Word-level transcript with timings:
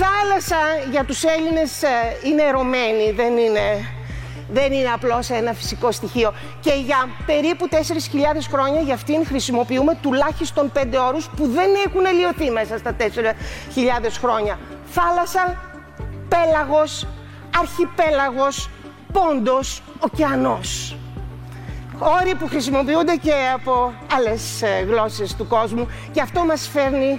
θάλασσα 0.00 0.56
για 0.90 1.04
τους 1.04 1.22
Έλληνες 1.24 1.82
ε, 1.82 1.88
είναι 2.24 2.42
ερωμένη, 2.42 3.12
δεν 3.12 3.36
είναι, 3.36 3.88
δεν 4.50 4.72
είναι 4.72 4.88
απλώς 4.88 5.30
ένα 5.30 5.52
φυσικό 5.52 5.92
στοιχείο. 5.92 6.34
Και 6.60 6.72
για 6.72 7.08
περίπου 7.26 7.68
4.000 7.70 7.76
χρόνια 8.52 8.80
για 8.80 8.94
αυτήν 8.94 9.26
χρησιμοποιούμε 9.26 9.98
τουλάχιστον 10.02 10.72
5 10.74 10.84
όρους 11.08 11.28
που 11.36 11.46
δεν 11.46 11.70
έχουν 11.86 12.06
αλλοιωθεί 12.06 12.50
μέσα 12.50 12.78
στα 12.78 12.96
4.000 12.98 13.04
χρόνια. 14.20 14.58
Θάλασσα, 14.90 15.62
πέλαγος, 16.28 17.06
αρχιπέλαγος, 17.60 18.70
πόντος, 19.12 19.82
ωκεανός. 19.98 20.96
Όροι 21.98 22.34
που 22.34 22.46
χρησιμοποιούνται 22.46 23.16
και 23.16 23.32
από 23.54 23.92
άλλες 24.16 24.62
ε, 24.62 24.84
γλώσσες 24.88 25.34
του 25.34 25.46
κόσμου 25.46 25.88
και 26.12 26.20
αυτό 26.20 26.44
μας 26.44 26.68
φέρνει 26.72 27.18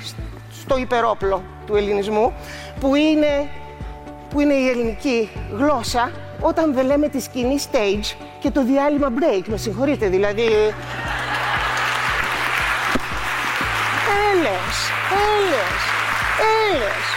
στο 0.62 0.78
υπερόπλο 0.78 1.44
του 1.70 1.76
ελληνισμού 1.76 2.34
που 2.80 2.96
είναι, 2.96 3.50
που 4.30 4.40
είναι 4.40 4.54
η 4.54 4.70
ελληνική 4.70 5.30
γλώσσα 5.58 6.12
όταν 6.40 6.74
δεν 6.74 6.86
λέμε 6.86 7.08
τη 7.08 7.22
σκηνή 7.22 7.58
stage 7.72 8.16
και 8.40 8.52
το 8.52 8.64
διάλειμμα 8.64 9.08
break. 9.20 9.44
Με 9.46 9.58
συγχωρείτε 9.58 10.08
δηλαδή. 10.08 10.48
Έλεος, 14.32 14.78
έλεος, 15.30 15.84
έλεος. 16.66 17.08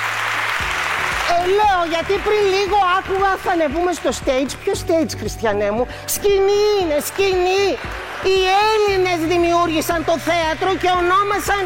Ε, 1.33 1.47
λέω, 1.59 1.81
γιατί 1.95 2.15
πριν 2.27 2.43
λίγο 2.57 2.79
άκουγα 2.99 3.33
θα 3.45 3.51
ανεβούμε 3.57 3.93
στο 3.93 4.11
stage. 4.21 4.53
Ποιο 4.63 4.75
stage, 4.85 5.13
Χριστιανέ 5.19 5.71
μου; 5.71 5.87
Σκηνή 6.15 6.63
είναι, 6.81 6.97
σκηνή. 7.09 7.67
Οι 8.31 8.39
Έλληνες 8.73 9.19
δημιούργησαν 9.33 10.05
το 10.05 10.15
θέατρο 10.29 10.71
και 10.83 10.91
ονόμασαν 11.01 11.63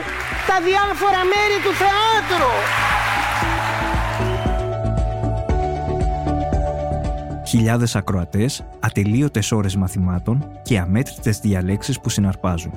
τα 0.48 0.56
διάφορα 0.68 1.20
μέρη 1.32 1.58
του 1.64 1.72
θεάτρου. 1.82 2.54
Χιλιάδες 7.46 7.96
ακροατές, 7.96 8.66
ατελείωτες 8.80 9.52
ώρες 9.52 9.76
μαθημάτων 9.76 10.44
και 10.62 10.78
αμέτρητες 10.78 11.38
διαλέξεις 11.38 12.00
που 12.00 12.08
συναρπάζουν. 12.08 12.72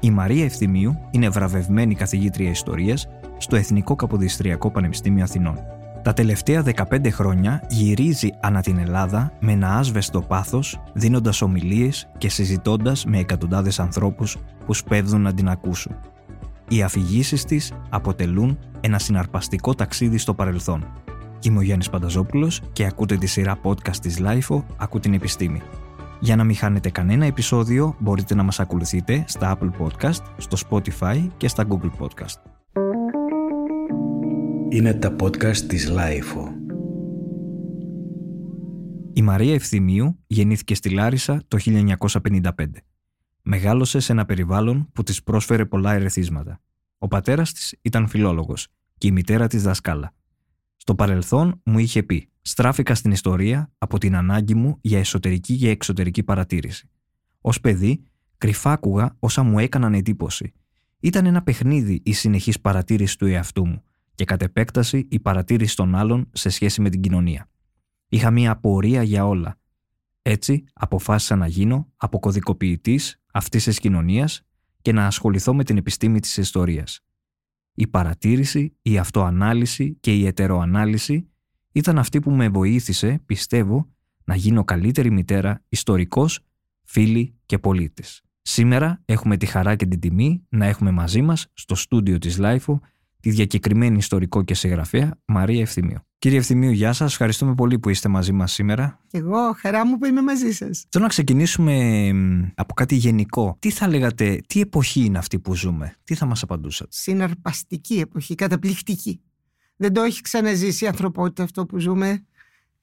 Η 0.00 0.10
Μαρία 0.10 0.44
Ευθυμίου 0.44 0.98
είναι 1.10 1.28
βραβευμένη 1.28 1.94
καθηγήτρια 1.94 2.50
ιστορίας 2.50 3.08
στο 3.38 3.56
Εθνικό 3.56 3.96
Καποδιστριακό 3.96 4.70
Πανεπιστήμιο 4.70 5.24
Αθηνών. 5.24 5.58
Τα 6.02 6.12
τελευταία 6.12 6.62
15 6.62 7.10
χρόνια 7.10 7.62
γυρίζει 7.68 8.30
ανά 8.40 8.60
την 8.60 8.78
Ελλάδα 8.78 9.32
με 9.40 9.52
ένα 9.52 9.76
άσβεστο 9.78 10.20
πάθος, 10.20 10.80
δίνοντας 10.92 11.42
ομιλίες 11.42 12.08
και 12.18 12.28
συζητώντας 12.28 13.04
με 13.04 13.18
εκατοντάδες 13.18 13.80
ανθρώπους 13.80 14.36
που 14.66 14.74
σπέβδουν 14.74 15.20
να 15.20 15.34
την 15.34 15.48
ακούσουν. 15.48 15.96
Οι 16.68 16.82
αφηγήσεις 16.82 17.44
της 17.44 17.72
αποτελούν 17.88 18.58
ένα 18.80 18.98
συναρπαστικό 18.98 19.74
ταξίδι 19.74 20.18
στο 20.18 20.34
παρελθόν. 20.34 20.86
Είμαι 21.40 21.58
ο 21.58 21.62
Γιάννης 21.62 21.90
Πανταζόπουλος 21.90 22.60
και 22.72 22.84
ακούτε 22.84 23.16
τη 23.16 23.26
σειρά 23.26 23.60
podcast 23.62 23.96
της 23.96 24.18
LIFO 24.20 24.62
«Ακού 24.76 25.00
την 25.00 25.14
επιστήμη». 25.14 25.62
Για 26.20 26.36
να 26.36 26.44
μην 26.44 26.56
χάνετε 26.56 26.90
κανένα 26.90 27.24
επεισόδιο 27.24 27.96
μπορείτε 27.98 28.34
να 28.34 28.42
μας 28.42 28.60
ακολουθείτε 28.60 29.24
στα 29.26 29.58
Apple 29.58 29.70
Podcast, 29.78 30.22
στο 30.36 30.56
Spotify 30.68 31.28
και 31.36 31.48
στα 31.48 31.66
Google 31.68 31.90
Podcast. 31.98 32.36
Είναι 34.68 34.94
τα 34.94 35.16
podcast 35.20 35.56
της 35.56 35.92
LIFO. 35.92 36.52
Η 39.12 39.22
Μαρία 39.22 39.54
Ευθυμίου 39.54 40.18
γεννήθηκε 40.26 40.74
στη 40.74 40.90
Λάρισα 40.90 41.42
το 41.48 41.58
1955. 41.58 42.50
Μεγάλωσε 43.42 44.00
σε 44.00 44.12
ένα 44.12 44.24
περιβάλλον 44.24 44.88
που 44.92 45.02
της 45.02 45.22
πρόσφερε 45.22 45.64
πολλά 45.64 45.92
ερεθίσματα. 45.92 46.60
Ο 46.98 47.08
πατέρας 47.08 47.52
της 47.52 47.74
ήταν 47.82 48.08
φιλόλογος 48.08 48.68
και 48.98 49.06
η 49.06 49.10
μητέρα 49.10 49.46
της 49.46 49.62
δασκάλα. 49.62 50.12
Στο 50.80 50.94
παρελθόν 50.94 51.60
μου 51.64 51.78
είχε 51.78 52.02
πει 52.02 52.28
«Στράφηκα 52.42 52.94
στην 52.94 53.10
ιστορία 53.10 53.72
από 53.78 53.98
την 53.98 54.16
ανάγκη 54.16 54.54
μου 54.54 54.78
για 54.80 54.98
εσωτερική 54.98 55.56
και 55.56 55.70
εξωτερική 55.70 56.22
παρατήρηση. 56.22 56.88
Ω 57.40 57.50
παιδί, 57.50 58.02
κρυφά 58.38 58.72
άκουγα 58.72 59.16
όσα 59.18 59.42
μου 59.42 59.58
έκαναν 59.58 59.94
εντύπωση. 59.94 60.52
Ήταν 61.00 61.26
ένα 61.26 61.42
παιχνίδι 61.42 62.00
η 62.04 62.12
συνεχής 62.12 62.60
παρατήρηση 62.60 63.18
του 63.18 63.26
εαυτού 63.26 63.66
μου 63.66 63.82
και 64.14 64.24
κατ' 64.24 64.42
επέκταση 64.42 65.06
η 65.10 65.20
παρατήρηση 65.20 65.76
των 65.76 65.94
άλλων 65.94 66.28
σε 66.32 66.48
σχέση 66.48 66.80
με 66.80 66.90
την 66.90 67.00
κοινωνία. 67.00 67.48
Είχα 68.08 68.30
μία 68.30 68.50
απορία 68.50 69.02
για 69.02 69.26
όλα. 69.26 69.58
Έτσι, 70.22 70.64
αποφάσισα 70.72 71.36
να 71.36 71.46
γίνω 71.46 71.92
αποκωδικοποιητής 71.96 73.20
αυτής 73.32 73.64
της 73.64 73.78
κοινωνίας 73.78 74.42
και 74.82 74.92
να 74.92 75.06
ασχοληθώ 75.06 75.54
με 75.54 75.64
την 75.64 75.76
επιστήμη 75.76 76.20
της 76.20 76.36
ιστορίας. 76.36 77.00
Η 77.80 77.86
παρατήρηση, 77.86 78.76
η 78.82 78.98
αυτοανάλυση 78.98 79.96
και 80.00 80.14
η 80.14 80.26
ετεροανάλυση 80.26 81.28
ήταν 81.72 81.98
αυτή 81.98 82.20
που 82.20 82.30
με 82.30 82.48
βοήθησε, 82.48 83.20
πιστεύω, 83.26 83.88
να 84.24 84.34
γίνω 84.34 84.64
καλύτερη 84.64 85.10
μητέρα, 85.10 85.64
ιστορικός, 85.68 86.40
φίλη 86.84 87.34
και 87.46 87.58
πολίτης. 87.58 88.22
Σήμερα 88.42 89.02
έχουμε 89.04 89.36
τη 89.36 89.46
χαρά 89.46 89.76
και 89.76 89.86
την 89.86 90.00
τιμή 90.00 90.46
να 90.48 90.66
έχουμε 90.66 90.90
μαζί 90.90 91.22
μας 91.22 91.46
στο 91.52 91.74
στούντιο 91.74 92.18
της 92.18 92.38
LiFO 92.38 92.80
τη 93.20 93.30
διακεκριμένη 93.30 93.96
ιστορικό 93.96 94.42
και 94.42 94.54
συγγραφέα 94.54 95.18
Μαρία 95.24 95.60
Ευθυμίου. 95.60 96.07
Κυρία 96.20 96.38
Ευθυμίου, 96.38 96.70
γεια 96.70 96.92
σας. 96.92 97.12
Ευχαριστούμε 97.12 97.54
πολύ 97.54 97.78
που 97.78 97.88
είστε 97.88 98.08
μαζί 98.08 98.32
μας 98.32 98.52
σήμερα. 98.52 99.00
Εγώ, 99.10 99.52
χαρά 99.56 99.86
μου 99.86 99.98
που 99.98 100.06
είμαι 100.06 100.22
μαζί 100.22 100.52
σας. 100.52 100.84
Θέλω 100.88 101.04
να 101.04 101.10
ξεκινήσουμε 101.10 102.08
από 102.54 102.74
κάτι 102.74 102.94
γενικό. 102.94 103.56
Τι 103.58 103.70
θα 103.70 103.88
λέγατε, 103.88 104.40
τι 104.46 104.60
εποχή 104.60 105.04
είναι 105.04 105.18
αυτή 105.18 105.38
που 105.38 105.54
ζούμε, 105.54 105.94
τι 106.04 106.14
θα 106.14 106.26
μας 106.26 106.42
απαντούσατε; 106.42 106.90
Συναρπαστική 106.92 107.94
εποχή, 107.94 108.34
καταπληκτική. 108.34 109.20
Δεν 109.76 109.92
το 109.92 110.02
έχει 110.02 110.20
ξαναζήσει 110.20 110.84
η 110.84 110.88
ανθρωπότητα 110.88 111.42
αυτό 111.42 111.66
που 111.66 111.78
ζούμε 111.78 112.24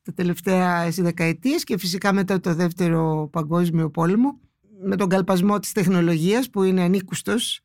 τα 0.01 0.13
τελευταία 0.13 0.89
δεκαετίες 0.89 1.63
και 1.63 1.77
φυσικά 1.77 2.13
μετά 2.13 2.39
το 2.39 2.55
δεύτερο 2.55 3.29
παγκόσμιο 3.31 3.89
πόλεμο 3.89 4.39
με 4.83 4.95
τον 4.95 5.09
καλπασμό 5.09 5.59
της 5.59 5.71
τεχνολογίας 5.71 6.49
που 6.49 6.63
είναι 6.63 6.81
ανήκουστος 6.81 7.64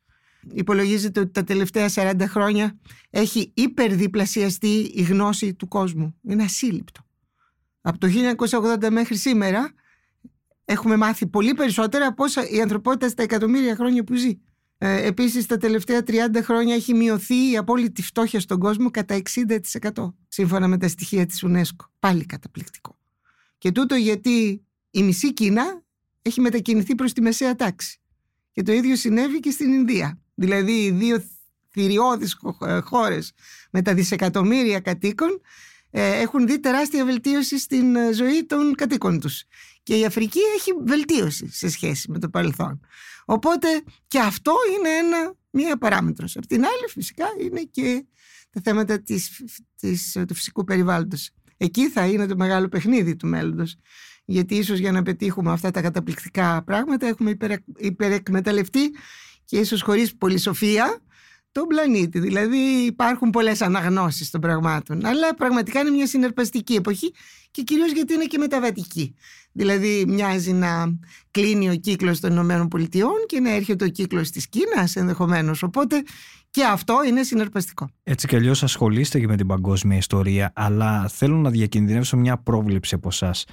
Υπολογίζεται 0.53 1.19
ότι 1.19 1.31
τα 1.31 1.43
τελευταία 1.43 1.89
40 1.93 2.15
χρόνια 2.21 2.79
έχει 3.09 3.51
υπερδιπλασιαστεί 3.53 4.91
η 4.93 5.01
γνώση 5.01 5.53
του 5.53 5.67
κόσμου. 5.67 6.15
Είναι 6.21 6.43
ασύλληπτο. 6.43 7.01
Από 7.81 7.97
το 7.97 8.07
1980 8.81 8.89
μέχρι 8.91 9.15
σήμερα 9.15 9.73
έχουμε 10.65 10.95
μάθει 10.95 11.27
πολύ 11.27 11.53
περισσότερα 11.53 12.07
από 12.07 12.23
όσα 12.23 12.49
η 12.49 12.61
ανθρωπότητα 12.61 13.09
στα 13.09 13.23
εκατομμύρια 13.23 13.75
χρόνια 13.75 14.03
που 14.03 14.15
ζει. 14.15 14.39
Ε, 14.77 15.07
επίσης 15.07 15.45
τα 15.45 15.57
τελευταία 15.57 16.03
30 16.07 16.13
χρόνια 16.43 16.75
έχει 16.75 16.93
μειωθεί 16.93 17.51
η 17.51 17.57
απόλυτη 17.57 18.01
φτώχεια 18.01 18.39
στον 18.39 18.59
κόσμο 18.59 18.91
κατά 18.91 19.21
60% 19.91 20.13
σύμφωνα 20.27 20.67
με 20.67 20.77
τα 20.77 20.87
στοιχεία 20.87 21.25
της 21.25 21.45
UNESCO. 21.47 21.85
Πάλι 21.99 22.25
καταπληκτικό. 22.25 22.97
Και 23.57 23.71
τούτο 23.71 23.95
γιατί 23.95 24.65
η 24.91 25.03
μισή 25.03 25.33
Κίνα 25.33 25.83
έχει 26.21 26.41
μετακινηθεί 26.41 26.95
προς 26.95 27.13
τη 27.13 27.21
μεσαία 27.21 27.55
τάξη. 27.55 27.99
Και 28.51 28.61
το 28.61 28.71
ίδιο 28.71 28.95
συνέβη 28.95 29.39
και 29.39 29.51
στην 29.51 29.73
Ινδία. 29.73 30.19
Δηλαδή 30.33 30.83
οι 30.83 30.91
δύο 30.91 31.23
θηριώδεις 31.71 32.37
ε, 32.65 32.79
χώρες 32.79 33.31
με 33.71 33.81
τα 33.81 33.93
δισεκατομμύρια 33.93 34.79
κατοίκων 34.79 35.41
ε, 35.91 36.19
έχουν 36.19 36.47
δει 36.47 36.59
τεράστια 36.59 37.05
βελτίωση 37.05 37.59
στην 37.59 37.95
ε, 37.95 38.13
ζωή 38.13 38.45
των 38.45 38.75
κατοίκων 38.75 39.19
τους. 39.19 39.43
Και 39.83 39.97
η 39.97 40.05
Αφρική 40.05 40.39
έχει 40.55 40.71
βελτίωση 40.85 41.51
σε 41.51 41.69
σχέση 41.69 42.11
με 42.11 42.19
το 42.19 42.29
παρελθόν. 42.29 42.79
Οπότε 43.25 43.67
και 44.07 44.19
αυτό 44.19 44.53
είναι 44.77 44.89
ένα, 44.89 45.33
μία 45.49 45.77
παράμετρος. 45.77 46.37
Απ' 46.37 46.45
την 46.45 46.63
άλλη 46.63 46.89
φυσικά 46.89 47.25
είναι 47.41 47.61
και 47.71 48.05
τα 48.49 48.61
θέματα 48.63 49.01
της, 49.01 49.43
της, 49.75 50.17
του 50.27 50.33
φυσικού 50.33 50.63
περιβάλλοντος. 50.63 51.29
Εκεί 51.57 51.89
θα 51.89 52.05
είναι 52.05 52.25
το 52.25 52.35
μεγάλο 52.35 52.67
παιχνίδι 52.67 53.15
του 53.15 53.27
μέλλοντος. 53.27 53.75
Γιατί 54.25 54.55
ίσως 54.55 54.79
για 54.79 54.91
να 54.91 55.03
πετύχουμε 55.03 55.51
αυτά 55.51 55.71
τα 55.71 55.81
καταπληκτικά 55.81 56.63
πράγματα 56.63 57.07
έχουμε 57.07 57.37
υπερεκμεταλλευτεί 57.77 58.91
και 59.51 59.57
ίσως 59.57 59.81
χωρίς 59.81 60.15
πολυσοφία 60.15 61.01
τον 61.51 61.67
πλανήτη. 61.67 62.19
Δηλαδή 62.19 62.57
υπάρχουν 62.85 63.29
πολλές 63.29 63.61
αναγνώσεις 63.61 64.29
των 64.29 64.41
πραγμάτων. 64.41 65.05
Αλλά 65.05 65.35
πραγματικά 65.35 65.79
είναι 65.79 65.89
μια 65.89 66.07
συναρπαστική 66.07 66.73
εποχή 66.73 67.13
και 67.51 67.61
κυρίως 67.61 67.91
γιατί 67.91 68.13
είναι 68.13 68.25
και 68.25 68.37
μεταβατική. 68.37 69.15
Δηλαδή 69.51 70.05
μοιάζει 70.07 70.51
να 70.51 70.99
κλείνει 71.31 71.69
ο 71.69 71.75
κύκλος 71.75 72.19
των 72.19 72.31
Ηνωμένων 72.31 72.67
Πολιτειών 72.67 73.13
και 73.25 73.39
να 73.39 73.49
έρχεται 73.49 73.85
ο 73.85 73.87
κύκλος 73.87 74.29
της 74.29 74.47
Κίνας 74.49 74.95
ενδεχομένως. 74.95 75.63
Οπότε 75.63 76.03
και 76.49 76.63
αυτό 76.63 76.95
είναι 77.07 77.23
συναρπαστικό. 77.23 77.89
Έτσι 78.03 78.27
κι 78.27 78.35
αλλιώς 78.35 78.63
ασχολείστε 78.63 79.19
και 79.19 79.27
με 79.27 79.35
την 79.37 79.47
παγκόσμια 79.47 79.97
ιστορία, 79.97 80.51
αλλά 80.55 81.07
θέλω 81.07 81.35
να 81.35 81.49
διακινδυνεύσω 81.49 82.17
μια 82.17 82.37
πρόβλεψη 82.37 82.95
από 82.95 83.07
εσάς. 83.07 83.45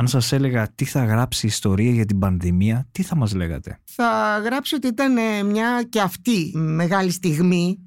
Αν 0.00 0.08
σας 0.08 0.32
έλεγα 0.32 0.68
τι 0.74 0.84
θα 0.84 1.04
γράψει 1.04 1.46
η 1.46 1.48
ιστορία 1.48 1.90
για 1.90 2.04
την 2.04 2.18
πανδημία, 2.18 2.88
τι 2.92 3.02
θα 3.02 3.16
μας 3.16 3.34
λέγατε; 3.34 3.80
Θα 3.84 4.40
γράψω 4.44 4.76
ότι 4.76 4.86
ήταν 4.86 5.16
ε, 5.16 5.42
μια 5.42 5.86
και 5.88 6.00
αυτή 6.00 6.52
μεγάλη 6.54 7.10
στιγμή 7.10 7.78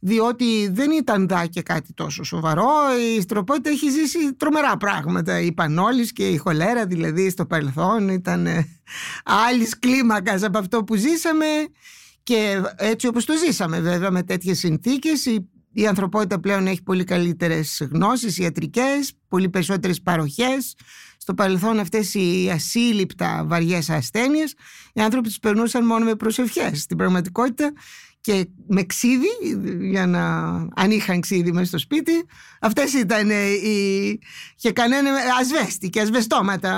διότι 0.00 0.68
δεν 0.68 0.90
ήταν 0.90 1.28
δά 1.28 1.46
και 1.46 1.62
κάτι 1.62 1.92
τόσο 1.92 2.24
σοβαρό. 2.24 2.68
Η 3.16 3.20
στροπότητα 3.20 3.70
έχει 3.70 3.90
ζήσει 3.90 4.34
τρομερά 4.34 4.76
πράγματα. 4.76 5.40
Η 5.40 5.52
πανόλης 5.52 6.12
και 6.12 6.28
η 6.28 6.36
χολέρα 6.36 6.86
δηλαδή 6.86 7.30
στο 7.30 7.46
παρελθόν 7.46 8.08
ήταν 8.08 8.46
ε, 8.46 8.66
άλλης 9.48 9.78
κλίμακας 9.78 10.42
από 10.42 10.58
αυτό 10.58 10.84
που 10.84 10.94
ζήσαμε 10.94 11.46
και 12.22 12.62
έτσι 12.76 13.06
όπως 13.06 13.24
το 13.24 13.32
ζήσαμε 13.46 13.80
βέβαια 13.80 14.10
με 14.10 14.22
τέτοιες 14.22 14.58
συνθήκες 14.58 15.26
η 15.76 15.86
ανθρωπότητα 15.86 16.40
πλέον 16.40 16.66
έχει 16.66 16.82
πολύ 16.82 17.04
καλύτερες 17.04 17.88
γνώσεις 17.90 18.38
ιατρικές, 18.38 19.12
πολύ 19.28 19.48
περισσότερες 19.48 20.02
παροχές. 20.02 20.74
Στο 21.24 21.34
παρελθόν 21.34 21.78
αυτές 21.78 22.14
οι 22.14 22.50
ασύλληπτα 22.52 23.44
βαριές 23.46 23.90
ασθένειες, 23.90 24.54
οι 24.92 25.00
άνθρωποι 25.00 25.28
τις 25.28 25.38
περνούσαν 25.38 25.86
μόνο 25.86 26.04
με 26.04 26.14
προσευχές. 26.14 26.80
Στην 26.80 26.96
πραγματικότητα 26.96 27.72
και 28.20 28.46
με 28.66 28.82
ξύδι, 28.82 29.28
για 29.90 30.06
να 30.06 30.44
αν 30.74 30.90
είχαν 30.90 31.20
ξύδι 31.20 31.52
μέσα 31.52 31.66
στο 31.66 31.78
σπίτι, 31.78 32.12
αυτές 32.60 32.92
ήταν 32.92 33.30
οι... 33.30 34.18
και 34.56 34.72
κανένα 34.72 35.10
ασβέστη 35.40 35.88
και 35.88 36.00
ασβεστώματα. 36.00 36.70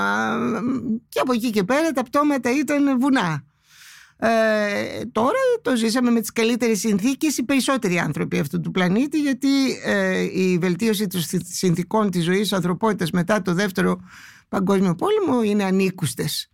Και 1.09 1.21
από 1.21 1.33
εκεί 1.33 1.51
και 1.51 1.65
πέρα 1.65 1.91
τα 1.91 2.03
πτώματα 2.03 2.51
ήταν 2.51 3.01
βουνά. 3.01 3.45
Ε, 4.19 4.29
τώρα 5.13 5.39
το 5.63 5.77
ζήσαμε 5.77 6.11
με 6.11 6.21
τις 6.21 6.33
καλύτερες 6.33 6.79
συνθήκες 6.79 7.39
οι 7.39 7.45
περισσότεροι 7.45 7.99
άνθρωποι 7.99 8.39
αυτού 8.39 8.61
του 8.61 8.71
πλανήτη 8.71 9.21
γιατί 9.21 9.49
ε, 9.85 10.21
η 10.21 10.59
βελτίωση 10.59 11.07
των 11.07 11.21
συνθήκων 11.53 12.11
της 12.11 12.25
ζωής 12.25 12.41
της 12.41 12.53
ανθρωπότητας 12.53 13.11
μετά 13.11 13.43
το 13.43 13.55
δεύτερο 13.55 14.01
παγκόσμιο 14.49 14.95
πόλεμο 14.95 15.43
είναι 15.43 15.65
ανήκουστες. 15.65 16.51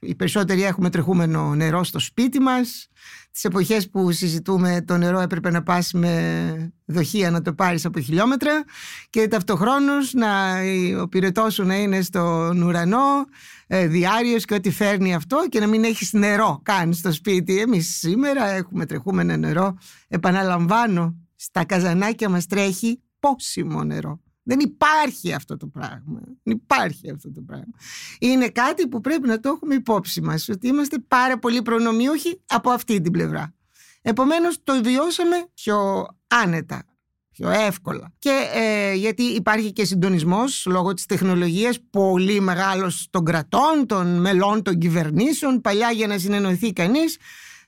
Οι 0.00 0.14
περισσότεροι 0.14 0.64
έχουμε 0.64 0.90
τρεχούμενο 0.90 1.54
νερό 1.54 1.84
στο 1.84 1.98
σπίτι 1.98 2.40
μας. 2.40 2.88
Τις 3.32 3.44
εποχές 3.44 3.90
που 3.90 4.12
συζητούμε 4.12 4.84
το 4.86 4.96
νερό 4.96 5.20
έπρεπε 5.20 5.50
να 5.50 5.62
πας 5.62 5.92
με 5.92 6.72
δοχεία 6.84 7.30
να 7.30 7.42
το 7.42 7.52
πάρεις 7.54 7.84
από 7.84 8.00
χιλιόμετρα 8.00 8.64
και 9.10 9.28
ταυτοχρόνως 9.28 10.12
να, 10.12 10.60
ο 11.00 11.08
πυρετός 11.08 11.54
σου 11.54 11.64
να 11.64 11.76
είναι 11.76 12.02
στον 12.02 12.62
ουρανό 12.62 13.24
ε, 13.66 13.86
διάριος 13.86 14.44
και 14.44 14.54
ό,τι 14.54 14.70
φέρνει 14.70 15.14
αυτό 15.14 15.46
και 15.48 15.60
να 15.60 15.66
μην 15.66 15.84
έχεις 15.84 16.12
νερό 16.12 16.60
καν 16.62 16.92
στο 16.92 17.12
σπίτι. 17.12 17.60
Εμείς 17.60 17.98
σήμερα 17.98 18.46
έχουμε 18.46 18.86
τρεχούμενο 18.86 19.36
νερό. 19.36 19.78
Επαναλαμβάνω, 20.08 21.16
στα 21.36 21.64
καζανάκια 21.64 22.28
μας 22.28 22.46
τρέχει 22.46 23.02
πόσιμο 23.18 23.84
νερό. 23.84 24.23
Δεν 24.46 24.58
υπάρχει 24.60 25.32
αυτό 25.32 25.56
το 25.56 25.66
πράγμα. 25.66 26.20
Δεν 26.42 26.54
υπάρχει 26.54 27.10
αυτό 27.10 27.32
το 27.32 27.40
πράγμα. 27.46 27.74
Είναι 28.18 28.48
κάτι 28.48 28.88
που 28.88 29.00
πρέπει 29.00 29.28
να 29.28 29.40
το 29.40 29.48
έχουμε 29.48 29.74
υπόψη 29.74 30.20
μας, 30.20 30.48
ότι 30.48 30.66
είμαστε 30.68 30.98
πάρα 31.08 31.38
πολύ 31.38 31.62
προνομιούχοι 31.62 32.40
από 32.46 32.70
αυτή 32.70 33.00
την 33.00 33.12
πλευρά. 33.12 33.54
Επομένως 34.02 34.62
το 34.62 34.80
βιώσαμε 34.82 35.36
πιο 35.54 36.06
άνετα, 36.26 36.84
πιο 37.30 37.50
εύκολα. 37.50 38.12
Και 38.18 38.50
ε, 38.54 38.94
γιατί 38.94 39.22
υπάρχει 39.22 39.72
και 39.72 39.84
συντονισμός 39.84 40.66
λόγω 40.66 40.94
της 40.94 41.06
τεχνολογίας 41.06 41.78
πολύ 41.90 42.40
μεγάλος 42.40 43.06
των 43.10 43.24
κρατών, 43.24 43.86
των 43.86 44.20
μελών 44.20 44.62
των 44.62 44.78
κυβερνήσεων. 44.78 45.60
Παλιά 45.60 45.90
για 45.90 46.06
να 46.06 46.18
συνεννοηθεί 46.18 46.72
κανείς 46.72 47.18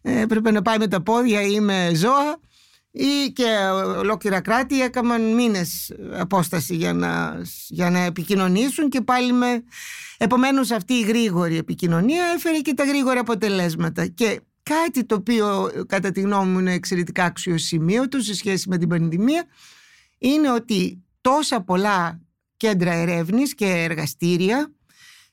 ε, 0.02 0.20
έπρεπε 0.20 0.50
να 0.50 0.62
πάει 0.62 0.78
με 0.78 0.88
τα 0.88 1.02
πόδια 1.02 1.42
ή 1.42 1.60
με 1.60 1.90
ζώα 1.94 2.40
ή 2.96 3.32
και 3.32 3.44
ολόκληρα 3.96 4.40
κράτη 4.40 4.82
έκαναν 4.82 5.34
μήνες 5.34 5.92
απόσταση 6.12 6.74
για 6.74 6.92
να, 6.92 7.42
για 7.68 7.90
να 7.90 7.98
επικοινωνήσουν 7.98 8.88
και 8.88 9.00
πάλι 9.00 9.32
με... 9.32 9.64
Επομένως 10.18 10.70
αυτή 10.70 10.94
η 10.94 11.02
γρήγορη 11.02 11.56
επικοινωνία 11.56 12.24
έφερε 12.36 12.58
και 12.58 12.74
τα 12.74 12.84
γρήγορα 12.84 13.20
αποτελέσματα. 13.20 14.06
Και 14.06 14.40
κάτι 14.62 15.04
το 15.04 15.14
οποίο 15.14 15.70
κατά 15.88 16.10
τη 16.10 16.20
γνώμη 16.20 16.50
μου 16.50 16.58
είναι 16.58 16.72
εξαιρετικά 16.72 17.24
αξιοσημείωτο 17.24 18.20
σε 18.20 18.34
σχέση 18.34 18.68
με 18.68 18.78
την 18.78 18.88
πανδημία 18.88 19.44
είναι 20.18 20.52
ότι 20.52 21.04
τόσα 21.20 21.60
πολλά 21.60 22.20
κέντρα 22.56 22.92
ερεύνης 22.92 23.54
και 23.54 23.66
εργαστήρια 23.66 24.72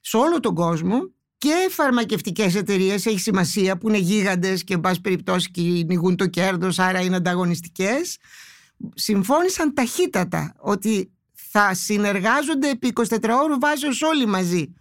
σε 0.02 0.18
όλο 0.18 0.40
τον 0.40 0.56
κόσμο 0.56 1.00
και 1.44 1.68
φαρμακευτικές 1.70 2.56
εταιρείες 2.56 3.06
έχει 3.06 3.20
σημασία 3.20 3.78
που 3.78 3.90
είναι 3.90 3.98
γίγαντες 3.98 4.64
και 4.64 4.74
εν 4.74 4.80
πάση 4.80 5.02
περιπτώσει 5.02 5.52
κυνηγούν 5.52 6.16
το 6.16 6.28
κέρδος 6.28 6.80
άρα 6.80 7.02
είναι 7.02 7.16
ανταγωνιστικές. 7.16 8.18
Συμφώνησαν 8.94 9.74
ταχύτατα 9.74 10.56
ότι 10.60 11.12
θα 11.34 11.74
συνεργάζονται 11.74 12.70
επί 12.70 12.94
24 12.96 13.18
ώρου 13.44 13.60
βάσεως 13.60 14.02
όλοι 14.02 14.26
μαζί 14.26 14.74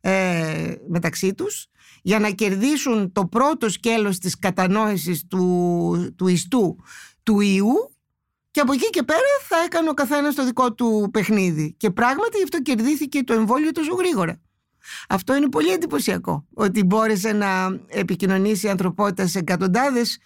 ε, 0.00 0.74
μεταξύ 0.88 1.34
τους 1.34 1.66
για 2.02 2.18
να 2.18 2.30
κερδίσουν 2.30 3.12
το 3.12 3.26
πρώτο 3.26 3.68
σκέλος 3.68 4.18
της 4.18 4.38
κατανόησης 4.38 5.26
του, 5.26 6.14
του 6.16 6.26
ιστού 6.26 6.76
του 7.22 7.40
ιού. 7.40 7.96
Και 8.50 8.60
από 8.60 8.72
εκεί 8.72 8.90
και 8.90 9.02
πέρα 9.02 9.20
θα 9.48 9.56
έκανε 9.64 9.88
ο 9.88 9.94
καθένας 9.94 10.34
το 10.34 10.44
δικό 10.44 10.72
του 10.72 11.08
παιχνίδι. 11.12 11.74
Και 11.76 11.90
πράγματι 11.90 12.36
γι' 12.36 12.42
αυτό 12.42 12.62
κερδίθηκε 12.62 13.22
το 13.22 13.32
εμβόλιο 13.32 13.72
τόσο 13.72 13.94
γρήγορα. 13.94 14.40
Αυτό 15.08 15.36
είναι 15.36 15.48
πολύ 15.48 15.70
εντυπωσιακό 15.70 16.46
ότι 16.54 16.84
μπόρεσε 16.84 17.32
να 17.32 17.80
επικοινωνήσει 17.88 18.66
η 18.66 18.70
ανθρωπότητα 18.70 19.26
σε 19.26 19.38
εκατοντάδες 19.38 20.18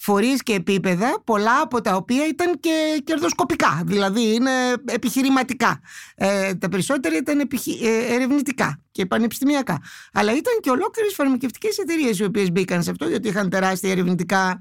φορείς 0.00 0.42
και 0.42 0.52
επίπεδα, 0.52 1.22
πολλά 1.24 1.60
από 1.60 1.80
τα 1.80 1.96
οποία 1.96 2.26
ήταν 2.26 2.60
και 2.60 3.02
κερδοσκοπικά, 3.04 3.82
δηλαδή 3.84 4.34
είναι 4.34 4.50
επιχειρηματικά. 4.84 5.80
Ε, 6.14 6.54
τα 6.54 6.68
περισσότερα 6.68 7.16
ήταν 7.16 7.40
επιχει... 7.40 7.78
ε, 7.82 8.14
ερευνητικά 8.14 8.82
και 8.90 9.06
πανεπιστημιακά. 9.06 9.82
Αλλά 10.12 10.32
ήταν 10.32 10.52
και 10.60 10.70
ολόκληρες 10.70 11.14
φαρμακευτικές 11.14 11.78
εταιρείες 11.78 12.18
οι 12.18 12.24
οποίες 12.24 12.52
μπήκαν 12.52 12.82
σε 12.82 12.90
αυτό, 12.90 13.08
γιατί 13.08 13.28
είχαν 13.28 13.50
τεράστια 13.50 13.90
ερευνητικά 13.90 14.58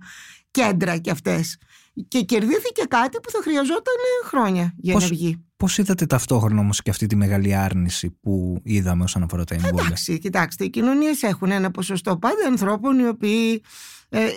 κέντρα 0.52 0.98
κι 0.98 1.10
αυτές. 1.10 1.58
Και 2.08 2.22
κερδίθηκε 2.22 2.84
κάτι 2.88 3.20
που 3.20 3.30
θα 3.30 3.40
χρειαζόταν 3.42 3.96
χρόνια 4.24 4.74
για 4.78 4.94
να 4.94 5.08
βγει. 5.08 5.47
Πώς 5.58 5.78
είδατε 5.78 6.06
ταυτόχρονα 6.06 6.60
όμως 6.60 6.82
και 6.82 6.90
αυτή 6.90 7.06
τη 7.06 7.16
μεγάλη 7.16 7.56
άρνηση 7.56 8.10
που 8.10 8.60
είδαμε 8.64 9.04
όσον 9.04 9.24
αφορά 9.24 9.44
τα 9.44 9.56
εμβόλια; 9.56 9.84
Εντάξει, 9.86 10.20
κοιτάξτε, 10.20 10.64
οι 10.64 10.70
κοινωνίες 10.70 11.24
έχουν 11.24 11.52
ένα 11.52 11.72
ποσοστό 11.72 12.18
πάντα 12.18 12.48
ανθρώπων 12.48 13.00
οι 13.00 13.08
οποίοι 13.08 13.62
ε, 14.10 14.24
ε, 14.24 14.30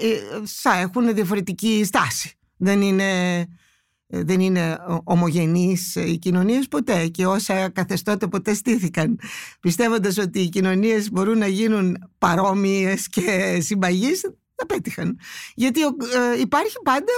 θα 0.45 0.79
έχουν 0.79 1.15
διαφορετική 1.15 1.85
στάση. 1.85 2.39
Δεν 2.57 2.81
είναι, 2.83 3.39
ε, 4.07 4.23
δεν 4.23 4.41
είναι 4.41 4.77
ομογενείς 5.05 5.95
οι 5.95 6.19
κοινωνίες 6.19 6.69
ποτέ 6.69 7.07
και 7.07 7.27
όσα 7.27 7.69
καθεστώτα 7.69 8.29
ποτέ 8.29 8.55
στήθηκαν 8.55 9.19
πιστεύοντας 9.61 10.19
ότι 10.19 10.41
οι 10.41 10.49
κοινωνίες 10.49 11.11
μπορούν 11.11 11.39
να 11.39 11.47
γίνουν 11.47 12.11
παρόμοιες 12.19 13.09
και 13.09 13.59
συμπαγείς 13.61 14.31
δεν 14.61 14.67
πέτυχαν. 14.67 15.19
Γιατί 15.55 15.81
ε, 15.83 16.41
υπάρχει 16.41 16.77
πάντα 16.85 17.13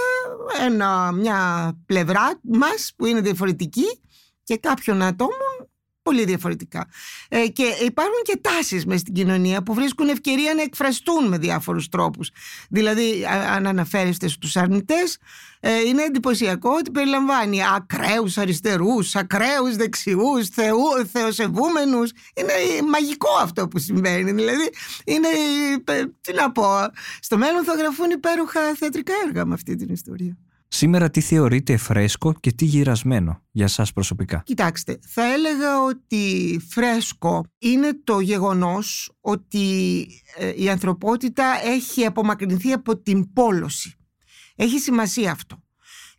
ένα, 0.61 1.11
μια 1.11 1.71
πλευρά 1.85 2.39
μας 2.41 2.93
που 2.95 3.05
είναι 3.05 3.21
διαφορετική 3.21 4.01
και 4.43 4.57
κάποιων 4.57 5.01
ατόμων 5.01 5.72
πολύ 6.03 6.25
διαφορετικά. 6.25 6.87
Ε, 7.29 7.47
και 7.47 7.63
υπάρχουν 7.63 8.21
και 8.23 8.39
τάσεις 8.41 8.85
μέσα 8.85 8.99
στην 8.99 9.13
κοινωνία 9.13 9.63
που 9.63 9.73
βρίσκουν 9.73 10.09
ευκαιρία 10.09 10.53
να 10.53 10.61
εκφραστούν 10.61 11.27
με 11.27 11.37
διάφορους 11.37 11.89
τρόπους. 11.89 12.31
Δηλαδή, 12.69 13.25
αν 13.55 13.67
αναφέρεστε 13.67 14.27
στους 14.27 14.55
αρνητές, 14.55 15.17
ε, 15.59 15.79
είναι 15.79 16.03
εντυπωσιακό 16.03 16.69
ότι 16.79 16.91
περιλαμβάνει 16.91 17.59
ακραίους 17.75 18.37
αριστερούς, 18.37 19.15
ακραίους 19.15 19.75
δεξιούς, 19.75 20.47
θεού, 20.47 21.05
θεοσεβούμενους. 21.11 22.11
Είναι 22.35 22.53
μαγικό 22.89 23.29
αυτό 23.41 23.67
που 23.67 23.79
συμβαίνει. 23.79 24.31
Δηλαδή, 24.31 24.69
είναι, 25.05 25.27
τι 26.21 26.33
να 26.33 26.51
πω, 26.51 26.65
στο 27.19 27.37
μέλλον 27.37 27.63
θα 27.63 27.73
γραφούν 27.73 28.09
υπέροχα 28.09 28.59
θεατρικά 28.75 29.13
έργα 29.27 29.45
με 29.45 29.53
αυτή 29.53 29.75
την 29.75 29.93
ιστορία. 29.93 30.37
Σήμερα 30.75 31.09
τι 31.09 31.21
θεωρείτε 31.21 31.77
φρέσκο 31.77 32.33
και 32.39 32.51
τι 32.51 32.65
γυρασμένο 32.65 33.41
για 33.51 33.67
σας 33.67 33.93
προσωπικά; 33.93 34.41
Κοιτάξτε, 34.45 34.99
θα 35.07 35.33
έλεγα 35.33 35.83
ότι 35.83 36.59
φρέσκο 36.69 37.45
είναι 37.57 37.99
το 38.03 38.19
γεγονός 38.19 39.11
ότι 39.21 40.07
ε, 40.37 40.53
η 40.55 40.69
ανθρωπότητα 40.69 41.45
έχει 41.63 42.05
απομακρυνθεί 42.05 42.71
από 42.71 42.97
την 42.97 43.33
πόλωση. 43.33 43.97
Έχει 44.55 44.79
σημασία 44.79 45.31
αυτό. 45.31 45.63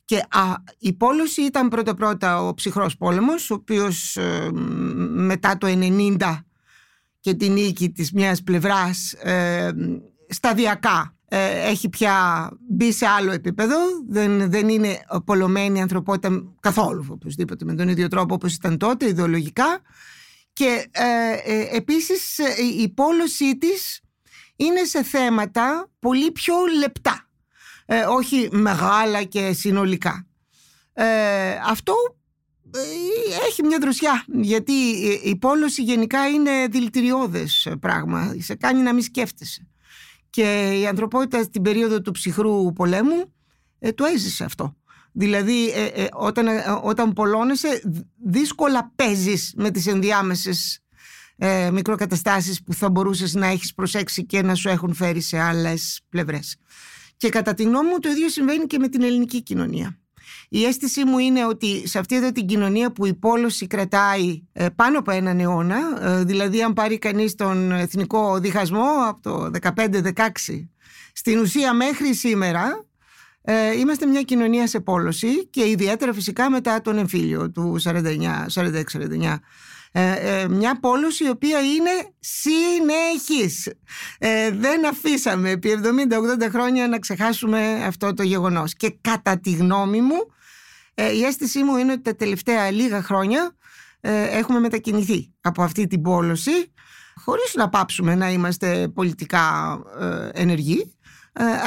Και 0.05 0.17
α, 0.17 0.55
η 0.79 0.93
πόλωση 0.93 1.43
ήταν 1.43 1.69
πρώτα-πρώτα 1.69 2.43
ο 2.43 2.55
ψυχρός 2.55 2.97
πόλεμος, 2.97 3.51
ο 3.51 3.55
οποίος 3.55 4.17
ε, 4.17 4.51
μετά 5.09 5.59
το 5.59 5.67
90 5.67 6.39
και 7.21 7.35
την 7.35 7.53
νίκη 7.53 7.91
της 7.91 8.13
μιας 8.13 8.43
πλευράς 8.43 9.13
ε, 9.13 9.73
σταδιακά 10.29 11.17
ε, 11.24 11.24
έχει 11.37 11.89
πια 11.89 12.49
μπει 12.69 12.93
σε 12.93 13.07
άλλο 13.07 13.33
επίπεδο. 13.33 13.77
Δεν, 14.09 14.51
δεν 14.51 14.69
είναι 14.69 14.99
πολλωμένη 15.25 15.79
η 15.79 15.83
ανθρωπότητα 15.83 16.55
καθόλου, 16.61 17.07
οπωσδήποτε, 17.09 17.65
με 17.65 17.75
τον 17.75 17.89
ίδιο 17.89 18.09
τρόπο 18.09 18.35
όπως 18.35 18.55
ήταν 18.55 18.79
τότε, 18.79 19.09
ιδεολογικά. 19.09 19.81
Και 20.53 20.89
ε, 20.91 21.53
ε 21.53 21.77
επίσης 21.77 22.39
ε, 22.39 22.45
η 22.81 22.89
πόλωσή 22.89 23.59
της 23.59 24.01
είναι 24.57 24.85
σε 24.85 25.03
θέματα 25.03 25.91
πολύ 25.99 26.33
πιο 26.33 26.55
λεπτά, 26.79 27.29
όχι 28.09 28.49
μεγάλα 28.53 29.23
και 29.23 29.53
συνολικά. 29.53 30.27
αυτό 31.67 31.95
έχει 33.49 33.63
μια 33.63 33.79
δροσιά, 33.79 34.25
γιατί 34.27 34.73
η 35.25 35.37
πόλωση 35.37 35.83
γενικά 35.83 36.29
είναι 36.29 36.67
δηλητηριώδες 36.71 37.69
πράγμα, 37.81 38.37
σε 38.39 38.55
κάνει 38.55 38.81
να 38.81 38.93
μην 38.93 39.03
σκέφτεσαι. 39.03 39.69
Και 40.35 40.79
η 40.81 40.87
ανθρωπότητα 40.87 41.43
στην 41.43 41.63
περίοδο 41.63 42.01
του 42.01 42.11
ψυχρού 42.11 42.73
πολέμου 42.73 43.35
ε, 43.79 43.93
το 43.93 44.05
έζησε 44.05 44.45
αυτό. 44.45 44.77
Δηλαδή 45.13 45.71
ε, 45.71 45.85
ε, 45.85 46.09
όταν, 46.13 46.47
ε, 46.47 46.65
όταν 46.83 47.13
πολλώνεσαι 47.13 47.83
δύσκολα 48.25 48.93
παίζεις 48.97 49.53
με 49.57 49.71
τις 49.71 49.87
ενδιάμεσες 49.87 50.79
ε, 51.37 51.71
μικροκαταστάσεις 51.71 52.63
που 52.63 52.75
θα 52.75 52.91
μπορούσες 52.91 53.35
να 53.35 53.47
έχεις 53.47 53.75
προσέξει 53.75 54.25
και 54.27 54.43
να 54.43 54.55
σου 54.55 54.69
έχουν 54.69 54.95
φέρει 54.95 55.21
σε 55.21 55.39
άλλες 55.39 56.01
πλευρές. 56.09 56.57
Και 57.17 57.29
κατά 57.29 57.55
τη 57.55 57.63
γνώμη 57.63 57.89
μου 57.89 57.99
το 57.99 58.09
ίδιο 58.09 58.29
συμβαίνει 58.29 58.67
και 58.67 58.79
με 58.79 58.89
την 58.89 59.03
ελληνική 59.03 59.43
κοινωνία. 59.43 59.99
Η 60.49 60.65
αίσθησή 60.65 61.05
μου 61.05 61.19
είναι 61.19 61.47
ότι 61.47 61.89
σε 61.89 61.99
αυτή 61.99 62.17
εδώ 62.17 62.33
την 62.33 62.47
κοινωνία 62.47 62.93
που 62.93 63.07
η 63.07 63.15
πόλωση 63.15 63.67
κρατάει 63.67 64.43
ε, 64.53 64.67
πάνω 64.69 64.99
από 64.99 65.11
έναν 65.11 65.41
αιώνα, 65.41 65.79
ε, 66.03 66.25
δηλαδή 66.25 66.63
αν 66.63 66.73
πάρει 66.73 66.99
κανείς 66.99 67.35
τον 67.35 67.73
εθνικό 67.73 68.39
διχασμό 68.39 68.87
από 69.09 69.21
το 69.23 69.51
15-16, 69.75 70.11
στην 71.13 71.39
ουσία 71.39 71.73
μέχρι 71.73 72.15
σήμερα 72.15 72.87
ε, 73.43 73.79
είμαστε 73.79 74.07
μια 74.07 74.23
κοινωνία 74.23 74.67
σε 74.67 74.81
πόλωση 74.81 75.47
και 75.47 75.69
ιδιαίτερα 75.69 76.13
φυσικά 76.13 76.51
μετά 76.51 76.81
τον 76.81 76.99
εμφύλιο 76.99 77.51
του 77.51 77.79
46-49. 79.95 80.47
μια 80.49 80.81
πόλωση 80.81 81.25
η 81.25 81.29
οποία 81.29 81.61
είναι 81.61 81.91
συνεχής. 82.21 83.73
δεν 84.53 84.87
αφήσαμε 84.87 85.51
επί 85.51 85.81
70-80 86.43 86.49
χρόνια 86.51 86.89
να 86.89 86.99
ξεχάσουμε 86.99 87.85
αυτό 87.87 88.15
το 88.15 88.23
γεγονός. 88.23 88.75
Και 88.75 88.97
κατά 89.01 89.41
τη 89.41 89.51
γνώμη 89.51 90.01
μου 90.01 90.17
ε, 90.95 91.13
η 91.13 91.25
αίσθησή 91.25 91.63
μου 91.63 91.77
είναι 91.77 91.93
ότι 91.93 92.03
τα 92.03 92.17
τελευταία 92.17 92.71
λίγα 92.71 93.03
χρόνια 93.03 93.57
ε, 94.01 94.23
έχουμε 94.23 94.59
μετακινηθεί 94.59 95.33
από 95.41 95.63
αυτή 95.63 95.87
την 95.87 96.03
πόλωση 96.03 96.73
χωρίς 97.15 97.55
να 97.55 97.69
πάψουμε 97.69 98.15
να 98.15 98.31
είμαστε 98.31 98.89
πολιτικά 98.89 99.79
ε, 100.01 100.29
ενεργοί 100.33 100.97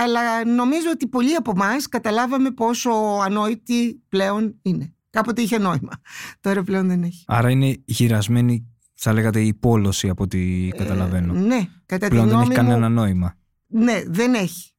αλλά 0.04 0.46
νομίζω 0.46 0.90
ότι 0.92 1.08
πολλοί 1.08 1.36
από 1.36 1.52
εμάς 1.56 1.88
καταλάβαμε 1.88 2.52
πόσο 2.52 2.90
ανόητη 3.24 4.04
πλέον 4.10 4.60
είναι. 4.62 4.97
Κάποτε 5.10 5.42
είχε 5.42 5.58
νόημα. 5.58 6.02
Τώρα 6.42 6.64
πλέον 6.64 6.88
δεν 6.88 7.04
έχει. 7.04 7.24
Άρα 7.28 7.50
είναι 7.50 7.76
γυρασμένη, 7.86 8.68
θα 8.94 9.14
λέγατε, 9.14 9.42
η 9.42 9.54
πόλωση 9.54 10.10
από 10.10 10.24
ό,τι 10.24 10.70
καταλαβαίνω. 10.78 11.34
ναι, 11.34 11.60
κατά 11.86 12.08
πλέον 12.08 12.24
τη 12.24 12.30
δεν 12.30 12.40
γνώμη 12.40 12.54
έχει 12.54 12.62
μου, 12.62 12.68
κανένα 12.68 12.90
νόημα. 12.90 13.38
Ναι, 13.68 14.02
δεν 14.08 14.34
έχει. 14.34 14.72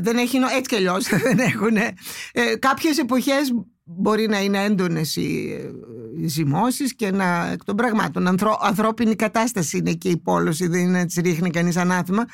δεν 0.00 0.16
έχει 0.16 0.38
νο... 0.38 0.46
έτσι 0.46 0.68
κι 0.68 0.74
αλλιώς 0.74 1.06
δεν 1.26 1.38
έχουν. 1.38 1.76
Ε, 1.76 2.56
κάποιες 2.58 2.98
εποχές 2.98 3.52
μπορεί 3.96 4.28
να 4.28 4.42
είναι 4.42 4.64
έντονες 4.64 5.16
οι, 5.16 5.56
οι 6.16 6.26
ζυμώσεις 6.26 6.94
και 6.94 7.10
να 7.10 7.50
εκ 7.52 7.64
των 7.64 7.76
πραγμάτων 7.76 8.26
ανθρω, 8.26 8.58
ανθρώπινη 8.62 9.14
κατάσταση 9.14 9.76
είναι 9.76 9.92
και 9.92 10.08
η 10.08 10.16
πόλωση 10.16 10.66
δεν 10.66 10.80
είναι 10.80 10.98
να 10.98 11.06
τις 11.06 11.16
ρίχνει 11.16 11.50
κανείς 11.50 11.76
ανάθημα 11.76 12.24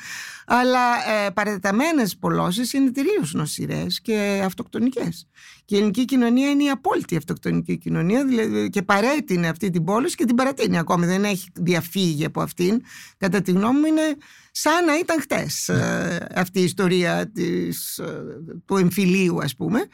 αλλά 0.45 0.79
ε, 1.25 1.29
παρατεταμένες 1.29 2.17
πολλώσεις 2.17 2.73
είναι 2.73 2.91
τελείως 2.91 3.33
νοσηρές 3.33 4.01
και 4.01 4.41
αυτοκτονικές 4.45 5.27
και 5.67 5.75
η 5.75 5.77
ελληνική 5.77 6.05
κοινωνία 6.05 6.49
είναι 6.49 6.63
η 6.63 6.69
απόλυτη 6.69 7.15
αυτοκτονική 7.15 7.77
κοινωνία 7.77 8.25
δηλαδή, 8.25 8.69
και 8.69 8.81
παρέτεινε 8.81 9.47
αυτή 9.47 9.69
την 9.69 9.83
πόλωση 9.83 10.15
και 10.15 10.25
την 10.25 10.35
παρατείνει 10.35 10.77
ακόμη 10.77 11.05
δεν 11.05 11.23
έχει 11.23 11.49
διαφύγει 11.53 12.25
από 12.25 12.41
αυτήν 12.41 12.81
κατά 13.17 13.41
τη 13.41 13.51
γνώμη 13.51 13.79
μου 13.79 13.85
είναι 13.85 14.15
σαν 14.51 14.85
να 14.85 14.97
ήταν 14.97 15.21
χτες 15.21 15.69
ε, 15.69 16.27
αυτή 16.35 16.59
η 16.59 16.63
ιστορία 16.63 17.31
της, 17.31 17.97
ε, 17.97 18.23
του 18.65 18.75
εμφυλίου 18.75 19.41
ας 19.41 19.55
πούμε 19.55 19.87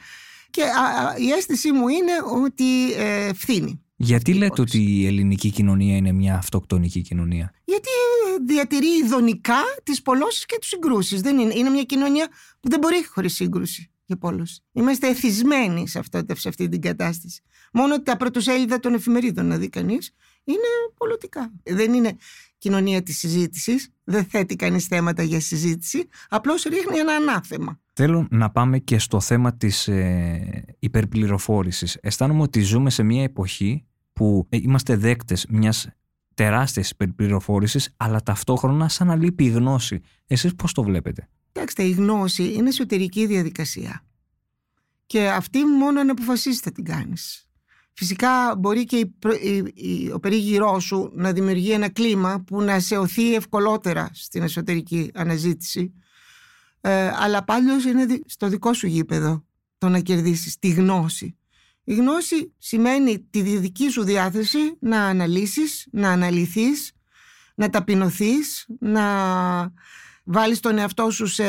και 0.50 0.62
η 1.18 1.30
αίσθησή 1.30 1.72
μου 1.72 1.88
είναι 1.88 2.12
ότι 2.44 2.92
ε, 2.92 3.32
φθήνει. 3.32 3.80
Γιατί 3.96 4.34
λέτε 4.34 4.60
ότι 4.60 4.78
η 4.78 5.06
ελληνική 5.06 5.50
κοινωνία 5.50 5.96
είναι 5.96 6.12
μια 6.12 6.36
αυτοκτονική 6.36 7.00
κοινωνία; 7.00 7.52
Γιατί 7.64 7.88
ε, 7.88 8.44
διατηρεί 8.44 8.86
ειδονικά 9.04 9.62
τις 9.82 10.02
πολλώσεις 10.02 10.46
και 10.46 10.56
τους 10.60 10.68
συγκρούσεις. 10.68 11.20
Δεν 11.20 11.38
είναι. 11.38 11.54
είναι 11.54 11.70
μια 11.70 11.82
κοινωνία 11.82 12.28
που 12.60 12.68
δεν 12.68 12.78
μπορεί 12.78 13.06
χωρίς 13.06 13.34
σύγκρουση 13.34 13.93
και 14.04 14.16
πόλωση. 14.16 14.62
Είμαστε 14.72 15.08
εθισμένοι 15.08 15.88
σε, 15.88 15.98
αυτό, 15.98 16.22
σε 16.32 16.48
αυτή 16.48 16.68
την 16.68 16.80
κατάσταση. 16.80 17.42
Μόνο 17.72 18.02
τα 18.02 18.16
πρωτοσέλιδα 18.16 18.80
των 18.80 18.94
εφημερίδων 18.94 19.46
να 19.46 19.56
δει 19.56 19.68
κανείς 19.68 20.14
είναι 20.44 20.68
πολιτικά. 20.96 21.52
Δεν 21.62 21.92
είναι 21.92 22.16
κοινωνία 22.58 23.02
της 23.02 23.18
συζήτησης, 23.18 23.92
δεν 24.04 24.24
θέτει 24.24 24.56
κανείς 24.56 24.86
θέματα 24.86 25.22
για 25.22 25.40
συζήτηση, 25.40 26.08
απλώς 26.28 26.62
ρίχνει 26.62 26.98
ένα 26.98 27.12
ανάθεμα. 27.12 27.80
Θέλω 27.92 28.26
να 28.30 28.50
πάμε 28.50 28.78
και 28.78 28.98
στο 28.98 29.20
θέμα 29.20 29.54
της 29.56 29.88
ε, 29.88 30.64
υπερπληροφόρησης. 30.78 31.98
Αισθάνομαι 32.00 32.42
ότι 32.42 32.60
ζούμε 32.60 32.90
σε 32.90 33.02
μια 33.02 33.22
εποχή 33.22 33.84
που 34.12 34.46
ε, 34.48 34.56
είμαστε 34.56 34.96
δέκτες 34.96 35.46
μιας 35.48 35.88
τεράστιας 36.34 36.90
υπερπληροφόρησης, 36.90 37.94
αλλά 37.96 38.22
ταυτόχρονα 38.22 38.88
σαν 38.88 39.06
να 39.06 39.16
λείπει 39.16 39.44
η 39.44 39.48
γνώση. 39.48 40.00
Εσείς 40.26 40.54
πώς 40.54 40.72
το 40.72 40.82
βλέπετε; 40.82 41.28
Κοιτάξτε, 41.52 41.82
η 41.82 41.90
γνώση 41.90 42.52
είναι 42.52 42.68
εσωτερική 42.68 43.26
διαδικασία. 43.26 44.04
Και 45.06 45.28
αυτή 45.28 45.64
μόνο 45.64 46.00
αν 46.00 46.10
αποφασίσεις 46.10 46.60
θα 46.60 46.72
την 46.72 46.84
κάνεις. 46.84 47.48
Φυσικά 47.92 48.56
μπορεί 48.58 48.84
και 48.84 49.08
ο 50.12 50.20
περίγυρό 50.20 50.80
σου 50.80 51.10
να 51.14 51.32
δημιουργεί 51.32 51.70
ένα 51.70 51.88
κλίμα 51.88 52.40
που 52.46 52.62
να 52.62 52.80
σε 52.80 52.96
οθεί 52.96 53.34
ευκολότερα 53.34 54.10
στην 54.12 54.42
εσωτερική 54.42 55.10
αναζήτηση 55.14 55.92
ε, 56.86 57.10
αλλά 57.14 57.44
πάντως 57.44 57.84
είναι 57.84 58.06
στο 58.26 58.48
δικό 58.48 58.72
σου 58.72 58.86
γήπεδο 58.86 59.44
το 59.78 59.88
να 59.88 60.00
κερδίσεις 60.00 60.58
τη 60.58 60.68
γνώση. 60.68 61.36
Η 61.84 61.94
γνώση 61.94 62.52
σημαίνει 62.58 63.26
τη 63.30 63.42
δική 63.42 63.88
σου 63.88 64.04
διάθεση 64.04 64.76
να 64.80 65.04
αναλύσεις, 65.04 65.86
να 65.90 66.10
αναλυθείς, 66.10 66.92
να 67.54 67.70
ταπεινωθείς, 67.70 68.66
να 68.78 69.04
βάλεις 70.24 70.60
τον 70.60 70.78
εαυτό 70.78 71.10
σου 71.10 71.26
σε 71.26 71.44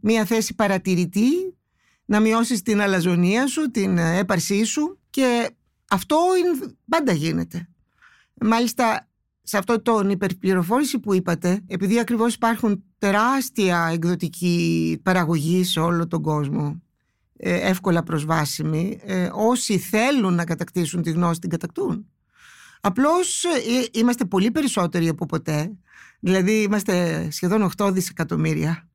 μία 0.00 0.24
θέση 0.24 0.54
παρατηρητή, 0.54 1.56
να 2.04 2.20
μειώσεις 2.20 2.62
την 2.62 2.80
αλαζονία 2.80 3.46
σου, 3.46 3.70
την 3.70 3.98
έπαρσή 3.98 4.64
σου 4.64 4.98
και 5.10 5.50
αυτό 5.88 6.16
είναι, 6.38 6.74
πάντα 6.88 7.12
γίνεται. 7.12 7.68
Μάλιστα 8.40 9.08
σε 9.42 9.58
αυτό 9.58 9.82
το 9.82 10.08
υπερπληροφόρηση 10.08 10.98
που 10.98 11.14
είπατε, 11.14 11.64
επειδή 11.66 11.98
ακριβώς 11.98 12.34
υπάρχουν 12.34 12.84
τεράστια 12.98 13.88
εκδοτική 13.92 15.00
παραγωγή 15.02 15.64
σε 15.64 15.80
όλο 15.80 16.06
τον 16.06 16.22
κόσμο, 16.22 16.66
ε, 16.66 16.87
εύκολα 17.38 18.02
προσβάσιμη, 18.02 19.00
ε, 19.04 19.28
όσοι 19.32 19.78
θέλουν 19.78 20.34
να 20.34 20.44
κατακτήσουν 20.44 21.02
τη 21.02 21.10
γνώση 21.10 21.40
την 21.40 21.50
κατακτούν. 21.50 22.06
Απλώς 22.80 23.44
ε, 23.44 23.48
είμαστε 23.92 24.24
πολύ 24.24 24.50
περισσότεροι 24.50 25.08
από 25.08 25.26
ποτέ, 25.26 25.72
δηλαδή 26.20 26.62
είμαστε 26.62 27.28
σχεδόν 27.30 27.70
8 27.76 27.90
δισεκατομμύρια 27.92 28.88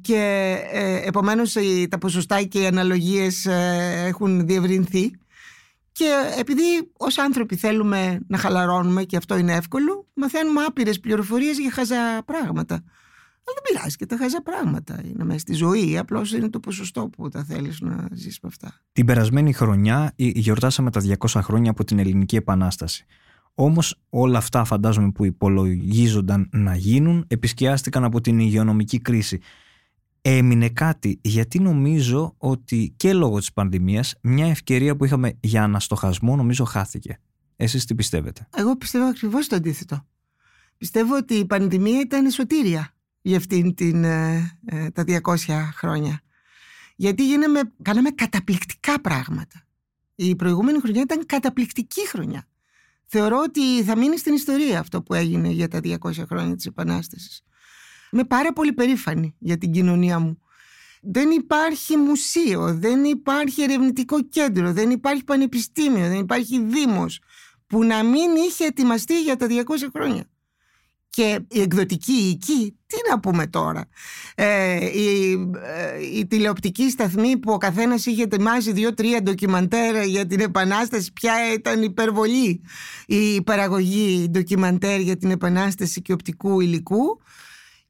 και 0.00 0.56
επομένως 1.04 1.56
τα 1.88 1.98
ποσοστά 1.98 2.42
και 2.42 2.60
οι 2.60 2.66
αναλογίες 2.66 3.46
έχουν 4.06 4.46
διευρυνθεί 4.46 5.10
και 5.96 6.04
επειδή 6.38 6.90
ως 6.96 7.18
άνθρωποι 7.18 7.56
θέλουμε 7.56 8.20
να 8.28 8.38
χαλαρώνουμε 8.38 9.04
και 9.04 9.16
αυτό 9.16 9.36
είναι 9.36 9.54
εύκολο, 9.54 10.08
μαθαίνουμε 10.14 10.62
άπειρες 10.62 11.00
πληροφορίες 11.00 11.58
για 11.58 11.70
χαζά 11.70 12.22
πράγματα. 12.24 12.84
Αλλά 13.46 13.60
δεν 13.62 13.72
πειράζει 13.72 13.96
και 13.96 14.06
τα 14.06 14.16
χαζά 14.16 14.42
πράγματα. 14.42 15.00
Είναι 15.04 15.24
μέσα 15.24 15.38
στη 15.38 15.52
ζωή. 15.52 15.98
Απλώς 15.98 16.32
είναι 16.32 16.50
το 16.50 16.60
ποσοστό 16.60 17.08
που 17.08 17.30
θα 17.30 17.44
θέλεις 17.44 17.80
να 17.80 18.08
ζήσει 18.12 18.38
με 18.42 18.48
αυτά. 18.48 18.80
Την 18.92 19.06
περασμένη 19.06 19.52
χρονιά 19.52 20.12
γιορτάσαμε 20.16 20.90
τα 20.90 21.02
200 21.18 21.40
χρόνια 21.42 21.70
από 21.70 21.84
την 21.84 21.98
Ελληνική 21.98 22.36
Επανάσταση. 22.36 23.06
Όμως 23.54 24.00
όλα 24.10 24.38
αυτά 24.38 24.64
φαντάζομαι 24.64 25.10
που 25.10 25.24
υπολογίζονταν 25.24 26.48
να 26.52 26.76
γίνουν 26.76 27.24
επισκιάστηκαν 27.28 28.04
από 28.04 28.20
την 28.20 28.38
υγειονομική 28.38 29.00
κρίση 29.00 29.40
έμεινε 30.28 30.68
κάτι 30.68 31.18
γιατί 31.22 31.58
νομίζω 31.58 32.34
ότι 32.38 32.94
και 32.96 33.12
λόγω 33.12 33.38
της 33.38 33.52
πανδημίας 33.52 34.14
μια 34.22 34.46
ευκαιρία 34.46 34.96
που 34.96 35.04
είχαμε 35.04 35.32
για 35.40 35.62
αναστοχασμό 35.62 36.36
νομίζω 36.36 36.64
χάθηκε. 36.64 37.20
Εσείς 37.56 37.84
τι 37.84 37.94
πιστεύετε; 37.94 38.48
Εγώ 38.56 38.76
πιστεύω 38.76 39.04
ακριβώς 39.04 39.46
το 39.46 39.56
αντίθετο. 39.56 40.06
Πιστεύω 40.76 41.16
ότι 41.16 41.34
η 41.34 41.44
πανδημία 41.44 42.00
ήταν 42.00 42.30
σωτήρια 42.30 42.95
για 43.26 43.36
αυτήν 43.36 43.74
την, 43.74 44.04
ε, 44.04 44.58
ε, 44.64 44.90
τα 44.90 45.04
200 45.04 45.70
χρόνια. 45.74 46.20
Γιατί 46.96 47.26
γίναμε, 47.26 47.60
κάναμε 47.82 48.10
καταπληκτικά 48.10 49.00
πράγματα. 49.00 49.66
Η 50.14 50.36
προηγούμενη 50.36 50.80
χρονιά 50.80 51.00
ήταν 51.02 51.26
καταπληκτική 51.26 52.08
χρονιά. 52.08 52.48
Θεωρώ 53.06 53.38
ότι 53.38 53.82
θα 53.82 53.96
μείνει 53.96 54.18
στην 54.18 54.34
ιστορία 54.34 54.78
αυτό 54.78 55.02
που 55.02 55.14
έγινε 55.14 55.48
για 55.48 55.68
τα 55.68 55.80
200 55.82 56.26
χρόνια 56.28 56.56
της 56.56 56.66
Επανάστασης. 56.66 57.42
Είμαι 58.10 58.24
πάρα 58.24 58.52
πολύ 58.52 58.72
περήφανη 58.72 59.34
για 59.38 59.58
την 59.58 59.72
κοινωνία 59.72 60.18
μου. 60.18 60.40
Δεν 61.02 61.30
υπάρχει 61.30 61.96
μουσείο, 61.96 62.74
δεν 62.74 63.04
υπάρχει 63.04 63.62
ερευνητικό 63.62 64.22
κέντρο, 64.22 64.72
δεν 64.72 64.90
υπάρχει 64.90 65.24
πανεπιστήμιο, 65.24 66.08
δεν 66.08 66.18
υπάρχει 66.18 66.60
δήμος 66.62 67.20
που 67.66 67.84
να 67.84 68.02
μην 68.02 68.34
είχε 68.48 68.64
ετοιμαστεί 68.64 69.22
για 69.22 69.36
τα 69.36 69.46
200 69.46 69.88
χρόνια. 69.94 70.24
Και 71.10 71.40
η 71.48 71.60
εκδοτική 71.60 72.12
οίκη, 72.12 72.76
τι 72.86 72.96
να 73.10 73.20
πούμε 73.20 73.46
τώρα. 73.46 73.88
Ε, 74.34 74.84
η, 74.84 75.32
ε, 75.64 76.18
η 76.18 76.26
τηλεοπτική 76.26 76.90
σταθμή 76.90 77.36
που 77.36 77.52
ο 77.52 77.58
καθένας 77.58 78.06
είχε 78.06 78.22
ετοιμάσει 78.22 78.72
δύο-τρία 78.72 79.22
ντοκιμαντέρ 79.22 80.04
για 80.04 80.26
την 80.26 80.40
Επανάσταση, 80.40 81.12
πια 81.12 81.34
ήταν 81.54 81.82
υπερβολή 81.82 82.60
η 83.06 83.42
παραγωγή 83.42 84.28
ντοκιμαντέρ 84.30 85.00
για 85.00 85.16
την 85.16 85.30
Επανάσταση 85.30 86.02
και 86.02 86.12
οπτικού 86.12 86.60
υλικού. 86.60 87.20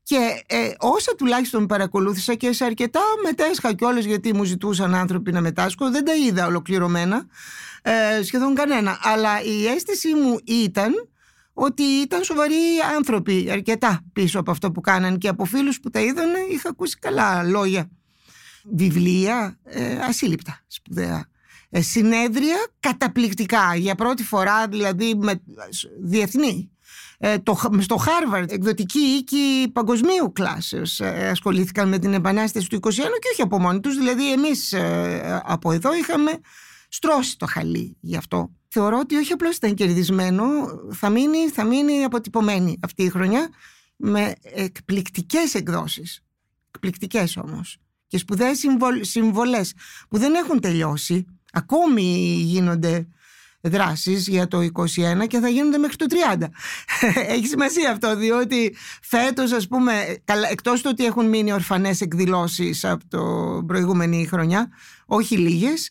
Και 0.03 0.43
ε, 0.47 0.71
όσα 0.79 1.15
τουλάχιστον 1.15 1.67
παρακολούθησα 1.67 2.35
και 2.35 2.53
σε 2.53 2.65
αρκετά 2.65 3.01
μετέσχα 3.23 3.75
κιόλας 3.75 4.05
γιατί 4.05 4.35
μου 4.35 4.45
ζητούσαν 4.45 4.95
άνθρωποι 4.95 5.33
να 5.33 5.41
μετάσχω, 5.41 5.91
δεν 5.91 6.05
τα 6.05 6.15
είδα 6.15 6.47
ολοκληρωμένα, 6.47 7.27
ε, 7.83 8.23
σχεδόν 8.23 8.55
κανένα. 8.55 8.99
Αλλά 9.03 9.43
η 9.43 9.67
αίσθησή 9.67 10.15
μου 10.15 10.39
ήταν 10.45 10.93
ότι 11.59 11.83
ήταν 11.83 12.23
σοβαροί 12.23 12.55
άνθρωποι 12.97 13.49
αρκετά 13.51 14.01
πίσω 14.13 14.41
από 14.41 14.51
αυτό 14.51 14.73
που 14.73 14.81
κάναν 14.81 15.19
και 15.19 15.29
από 15.29 15.45
φίλους 15.45 15.81
που 15.81 15.91
τα 15.91 16.01
είδαν 16.01 16.29
είχα 16.51 16.69
ακούσει 16.69 16.99
καλά 16.99 17.43
λόγια. 17.43 17.91
βιβλία 18.65 19.59
ε, 19.65 19.99
ασύλληπτα, 20.01 20.65
σπουδαία. 20.67 21.27
Ε, 21.71 21.81
συνέδρια 21.81 22.67
καταπληκτικά, 22.81 23.75
για 23.77 23.95
πρώτη 23.95 24.23
φορά 24.23 24.69
δηλαδή 24.69 25.15
με, 25.15 25.43
διεθνή. 26.03 26.71
Ε, 27.19 27.39
το, 27.39 27.59
στο 27.79 27.97
Χάρβαρντ, 27.97 28.51
εκδοτική 28.51 28.99
οίκη 28.99 29.71
παγκοσμίου 29.73 30.33
κλάσεως 30.33 31.01
ε, 31.01 31.29
ασχολήθηκαν 31.29 31.89
με 31.89 31.99
την 31.99 32.15
επανάσταση 32.15 32.69
του 32.69 32.77
21 32.83 32.91
και 32.93 33.29
όχι 33.33 33.43
από 33.43 33.59
μόνοι 33.59 33.81
τους, 33.81 33.97
δηλαδή 33.97 34.33
εμείς 34.33 34.73
ε, 34.73 35.43
από 35.45 35.73
εδώ 35.73 35.95
είχαμε 35.95 36.41
στρώσει 36.89 37.39
το 37.39 37.47
χαλί 37.47 37.97
γι' 38.01 38.17
αυτό. 38.17 38.51
Θεωρώ 38.79 38.99
ότι 38.99 39.17
όχι 39.17 39.33
απλώς 39.33 39.57
ήταν 39.57 39.75
κερδισμένο, 39.75 40.45
θα 40.93 41.11
μείνει, 41.11 41.49
θα 41.49 41.65
μείνει 41.65 42.05
αποτυπωμένη 42.05 42.79
αυτή 42.83 43.03
η 43.03 43.09
χρονιά 43.09 43.49
με 43.97 44.33
εκπληκτικές 44.55 45.55
εκδόσεις. 45.55 46.25
Εκπληκτικές 46.69 47.37
όμως. 47.37 47.79
Και 48.07 48.19
σπουδαίες 48.19 48.65
συμβολές 49.01 49.73
που 50.09 50.19
δεν 50.19 50.35
έχουν 50.35 50.61
τελειώσει. 50.61 51.27
Ακόμη 51.53 52.03
γίνονται 52.43 53.09
δράσεις 53.61 54.29
για 54.29 54.49
το 54.49 54.61
21 54.61 55.27
και 55.27 55.39
θα 55.39 55.49
γίνονται 55.49 55.79
μέχρι 55.79 55.97
το 55.97 56.07
30. 56.39 56.43
Έχει 57.35 57.47
σημασία 57.47 57.91
αυτό 57.91 58.17
διότι 58.17 58.77
φέτος 59.03 59.53
ας 59.53 59.69
πούμε 59.69 59.93
εκτός 60.51 60.83
του 60.83 60.89
ότι 60.93 61.05
έχουν 61.05 61.29
μείνει 61.29 61.53
ορφανές 61.53 62.01
εκδηλώσεις 62.01 62.85
από 62.85 63.05
το 63.09 63.63
προηγούμενη 63.67 64.27
χρονιά 64.27 64.69
όχι 65.07 65.37
λίγες 65.37 65.87
ε, 65.87 65.91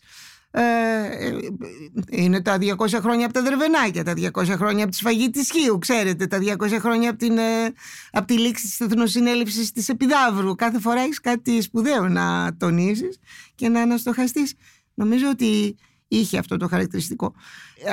είναι 2.10 2.42
τα 2.42 2.58
200 2.60 2.98
χρόνια 3.00 3.24
από 3.24 3.34
τα 3.34 3.42
Δερβενάκια, 3.42 4.04
τα 4.04 4.12
200 4.16 4.44
χρόνια 4.56 4.82
από 4.82 4.90
τη 4.90 4.96
σφαγή 4.96 5.30
της 5.30 5.50
Χίου, 5.50 5.78
ξέρετε, 5.78 6.26
τα 6.26 6.38
200 6.38 6.78
χρόνια 6.80 7.10
από, 7.10 7.18
την, 7.18 7.38
ε, 7.38 7.72
από 8.10 8.26
τη 8.26 8.38
λήξη 8.38 8.66
της 8.66 8.80
Εθνοσυνέλευσης 8.80 9.72
της 9.72 9.88
Επιδαύρου. 9.88 10.54
Κάθε 10.54 10.80
φορά 10.80 11.00
έχεις 11.00 11.20
κάτι 11.20 11.60
σπουδαίο 11.62 12.08
να 12.08 12.56
τονίσεις 12.56 13.18
και 13.54 13.68
να 13.68 13.80
αναστοχαστείς. 13.80 14.54
Νομίζω 14.94 15.28
ότι 15.28 15.76
είχε 16.08 16.38
αυτό 16.38 16.56
το 16.56 16.68
χαρακτηριστικό. 16.68 17.34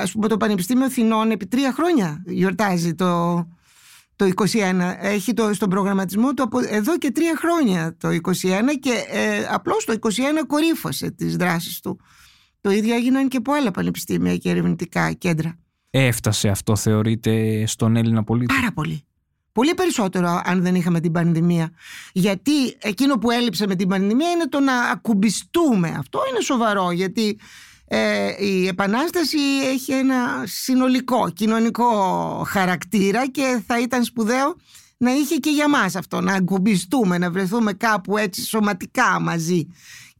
Ας 0.02 0.12
πούμε 0.12 0.28
το 0.28 0.38
Πανεπιστήμιο 0.38 0.86
Αθηνών 0.86 1.32
επί 1.32 1.48
τρία 1.48 1.72
χρόνια 1.72 2.24
γιορτάζει 2.26 2.96
το, 2.96 3.36
το 4.16 4.30
21. 4.36 4.46
Έχει 5.00 5.34
το, 5.34 5.54
στον 5.54 5.70
προγραμματισμό 5.70 6.34
του 6.34 6.44
από 6.44 6.60
εδώ 6.68 6.98
και 6.98 7.12
τρία 7.12 7.36
χρόνια 7.38 7.96
το 7.98 8.10
21 8.10 8.32
και 8.80 9.06
ε, 9.10 9.46
απλώς 9.50 9.86
το 9.86 9.96
21 10.02 10.10
κορύφωσε 10.48 11.12
τις 11.12 11.36
δράσεις 11.36 11.80
του. 11.80 12.00
Το 12.64 12.72
ίδιο 12.72 12.96
έγιναν 12.96 13.28
και 13.28 13.38
από 13.38 13.54
άλλα 13.54 13.72
πανεπιστήμια 13.72 14.38
και 14.38 14.50
ερευνητικά 14.50 15.12
κέντρα. 15.12 15.58
Έφτασε 15.90 16.48
αυτό 16.48 16.76
θεωρείτε 16.76 17.64
στον 17.66 17.96
Έλληνα 17.96 18.24
πολίτη; 18.24 18.54
Πάρα 18.54 18.72
πολύ. 18.74 19.04
Πολύ 19.52 19.74
περισσότερο 19.74 20.42
αν 20.44 20.62
δεν 20.62 20.76
είχαμε 20.76 21.00
την 21.00 21.12
πανδημία. 21.12 21.72
Γιατί 22.14 22.52
εκείνο 22.80 23.18
που 23.18 23.32
έλειψε 23.32 23.68
με 23.68 23.76
την 23.76 23.88
πανδημία 23.88 24.30
είναι 24.30 24.48
το 24.48 24.60
να 24.60 24.82
ακουμπιστούμε. 24.82 25.96
Αυτό 25.98 26.20
είναι 26.30 26.42
σοβαρό 26.42 26.92
γιατί 26.92 27.40
ε, 27.86 28.46
η 28.46 28.68
Επανάσταση 28.68 29.38
έχει 29.74 29.92
ένα 29.92 30.44
συνολικό 30.44 31.30
κοινωνικό 31.30 31.88
χαρακτήρα 32.48 33.28
και 33.28 33.62
θα 33.68 33.80
ήταν 33.80 34.04
σπουδαίο 34.04 34.56
να 34.98 35.12
είχε 35.12 35.36
και 35.36 35.50
για 35.50 35.70
μας 35.70 35.96
αυτό, 35.96 36.22
να 36.22 36.34
ακουμπιστούμε, 36.34 37.18
να 37.18 37.32
βρεθούμε 37.32 37.74
κάπου 37.74 38.18
έτσι 38.18 38.42
σωματικά 38.46 39.20
μαζί 39.22 39.68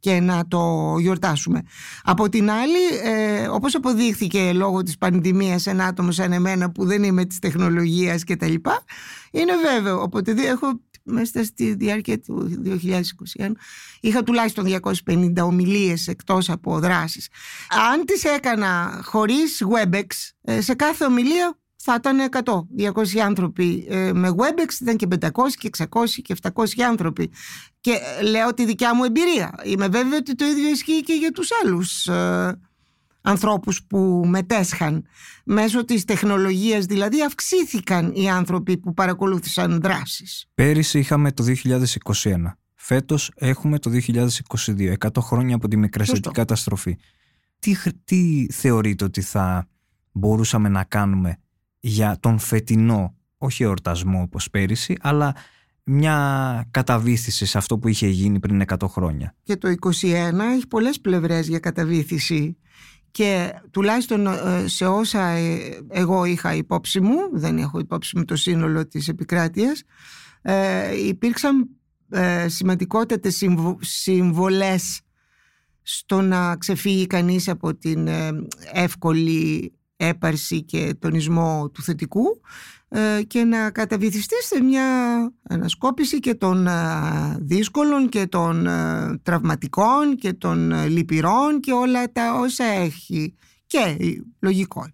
και 0.04 0.20
να 0.20 0.48
το 0.48 0.96
γιορτάσουμε. 1.00 1.62
Από 2.04 2.30
την 2.30 2.50
άλλη, 2.52 2.98
ε, 3.04 3.48
όπως 3.48 3.76
αποδείχθηκε 3.76 4.54
λόγω 4.54 4.84
της 4.84 4.98
πανδημίας 4.98 5.66
ένα 5.66 5.86
άτομο 5.86 6.12
σαν 6.12 6.32
εμένα 6.32 6.72
που 6.72 6.86
δεν 6.86 7.04
είμαι 7.04 7.26
της 7.26 7.40
τεχνολογίας 7.40 8.24
και 8.24 8.36
τα 8.36 8.48
λοιπά, 8.48 8.84
είναι 9.32 9.52
βέβαιο. 9.74 10.02
Οπότε 10.02 10.32
έχω 10.32 10.80
μέσα 11.04 11.44
στη 11.44 11.74
διάρκεια 11.74 12.20
του 12.20 12.62
2021 12.64 13.52
είχα 14.02 14.24
τουλάχιστον 14.24 14.66
250 14.66 15.34
ομιλίες 15.44 16.08
εκτός 16.08 16.50
από 16.50 16.80
δράσεις. 16.80 17.30
Αν 17.92 18.06
τις 18.06 18.24
έκανα 18.24 19.02
χωρίς 19.04 19.64
WebEx, 19.74 20.06
ε, 20.42 20.62
σε 20.62 20.74
κάθε 20.74 21.06
ομιλία 21.06 21.58
θα 21.86 21.96
ήταν 21.98 22.30
100, 22.44 22.92
200 22.94 23.18
άνθρωποι. 23.26 23.86
Ε, 23.90 24.14
με 24.14 24.30
WebEx 24.38 24.82
ήταν 24.82 24.96
και 24.96 25.08
500 25.22 25.30
και 25.58 25.70
600 25.78 25.86
και 26.22 26.36
700 26.42 26.64
άνθρωποι. 26.88 27.32
Και 27.82 27.92
ε, 28.20 28.24
λέω 28.24 28.54
τη 28.54 28.66
δικιά 28.66 28.96
μου 28.96 29.04
εμπειρία. 29.04 29.56
Είμαι 29.64 29.88
βέβαιη 29.88 30.18
ότι 30.18 30.36
το 30.36 30.46
ίδιο 30.46 30.70
ισχύει 30.70 31.02
και 31.02 31.14
για 31.14 31.32
τους 31.32 31.50
άλλους 31.64 32.08
ε, 32.08 32.60
ανθρώπους 33.22 33.84
που 33.84 34.24
μετέσχαν. 34.28 35.06
Μέσω 35.46 35.86
της 35.86 36.06
τεχνολογίας 36.06 36.86
δηλαδή 36.86 37.24
αυξήθηκαν 37.24 38.12
οι 38.16 38.30
άνθρωποι 38.30 38.78
που 38.78 38.94
παρακολούθησαν 38.94 39.80
δράσεις. 39.82 40.46
Πέρυσι 40.54 41.00
είχαμε 41.00 41.32
το 41.32 41.44
2021. 42.24 42.36
Φέτος 42.76 43.32
έχουμε 43.36 43.80
το 43.80 43.92
2022, 44.08 44.94
100 44.98 45.08
χρόνια 45.20 45.56
από 45.56 45.68
τη 45.68 45.78
μικρασιατική 45.78 46.32
καταστροφή. 46.32 46.98
Τι, 47.60 47.76
τι 48.04 48.48
θεωρείτε 48.52 49.04
ότι 49.04 49.22
θα 49.22 49.68
μπορούσαμε 50.12 50.70
να 50.70 50.84
κάνουμε 50.84 51.38
για 51.86 52.18
τον 52.20 52.40
φετινό, 52.40 53.16
όχι 53.38 53.64
εορτασμό 53.64 54.22
όπως 54.22 54.50
πέρυσι, 54.50 54.98
αλλά 55.02 55.36
μια 55.84 56.68
καταβήθηση 56.72 57.46
σε 57.46 57.58
αυτό 57.58 57.78
που 57.78 57.88
είχε 57.88 58.08
γίνει 58.08 58.40
πριν 58.40 58.64
100 58.68 58.88
χρόνια. 58.88 59.36
Και 59.44 59.58
το 59.58 59.74
2021 60.02 60.40
έχει 60.56 60.68
πολλές 60.68 61.00
πλευρές 61.00 61.48
για 61.48 61.60
καταβήθηση 61.60 62.58
και 63.12 63.54
τουλάχιστον 63.72 64.28
ε, 64.28 64.68
σε 64.68 64.86
όσα 64.86 65.28
ε, 65.28 65.80
εγώ 65.90 66.26
είχα 66.26 66.54
υπόψη 66.54 67.00
μου, 67.00 67.18
δεν 67.34 67.58
έχω 67.58 67.80
υπόψη 67.80 68.18
μου 68.18 68.26
το 68.26 68.36
σύνολο 68.36 68.88
της 68.88 69.08
επικράτειας, 69.08 69.84
ε, 70.42 71.06
υπήρξαν 71.08 71.70
ε, 72.10 72.48
σημαντικότατες 72.48 73.44
συμβολές 73.80 75.02
στο 75.82 76.22
να 76.22 76.56
ξεφύγει 76.58 77.08
κανείς 77.08 77.50
από 77.50 77.76
την 77.76 78.10
εύκολη 78.74 79.74
έπαρση 79.96 80.64
και 80.64 80.96
τονισμό 81.00 81.70
του 81.74 81.82
θετικού 81.82 82.42
ε, 82.88 83.24
και 83.24 83.44
να 83.44 83.72
καταβυθιστεί 83.72 84.36
σε 84.44 84.64
μια 84.64 84.86
ανασκόπηση 85.50 86.20
και 86.20 86.36
των 86.36 86.68
ε, 86.68 86.72
δύσκολων 87.40 88.10
και 88.10 88.28
των 88.28 88.68
ε, 88.68 89.20
τραυματικών 89.24 90.16
και 90.16 90.34
των 90.34 90.88
λυπηρών 90.88 91.60
και 91.60 91.72
όλα 91.72 92.12
τα 92.12 92.34
όσα 92.40 92.66
έχει 92.66 93.36
και 93.66 93.98
λογικό. 94.40 94.88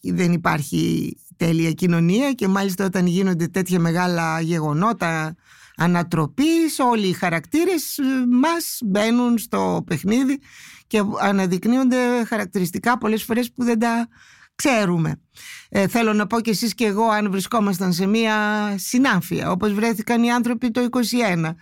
Δεν 0.00 0.32
υπάρχει 0.32 1.14
τέλεια 1.36 1.72
κοινωνία 1.72 2.32
και 2.32 2.48
μάλιστα 2.48 2.84
όταν 2.84 3.06
γίνονται 3.06 3.46
τέτοια 3.46 3.80
μεγάλα 3.80 4.40
γεγονότα 4.40 5.34
ανατροπής 5.78 6.78
όλοι 6.78 7.06
οι 7.06 7.12
χαρακτήρες 7.12 7.98
μας 8.30 8.78
μπαίνουν 8.84 9.38
στο 9.38 9.82
παιχνίδι 9.86 10.38
και 10.86 11.02
αναδεικνύονται 11.20 12.24
χαρακτηριστικά 12.24 12.98
πολλές 12.98 13.22
φορές 13.22 13.52
που 13.52 13.64
δεν 13.64 13.78
τα 13.78 14.08
ξέρουμε. 14.54 15.20
Ε, 15.68 15.88
θέλω 15.88 16.12
να 16.12 16.26
πω 16.26 16.40
και 16.40 16.50
εσείς 16.50 16.74
και 16.74 16.84
εγώ 16.84 17.04
αν 17.04 17.30
βρισκόμασταν 17.30 17.92
σε 17.92 18.06
μία 18.06 18.34
συνάφεια 18.78 19.50
όπως 19.50 19.72
βρέθηκαν 19.72 20.22
οι 20.22 20.32
άνθρωποι 20.32 20.70
το 20.70 20.86
21 20.90 21.54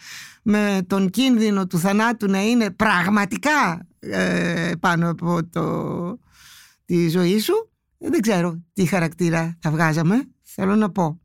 με 0.42 0.80
τον 0.86 1.10
κίνδυνο 1.10 1.66
του 1.66 1.78
θανάτου 1.78 2.30
να 2.30 2.42
είναι 2.42 2.70
πραγματικά 2.70 3.86
ε, 3.98 4.72
πάνω 4.80 5.10
από 5.10 5.40
το, 5.50 6.18
τη 6.84 7.08
ζωή 7.08 7.38
σου 7.38 7.70
δεν 7.98 8.20
ξέρω 8.20 8.62
τι 8.72 8.86
χαρακτήρα 8.86 9.58
θα 9.60 9.70
βγάζαμε 9.70 10.28
θέλω 10.42 10.76
να 10.76 10.90
πω 10.90 11.20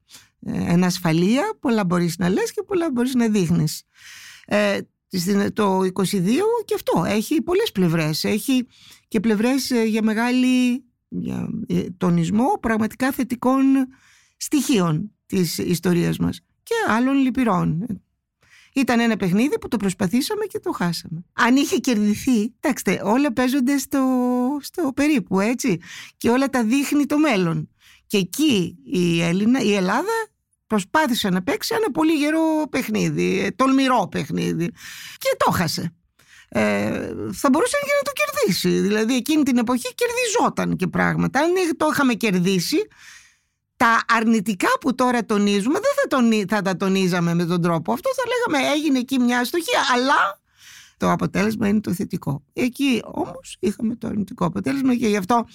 ε, 0.45 0.71
εν 0.73 0.83
ασφαλεία 0.83 1.57
πολλά 1.59 1.85
μπορείς 1.85 2.17
να 2.17 2.29
λες 2.29 2.51
και 2.51 2.63
πολλά 2.63 2.91
μπορείς 2.91 3.13
να 3.13 3.27
δείχνεις 3.27 3.83
ε, 4.45 4.79
το 5.53 5.79
22 5.79 5.85
και 6.65 6.73
αυτό 6.75 7.03
έχει 7.07 7.41
πολλές 7.41 7.71
πλευρές 7.71 8.23
έχει 8.23 8.67
και 9.07 9.19
πλευρές 9.19 9.71
ε, 9.71 9.83
για 9.83 10.03
μεγάλη 10.03 10.83
για 11.07 11.49
ε, 11.67 11.85
τονισμό 11.97 12.57
πραγματικά 12.59 13.11
θετικών 13.11 13.63
στοιχείων 14.37 15.11
της 15.25 15.57
ιστορίας 15.57 16.17
μας 16.17 16.41
και 16.63 16.73
άλλων 16.87 17.15
λυπηρών 17.15 17.85
ήταν 18.73 18.99
ένα 18.99 19.17
παιχνίδι 19.17 19.59
που 19.59 19.67
το 19.67 19.77
προσπαθήσαμε 19.77 20.45
και 20.45 20.59
το 20.59 20.71
χάσαμε. 20.71 21.25
Αν 21.33 21.55
είχε 21.55 21.77
κερδιθεί, 21.77 22.53
εντάξει, 22.59 22.99
όλα 23.03 23.33
παίζονται 23.33 23.77
στο, 23.77 24.03
στο 24.61 24.91
περίπου, 24.95 25.39
έτσι. 25.39 25.79
Και 26.17 26.29
όλα 26.29 26.49
τα 26.49 26.63
δείχνει 26.63 27.05
το 27.05 27.17
μέλλον. 27.17 27.69
Και 28.07 28.17
εκεί 28.17 28.77
η, 28.83 29.21
Έλληνα, 29.21 29.61
η 29.61 29.73
Ελλάδα 29.73 30.30
προσπάθησε 30.71 31.29
να 31.29 31.43
παίξει 31.43 31.75
ένα 31.77 31.91
πολύ 31.91 32.13
γερό 32.13 32.67
παιχνίδι, 32.69 33.39
ε, 33.39 33.51
τολμηρό 33.51 34.07
παιχνίδι 34.11 34.67
και 35.17 35.35
το 35.37 35.51
χάσε. 35.51 35.93
Ε, 36.49 36.61
θα 37.33 37.49
μπορούσε 37.49 37.77
και 37.81 37.93
να 37.97 38.03
το 38.03 38.11
κερδίσει. 38.19 38.79
Δηλαδή 38.79 39.15
εκείνη 39.15 39.43
την 39.43 39.57
εποχή 39.57 39.93
κερδιζόταν 39.95 40.75
και 40.75 40.87
πράγματα. 40.87 41.39
Αν 41.39 41.51
το 41.77 41.87
είχαμε 41.91 42.13
κερδίσει, 42.13 42.77
τα 43.75 44.03
αρνητικά 44.07 44.67
που 44.79 44.95
τώρα 44.95 45.25
τονίζουμε 45.25 45.79
δεν 45.79 45.91
θα, 46.01 46.07
τονί, 46.07 46.45
θα 46.49 46.61
τα 46.61 46.77
τονίζαμε 46.77 47.33
με 47.33 47.45
τον 47.45 47.61
τρόπο 47.61 47.93
αυτό. 47.93 48.09
Θα 48.15 48.23
λέγαμε 48.31 48.73
έγινε 48.73 48.99
εκεί 48.99 49.19
μια 49.19 49.39
αστοχία, 49.39 49.79
αλλά 49.93 50.39
το 50.97 51.11
αποτέλεσμα 51.11 51.67
είναι 51.67 51.81
το 51.81 51.93
θετικό. 51.93 52.43
Εκεί 52.53 53.01
όμως 53.05 53.57
είχαμε 53.59 53.95
το 53.95 54.07
αρνητικό 54.07 54.45
αποτέλεσμα 54.45 54.95
και 54.95 55.07
γι' 55.07 55.17
αυτό 55.17 55.45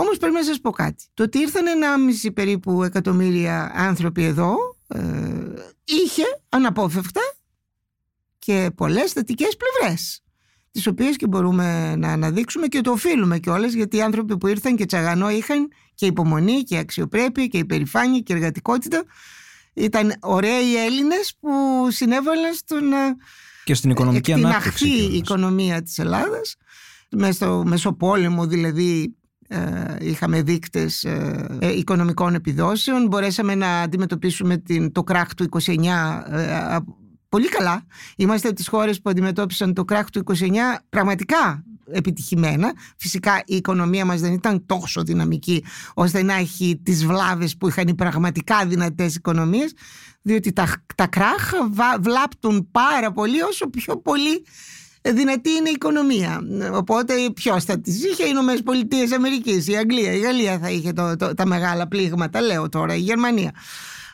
Όμως 0.00 0.16
πρέπει 0.16 0.34
να 0.34 0.42
σας 0.42 0.60
πω 0.60 0.70
κάτι. 0.70 1.04
Το 1.14 1.22
ότι 1.22 1.38
ήρθαν 1.38 1.64
1,5 2.24 2.30
περίπου 2.34 2.82
εκατομμύρια 2.82 3.72
άνθρωποι 3.74 4.24
εδώ 4.24 4.56
ε, 4.88 5.00
είχε 5.84 6.22
αναπόφευκτα 6.48 7.20
και 8.38 8.70
πολλές 8.74 9.12
θετικές 9.12 9.56
πλευρές 9.56 10.22
τις 10.70 10.86
οποίες 10.86 11.16
και 11.16 11.26
μπορούμε 11.26 11.96
να 11.96 12.12
αναδείξουμε 12.12 12.66
και 12.66 12.80
το 12.80 12.90
οφείλουμε 12.90 13.38
κιόλας 13.38 13.72
γιατί 13.72 13.96
οι 13.96 14.02
άνθρωποι 14.02 14.38
που 14.38 14.46
ήρθαν 14.46 14.76
και 14.76 14.86
τσαγανό 14.86 15.30
είχαν 15.30 15.68
και 15.94 16.06
υπομονή 16.06 16.62
και 16.62 16.78
αξιοπρέπεια 16.78 17.46
και 17.46 17.58
υπερηφάνεια 17.58 18.20
και 18.20 18.32
εργατικότητα 18.32 19.02
ήταν 19.74 20.14
ωραίοι 20.20 20.76
Έλληνες 20.86 21.36
που 21.40 21.50
συνέβαλαν 21.90 22.54
στον 22.54 22.82
και 23.64 23.74
στην 23.74 23.90
οικονομική 23.90 24.32
ανάπτυξη. 24.32 24.88
η 24.88 25.16
οικονομία 25.16 25.82
της 25.82 25.98
Ελλάδας. 25.98 26.56
Μέσα 27.10 27.32
στο 27.32 27.62
Μεσοπόλεμο 27.66 28.46
δηλαδή 28.46 29.02
ε, 29.02 29.17
είχαμε 30.00 30.42
δείκτες 30.42 31.04
ε, 31.04 31.46
ε, 31.60 31.76
οικονομικών 31.76 32.34
επιδόσεων. 32.34 33.06
Μπορέσαμε 33.06 33.54
να 33.54 33.80
αντιμετωπίσουμε 33.80 34.56
την, 34.56 34.92
το 34.92 35.02
κράχ 35.02 35.34
του 35.34 35.48
29 35.64 36.82
πολύ 37.28 37.48
καλά. 37.48 37.82
Είμαστε 38.16 38.46
από 38.46 38.56
τις 38.56 38.68
χώρες 38.68 39.00
που 39.00 39.10
αντιμετώπισαν 39.10 39.74
το 39.74 39.84
κράχ 39.84 40.10
του 40.10 40.22
29 40.26 40.34
πραγματικά 40.88 41.64
επιτυχημένα. 41.90 42.72
Φυσικά 42.96 43.42
η 43.46 43.56
οικονομία 43.56 44.04
μας 44.04 44.20
δεν 44.20 44.32
ήταν 44.32 44.66
τόσο 44.66 45.02
δυναμική 45.02 45.64
ώστε 45.94 46.22
να 46.22 46.34
έχει 46.34 46.80
τις 46.82 47.06
βλάβες 47.06 47.56
που 47.56 47.68
είχαν 47.68 47.88
οι 47.88 47.94
πραγματικά 47.94 48.66
δυνατές 48.66 49.14
οικονομίες 49.14 49.72
διότι 50.22 50.52
τα, 50.52 50.82
τα 50.94 51.06
κράχ 51.06 51.50
βλάπτουν 52.00 52.68
πάρα 52.70 53.12
πολύ 53.12 53.42
όσο 53.42 53.68
πιο 53.70 53.96
πολύ 53.96 54.44
δυνατή 55.12 55.50
είναι 55.50 55.68
η 55.68 55.72
οικονομία. 55.74 56.40
Οπότε 56.72 57.12
ποιος 57.34 57.64
θα 57.64 57.80
τις 57.80 58.04
είχε, 58.04 58.24
οι 58.24 58.28
Ηνωμένες 58.30 58.62
Πολιτείες 58.62 59.12
Αμερικής, 59.12 59.68
η 59.68 59.76
Αγγλία, 59.76 60.12
η 60.12 60.18
Γαλλία 60.18 60.58
θα 60.58 60.70
είχε 60.70 60.92
το, 60.92 61.16
το, 61.16 61.34
τα 61.34 61.46
μεγάλα 61.46 61.88
πλήγματα, 61.88 62.40
λέω 62.40 62.68
τώρα, 62.68 62.94
η 62.94 63.00
Γερμανία. 63.00 63.52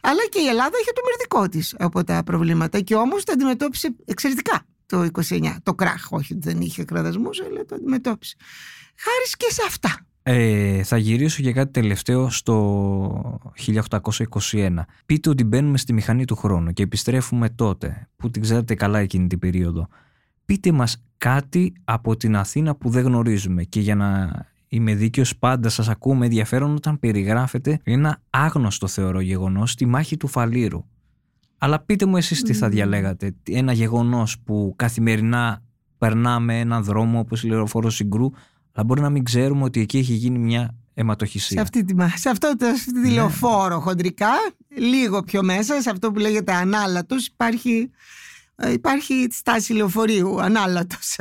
Αλλά 0.02 0.26
και 0.30 0.40
η 0.40 0.46
Ελλάδα 0.46 0.76
είχε 0.80 0.90
το 0.94 1.00
μερδικό 1.04 1.48
της 1.48 1.74
από 1.78 2.04
τα 2.04 2.22
προβλήματα 2.24 2.80
και 2.80 2.94
όμως 2.94 3.24
τα 3.24 3.32
αντιμετώπισε 3.32 3.94
εξαιρετικά 4.04 4.66
το 4.86 5.06
29. 5.28 5.56
Το 5.62 5.74
κράχ, 5.74 6.12
όχι 6.12 6.38
δεν 6.38 6.60
είχε 6.60 6.84
κραδασμού, 6.84 7.30
αλλά 7.48 7.64
το 7.64 7.74
αντιμετώπισε. 7.74 8.36
Χάρη 8.96 9.30
και 9.36 9.52
σε 9.52 9.62
αυτά. 9.66 10.06
Ε, 10.26 10.82
θα 10.82 10.96
γυρίσω 10.96 11.42
για 11.42 11.52
κάτι 11.52 11.70
τελευταίο 11.72 12.30
στο 12.30 13.40
1821. 14.50 14.74
Πείτε 15.06 15.28
ότι 15.28 15.44
μπαίνουμε 15.44 15.78
στη 15.78 15.92
μηχανή 15.92 16.24
του 16.24 16.36
χρόνου 16.36 16.72
και 16.72 16.82
επιστρέφουμε 16.82 17.48
τότε, 17.48 18.08
που 18.16 18.30
την 18.30 18.42
ξέρετε 18.42 18.74
καλά 18.74 18.98
εκείνη 18.98 19.26
την 19.26 19.38
περίοδο. 19.38 19.88
Πείτε 20.44 20.72
μας 20.72 21.02
κάτι 21.18 21.72
από 21.84 22.16
την 22.16 22.36
Αθήνα 22.36 22.74
που 22.74 22.90
δεν 22.90 23.04
γνωρίζουμε 23.04 23.62
και 23.62 23.80
για 23.80 23.94
να 23.94 24.30
είμαι 24.68 24.94
δίκαιος 24.94 25.36
πάντα 25.36 25.68
σας 25.68 25.88
ακούμε 25.88 26.24
ενδιαφέρον 26.24 26.74
όταν 26.74 26.98
περιγράφετε 26.98 27.80
ένα 27.82 28.22
άγνωστο 28.30 28.86
θεωρώ 28.86 29.20
γεγονός 29.20 29.74
τη 29.74 29.86
μάχη 29.86 30.16
του 30.16 30.26
Φαλήρου. 30.26 30.84
Αλλά 31.58 31.80
πείτε 31.80 32.06
μου 32.06 32.16
εσείς 32.16 32.42
τι 32.42 32.52
θα 32.52 32.68
διαλέγατε. 32.68 33.34
Ένα 33.50 33.72
γεγονός 33.72 34.38
που 34.44 34.72
καθημερινά 34.76 35.62
περνάμε 35.98 36.58
έναν 36.58 36.84
δρόμο 36.84 37.18
όπως 37.18 37.42
η 37.42 37.46
λεωφόρο 37.46 37.90
Συγκρού 37.90 38.30
αλλά 38.74 38.84
μπορεί 38.84 39.00
να 39.00 39.10
μην 39.10 39.24
ξέρουμε 39.24 39.64
ότι 39.64 39.80
εκεί 39.80 39.98
έχει 39.98 40.12
γίνει 40.12 40.38
μια 40.38 40.74
αιματοχυσία. 40.94 41.56
Σε, 41.56 41.62
αυτή 41.62 41.84
τη, 41.84 41.94
σε 42.14 42.28
αυτό 42.28 42.56
το 42.56 42.66
αυτή 42.66 42.92
τη 42.92 43.08
ναι. 43.08 43.14
λεωφόρο 43.14 43.80
χοντρικά, 43.80 44.30
λίγο 44.78 45.22
πιο 45.22 45.42
μέσα, 45.42 45.80
σε 45.80 45.90
αυτό 45.90 46.12
που 46.12 46.18
λέγεται 46.18 46.52
ανάλατος, 46.52 47.26
υπάρχει 47.26 47.70
ε, 47.70 47.88
υπάρχει 48.72 49.28
στάση 49.30 49.72
λεωφορείου 49.72 50.42
ανάλατος. 50.42 51.16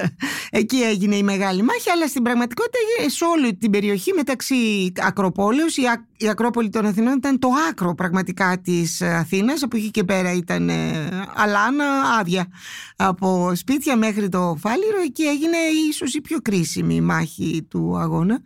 Εκεί 0.50 0.78
έγινε 0.82 1.16
η 1.16 1.24
μεγάλη 1.24 1.62
μάχη 1.62 1.90
αλλά 1.90 2.08
στην 2.08 2.24
πραγματικότητα 2.24 2.78
σε 3.08 3.26
όλη 3.26 3.56
την 3.56 3.72
περιοχή 3.72 4.14
μεταξύ 4.14 4.92
Ακροπόλεως 5.02 5.78
η, 5.78 5.84
Ακρόπολη 6.30 6.70
των 6.70 6.86
Αθηνών 6.86 7.18
ήταν 7.18 7.40
το 7.40 7.50
άκρο 7.70 7.96
πραγματικά 7.96 8.60
της 8.60 9.02
Αθήνας 9.02 9.64
από 9.64 9.78
εκεί 9.78 9.92
και 9.92 10.04
πέρα 10.04 10.34
ήταν 10.34 10.70
ε, 10.70 11.10
αλάνα 11.36 11.86
άδεια. 12.20 12.48
Από 12.96 13.52
σπίτια 13.56 13.98
μέχρι 13.98 14.30
το 14.30 14.58
Φάληρο 14.60 15.02
εκεί 15.06 15.24
έγινε 15.24 15.58
ίσως 15.90 16.14
η 16.14 16.22
πιο 16.22 16.40
κρίσιμη 16.42 17.02
μάχη 17.02 17.68
του 17.70 17.98
αγώνα. 17.98 18.42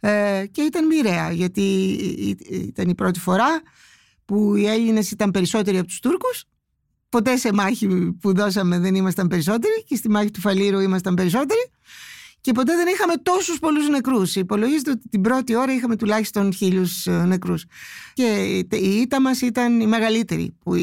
Ε, 0.00 0.44
και 0.50 0.62
ήταν 0.62 0.86
μοιραία 0.86 1.32
γιατί 1.32 1.60
ήταν 2.50 2.88
η 2.88 2.94
πρώτη 2.94 3.20
φορά 3.20 3.62
που 4.24 4.54
οι 4.56 4.66
Έλληνες 4.66 5.10
ήταν 5.10 5.30
περισσότεροι 5.30 5.78
από 5.78 5.86
τους 5.86 6.00
Τούρκους 6.00 6.47
Ποτέ 7.08 7.36
σε 7.36 7.52
μάχη 7.52 8.12
που 8.20 8.34
δώσαμε 8.34 8.78
δεν 8.78 8.94
ήμασταν 8.94 9.28
περισσότεροι 9.28 9.84
και 9.86 9.96
στη 9.96 10.08
μάχη 10.08 10.30
του 10.30 10.40
Φαλήρου 10.40 10.80
ήμασταν 10.80 11.14
περισσότεροι 11.14 11.70
και 12.40 12.52
ποτέ 12.52 12.76
δεν 12.76 12.86
είχαμε 12.86 13.12
τόσους 13.22 13.58
πολλούς 13.58 13.88
νεκρούς. 13.88 14.36
Υπολογίζεται 14.36 14.90
ότι 14.90 15.08
την 15.08 15.20
πρώτη 15.20 15.56
ώρα 15.56 15.72
είχαμε 15.72 15.96
τουλάχιστον 15.96 16.52
χίλιους 16.52 17.06
ε, 17.06 17.24
νεκρούς. 17.24 17.64
Και 18.14 18.58
η 18.70 19.00
ήττα 19.00 19.20
μας 19.20 19.40
ήταν 19.40 19.80
η 19.80 19.86
μεγαλύτερη 19.86 20.54
που 20.62 20.74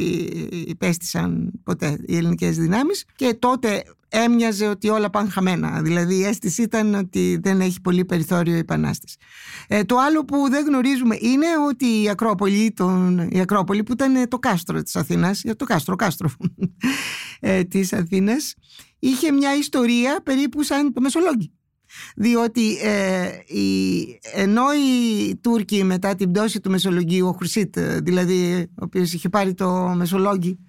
υπέστησαν 0.67 1.51
ποτέ 1.63 1.97
οι 2.05 2.17
ελληνικές 2.17 2.57
δυνάμεις 2.57 3.05
και 3.15 3.33
τότε 3.39 3.83
έμοιαζε 4.09 4.67
ότι 4.67 4.89
όλα 4.89 5.09
πάνε 5.09 5.29
χαμένα. 5.29 5.81
Δηλαδή 5.81 6.15
η 6.15 6.25
αίσθηση 6.25 6.61
ήταν 6.61 6.93
ότι 6.93 7.39
δεν 7.43 7.61
έχει 7.61 7.81
πολύ 7.81 8.05
περιθώριο 8.05 8.55
η 8.55 8.57
Επανάσταση. 8.57 9.17
Ε, 9.67 9.83
το 9.83 9.97
άλλο 9.97 10.25
που 10.25 10.49
δεν 10.49 10.65
γνωρίζουμε 10.65 11.17
είναι 11.19 11.45
ότι 11.67 12.01
η 12.03 12.09
Ακρόπολη, 12.09 12.71
τον, 12.75 13.27
η 13.31 13.39
Ακρόπολη 13.39 13.83
που 13.83 13.91
ήταν 13.91 14.27
το 14.27 14.39
κάστρο 14.39 14.81
της 14.81 14.95
Αθήνας, 14.95 15.43
ε, 15.43 15.53
το 15.53 15.65
κάστρο, 15.65 15.95
κάστρο 15.95 16.29
ε, 17.39 17.63
της 17.63 17.93
Αθήνας, 17.93 18.55
είχε 19.07 19.31
μια 19.31 19.55
ιστορία 19.55 20.21
περίπου 20.23 20.63
σαν 20.63 20.93
το 20.93 21.01
Μεσολόγγι. 21.01 21.51
Διότι 22.15 22.77
ε, 22.81 23.29
η, 23.45 24.19
ενώ 24.33 24.63
οι 24.73 25.35
Τούρκοι 25.35 25.83
μετά 25.83 26.15
την 26.15 26.31
πτώση 26.31 26.59
του 26.59 26.69
Μεσολογγίου, 26.69 27.27
ο 27.27 27.31
Χρυσίτ 27.31 27.79
δηλαδή, 27.79 28.67
ο 28.69 28.83
οποίος 28.83 29.13
είχε 29.13 29.29
πάρει 29.29 29.53
το 29.53 29.93
Μεσολόγγι 29.95 30.59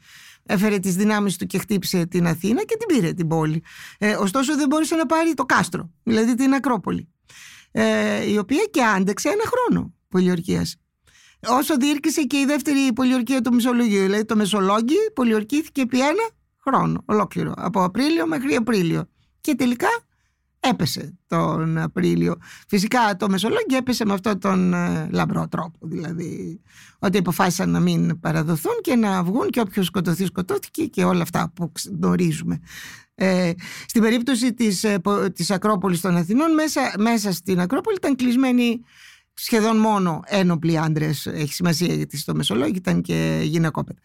έφερε 0.47 0.79
τις 0.79 0.95
δυνάμεις 0.95 1.37
του 1.37 1.47
και 1.47 1.59
χτύπησε 1.59 2.07
την 2.07 2.27
Αθήνα 2.27 2.65
και 2.65 2.77
την 2.77 2.97
πήρε 2.97 3.13
την 3.13 3.29
πόλη. 3.29 3.63
Ε, 3.99 4.15
ωστόσο 4.15 4.57
δεν 4.57 4.69
μπόρεσε 4.69 4.95
να 4.95 5.07
πάρει 5.07 5.35
το 5.35 5.45
κάστρο, 5.45 5.91
δηλαδή 6.03 6.35
την 6.35 6.55
Ακρόπολη, 6.55 7.09
ε, 7.71 8.31
η 8.31 8.39
οποία 8.39 8.65
και 8.71 8.83
άντεξε 8.83 9.29
ένα 9.29 9.45
χρόνο 9.47 9.95
πολιορκίας. 10.09 10.77
Όσο 11.49 11.77
διήρκησε 11.77 12.23
και 12.23 12.37
η 12.37 12.45
δεύτερη 12.45 12.93
πολιορκία 12.93 13.41
του 13.41 13.53
Μεσολογίου, 13.53 14.03
δηλαδή 14.03 14.25
το 14.25 14.37
Μεσολόγγι 14.37 14.97
πολιορκήθηκε 15.15 15.81
επί 15.81 16.01
ένα 16.01 16.31
χρόνο 16.67 17.03
ολόκληρο, 17.05 17.53
από 17.57 17.85
Απρίλιο 17.85 18.27
μέχρι 18.27 18.55
Απρίλιο. 18.55 19.09
Και 19.41 19.55
τελικά 19.55 19.89
έπεσε 20.61 21.19
τον 21.27 21.79
Απρίλιο. 21.79 22.37
Φυσικά 22.69 23.17
το 23.17 23.29
Μεσολόγγι 23.29 23.77
έπεσε 23.77 24.05
με 24.05 24.13
αυτόν 24.13 24.41
τον 24.41 24.75
ε, 24.75 25.09
λαμπρό 25.13 25.49
τρόπο. 25.49 25.79
Δηλαδή 25.81 26.61
ότι 26.99 27.19
αποφάσισαν 27.19 27.71
να 27.71 27.81
μην 27.81 28.21
παραδοθούν 28.21 28.73
και 28.81 28.97
να 28.97 29.23
βγουν 29.23 29.51
και 29.51 29.61
όποιος 29.61 29.87
σκοτωθεί 29.87 30.25
σκοτώθηκε 30.25 30.87
και 30.87 31.05
όλα 31.05 31.23
αυτά 31.23 31.53
που 31.55 31.73
γνωρίζουμε. 32.01 32.61
Ε, 33.15 33.53
στην 33.87 34.03
περίπτωση 34.03 34.55
της, 34.55 34.85
ε, 34.85 35.01
της 35.35 35.51
Ακρόπολης 35.51 36.01
των 36.01 36.17
Αθηνών 36.17 36.55
μέσα, 36.55 36.95
μέσα 36.99 37.33
στην 37.33 37.61
Ακρόπολη 37.61 37.97
ήταν 37.97 38.17
κλεισμένοι 38.17 38.81
σχεδόν 39.37 39.77
μόνο 39.77 40.23
ένοπλοι 40.27 40.79
άντρες. 40.79 41.27
Έχει 41.27 41.53
σημασία 41.53 41.95
γιατί 41.95 42.17
στο 42.17 42.35
Μεσολόγιο 42.35 42.75
ήταν 42.77 43.03
και 43.03 43.41
γυναικόπαιδα. 43.43 44.01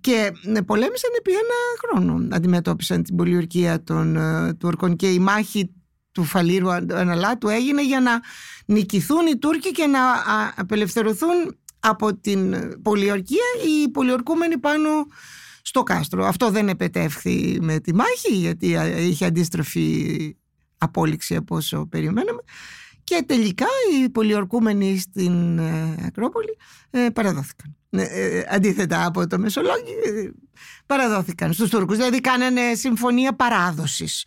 Και 0.00 0.32
ε, 0.54 0.60
πολέμησαν 0.60 1.10
επί 1.18 1.30
ένα 1.32 1.54
χρόνο. 1.78 2.28
Αντιμετώπισαν 2.36 3.02
την 3.02 3.16
πολιορκία 3.16 3.82
των 3.82 4.18
Τούρκων 4.58 4.96
και 4.96 5.10
η 5.10 5.18
μάχη 5.18 5.70
του 6.12 6.24
Φαλήρου 6.24 6.70
Αναλάτου 6.72 7.48
έγινε 7.48 7.84
για 7.84 8.00
να 8.00 8.20
νικηθούν 8.66 9.26
οι 9.26 9.38
Τούρκοι 9.38 9.70
και 9.70 9.86
να 9.86 10.00
απελευθερωθούν 10.56 11.56
από 11.80 12.16
την 12.16 12.54
πολιορκία 12.82 13.44
οι 13.66 13.88
πολιορκούμενοι 13.88 14.58
πάνω 14.58 14.88
στο 15.62 15.82
κάστρο. 15.82 16.26
Αυτό 16.26 16.50
δεν 16.50 16.68
επετεύχθη 16.68 17.58
με 17.60 17.80
τη 17.80 17.94
μάχη 17.94 18.34
γιατί 18.34 18.76
είχε 18.98 19.24
αντίστροφη 19.24 20.36
απόλυξη 20.78 21.36
από 21.36 21.56
όσο 21.56 21.86
περιμέναμε 21.86 22.40
και 23.06 23.24
τελικά 23.26 23.66
οι 23.92 24.08
πολιορκούμενοι 24.08 24.98
στην 24.98 25.58
ε, 25.58 25.94
Ακρόπολη 26.06 26.56
ε, 26.90 27.08
παραδόθηκαν. 27.12 27.76
Ε, 27.90 28.42
αντίθετα 28.48 29.06
από 29.06 29.26
το 29.26 29.38
Μεσολόγιο 29.38 30.34
παραδόθηκαν 30.86 31.52
στους 31.52 31.70
Τούρκους. 31.70 31.96
Δηλαδή 31.96 32.20
κάνανε 32.20 32.74
συμφωνία 32.74 33.32
παράδοσης 33.34 34.24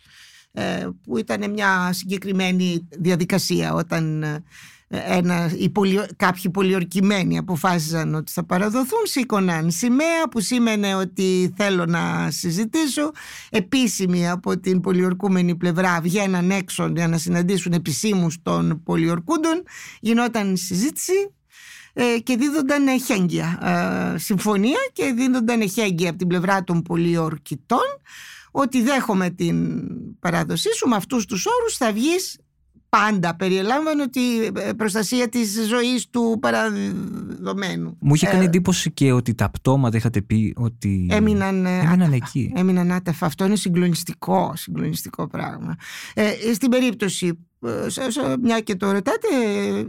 ε, 0.52 0.88
που 1.02 1.18
ήταν 1.18 1.50
μια 1.50 1.92
συγκεκριμένη 1.92 2.88
διαδικασία 2.98 3.74
όταν 3.74 4.22
ε, 4.22 4.42
ένα, 4.92 5.52
οι 5.56 5.70
πολι, 5.70 6.00
κάποιοι 6.16 6.50
πολιορκημένοι 6.50 7.38
αποφάσισαν 7.38 8.14
ότι 8.14 8.32
θα 8.32 8.44
παραδοθούν 8.44 9.00
σήκωναν 9.04 9.70
σημαία 9.70 10.28
που 10.30 10.40
σήμαινε 10.40 10.94
ότι 10.94 11.52
θέλω 11.56 11.86
να 11.86 12.30
συζητήσω. 12.30 13.10
Επίσημοι 13.50 14.28
από 14.28 14.58
την 14.58 14.80
πολιορκούμενη 14.80 15.56
πλευρά 15.56 16.00
βγαίναν 16.00 16.50
έξω 16.50 16.92
για 16.94 17.08
να 17.08 17.18
συναντήσουν 17.18 17.72
επισήμους 17.72 18.38
των 18.42 18.82
πολιορκούντων. 18.82 19.62
Γινόταν 20.00 20.56
συζήτηση 20.56 21.34
ε, 21.92 22.18
και 22.22 22.36
δίδονταν 22.36 22.86
εχέγγυα 22.86 23.58
συμφωνία 24.16 24.78
και 24.92 25.12
δίδονταν 25.16 25.60
εχέγγυα 25.60 26.08
από 26.08 26.18
την 26.18 26.26
πλευρά 26.26 26.64
των 26.64 26.82
πολιορκητών 26.82 27.86
ότι 28.50 28.82
δέχομαι 28.82 29.30
την 29.30 29.78
παράδοσή 30.20 30.68
σου 30.74 30.88
με 30.88 30.96
αυτούς 30.96 31.24
τους 31.26 31.46
όρους 31.46 31.76
θα 31.76 31.92
βγεις 31.92 32.38
πάντα 32.90 33.36
περιελάμβανε 33.36 34.02
ότι 34.02 34.44
ε, 34.44 34.72
προστασία 34.76 35.28
της 35.28 35.66
ζωής 35.68 36.08
του 36.10 36.38
παραδεδομένου. 36.40 37.96
Μου 38.00 38.14
είχε 38.14 38.26
κάνει 38.26 38.44
εντύπωση 38.44 38.90
και 38.92 39.12
ότι 39.12 39.34
τα 39.34 39.50
πτώματα 39.50 39.96
είχατε 39.96 40.22
πει 40.22 40.54
ότι 40.56 41.06
έμειναν, 41.10 41.66
έμειναν 41.66 42.00
άταφα. 42.00 42.14
εκεί. 42.14 42.52
Έμειναν 42.56 42.92
άταφα. 42.92 43.26
Αυτό 43.26 43.44
είναι 43.44 43.56
συγκλονιστικό, 43.56 44.52
συγκλονιστικό 44.56 45.26
πράγμα. 45.28 45.76
Ε, 46.14 46.30
στην 46.54 46.70
περίπτωση, 46.70 47.38
ε, 47.66 47.88
σε- 47.88 48.10
σε- 48.10 48.38
μια 48.42 48.60
και 48.60 48.76
το 48.76 48.90
ρωτάτε, 48.90 49.28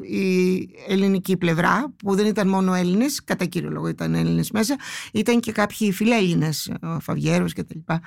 η 0.01 0.69
ελληνική 0.87 1.37
πλευρά, 1.37 1.93
που 2.03 2.15
δεν 2.15 2.25
ήταν 2.25 2.47
μόνο 2.47 2.73
Έλληνες, 2.73 3.23
κατά 3.23 3.45
κύριο 3.45 3.69
λόγο 3.69 3.87
ήταν 3.87 4.13
Έλληνες 4.15 4.51
μέσα, 4.51 4.75
ήταν 5.13 5.39
και 5.39 5.51
κάποιοι 5.51 5.91
φιλέλληνες, 5.91 6.71
ο 6.81 6.99
Φαβιέρος 6.99 7.53
και 7.53 7.63
τα 7.63 7.73
λοιπά. 7.75 8.01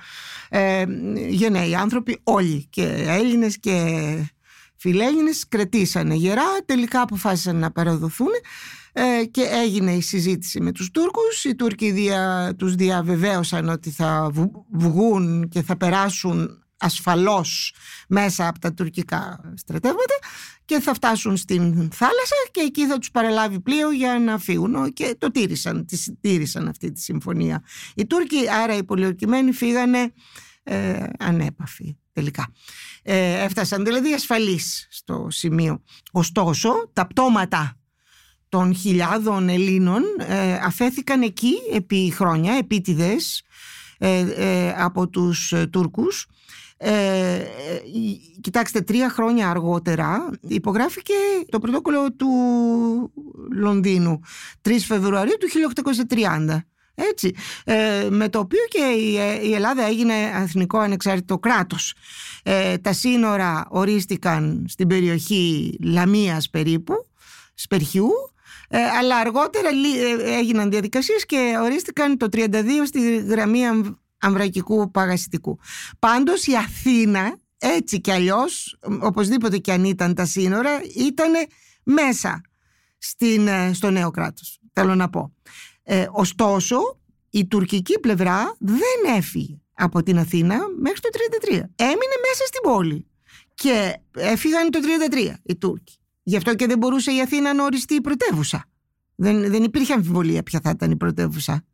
Ε, 0.48 0.84
γενναίοι 1.28 1.74
άνθρωποι, 1.74 2.20
όλοι, 2.22 2.66
και 2.70 3.04
Έλληνες 3.06 3.58
και 3.58 3.72
φιλέλληνες, 4.84 5.48
κρατήσανε 5.48 6.14
γερά, 6.14 6.64
τελικά 6.66 7.00
αποφάσισαν 7.00 7.56
να 7.56 7.70
παραδοθούν 7.70 8.30
ε, 8.92 9.24
και 9.24 9.42
έγινε 9.42 9.92
η 9.92 10.00
συζήτηση 10.00 10.60
με 10.60 10.72
τους 10.72 10.90
Τούρκους. 10.90 11.44
Οι 11.44 11.54
Τούρκοι 11.54 11.90
δια, 11.90 12.54
τους 12.58 12.74
διαβεβαίωσαν 12.74 13.68
ότι 13.68 13.90
θα 13.90 14.28
βου- 14.32 14.66
βγουν 14.72 15.48
και 15.48 15.62
θα 15.62 15.76
περάσουν 15.76 16.64
ασφαλώς 16.76 17.74
μέσα 18.08 18.48
από 18.48 18.58
τα 18.58 18.72
τουρκικά 18.72 19.52
στρατεύματα 19.54 20.14
και 20.64 20.80
θα 20.80 20.94
φτάσουν 20.94 21.36
στην 21.36 21.90
θάλασσα 21.92 22.36
και 22.50 22.60
εκεί 22.60 22.86
θα 22.86 22.98
τους 22.98 23.10
παραλάβει 23.10 23.60
πλοίο 23.60 23.90
για 23.90 24.18
να 24.18 24.38
φύγουν 24.38 24.92
και 24.92 25.16
το 25.18 25.30
τήρησαν, 25.30 25.86
τη 25.86 26.14
τήρησαν 26.20 26.68
αυτή 26.68 26.92
τη 26.92 27.00
συμφωνία. 27.00 27.62
Οι 27.94 28.06
Τούρκοι 28.06 28.50
άρα 28.62 28.76
οι 28.76 28.84
πολιορκημένοι 28.84 29.52
φύγανε 29.52 30.12
ε, 30.62 31.04
ανέπαφοι 31.18 31.96
τελικά. 32.14 32.48
Ε, 33.02 33.42
έφτασαν 33.44 33.84
δηλαδή 33.84 34.12
ασφαλείς 34.12 34.86
στο 34.90 35.26
σημείο. 35.30 35.82
Ωστόσο 36.12 36.70
τα 36.92 37.06
πτώματα 37.06 37.76
των 38.48 38.74
χιλιάδων 38.74 39.48
Ελλήνων 39.48 40.02
ε, 40.28 40.52
αφέθηκαν 40.54 41.22
εκεί 41.22 41.52
επί 41.72 42.12
χρόνια, 42.16 42.54
επίτηδες 42.54 43.42
ε, 43.98 44.18
ε, 44.36 44.74
από 44.76 45.08
τους 45.08 45.52
ε, 45.52 45.66
Τούρκους. 45.66 46.26
Ε, 46.76 46.90
ε, 46.90 47.44
η- 47.94 48.38
κοιτάξτε, 48.40 48.80
τρία 48.80 49.08
χρόνια 49.10 49.50
αργότερα 49.50 50.30
υπογράφηκε 50.48 51.12
το 51.48 51.58
πρωτόκολλο 51.58 52.12
του 52.12 52.28
Λονδίνου 53.54 54.20
3 54.62 54.70
Φεβρουαρίου 54.86 55.34
του 55.40 55.48
1830. 56.10 56.58
Έτσι, 56.94 57.34
ε, 57.64 58.06
με 58.10 58.28
το 58.28 58.38
οποίο 58.38 58.64
και 58.68 58.82
η, 58.82 59.18
ε, 59.18 59.46
η 59.46 59.54
Ελλάδα 59.54 59.86
έγινε 59.86 60.14
εθνικό 60.42 60.78
ανεξάρτητο 60.78 61.38
κράτος. 61.38 61.94
Ε, 62.42 62.78
τα 62.78 62.92
σύνορα 62.92 63.66
ορίστηκαν 63.70 64.64
στην 64.68 64.86
περιοχή 64.88 65.76
Λαμίας 65.82 66.50
περίπου, 66.50 66.94
Σπερχιού, 67.54 68.10
ε, 68.68 68.78
αλλά 68.82 69.16
αργότερα 69.16 69.70
λι- 69.70 70.20
ε, 70.20 70.36
έγιναν 70.36 70.70
διαδικασίες 70.70 71.26
και 71.26 71.54
ορίστηκαν 71.62 72.16
το 72.16 72.28
32 72.28 72.86
στη 72.86 73.16
γραμμή 73.16 73.66
αμβ- 73.66 73.94
αμβρακικού 74.18 74.90
παγασιτικού. 74.90 75.58
Πάντως 75.98 76.46
η 76.46 76.56
Αθήνα 76.56 77.38
έτσι 77.58 78.00
κι 78.00 78.10
αλλιώς, 78.10 78.78
οπωσδήποτε 79.00 79.58
κι 79.58 79.70
αν 79.70 79.84
ήταν 79.84 80.14
τα 80.14 80.24
σύνορα, 80.24 80.70
ήταν 80.96 81.32
μέσα 81.82 82.40
στην, 82.98 83.46
ε, 83.48 83.70
στο 83.72 83.90
νέο 83.90 84.10
κράτος, 84.10 84.58
θέλω 84.72 84.94
να 84.94 85.08
πω. 85.10 85.34
Ε, 85.84 86.06
ωστόσο, 86.10 86.76
η 87.30 87.46
τουρκική 87.46 88.00
πλευρά 88.00 88.56
δεν 88.58 89.16
έφυγε 89.16 89.58
από 89.74 90.02
την 90.02 90.18
Αθήνα 90.18 90.56
μέχρι 90.80 91.00
το 91.00 91.08
33. 91.48 91.52
Έμεινε 91.76 92.16
μέσα 92.28 92.44
στην 92.46 92.60
πόλη. 92.62 93.06
Και 93.54 93.96
έφυγαν 94.16 94.70
το 94.70 94.78
33 95.10 95.34
οι 95.42 95.56
Τούρκοι. 95.56 95.98
Γι' 96.22 96.36
αυτό 96.36 96.54
και 96.54 96.66
δεν 96.66 96.78
μπορούσε 96.78 97.12
η 97.12 97.20
Αθήνα 97.20 97.54
να 97.54 97.64
οριστεί 97.64 97.94
η 97.94 98.00
πρωτεύουσα. 98.00 98.64
Δεν, 99.14 99.50
δεν 99.50 99.62
υπήρχε 99.62 99.92
αμφιβολία 99.92 100.42
ποια 100.42 100.60
θα 100.62 100.70
ήταν 100.70 100.90
η 100.90 100.96
πρωτεύουσα 100.96 101.64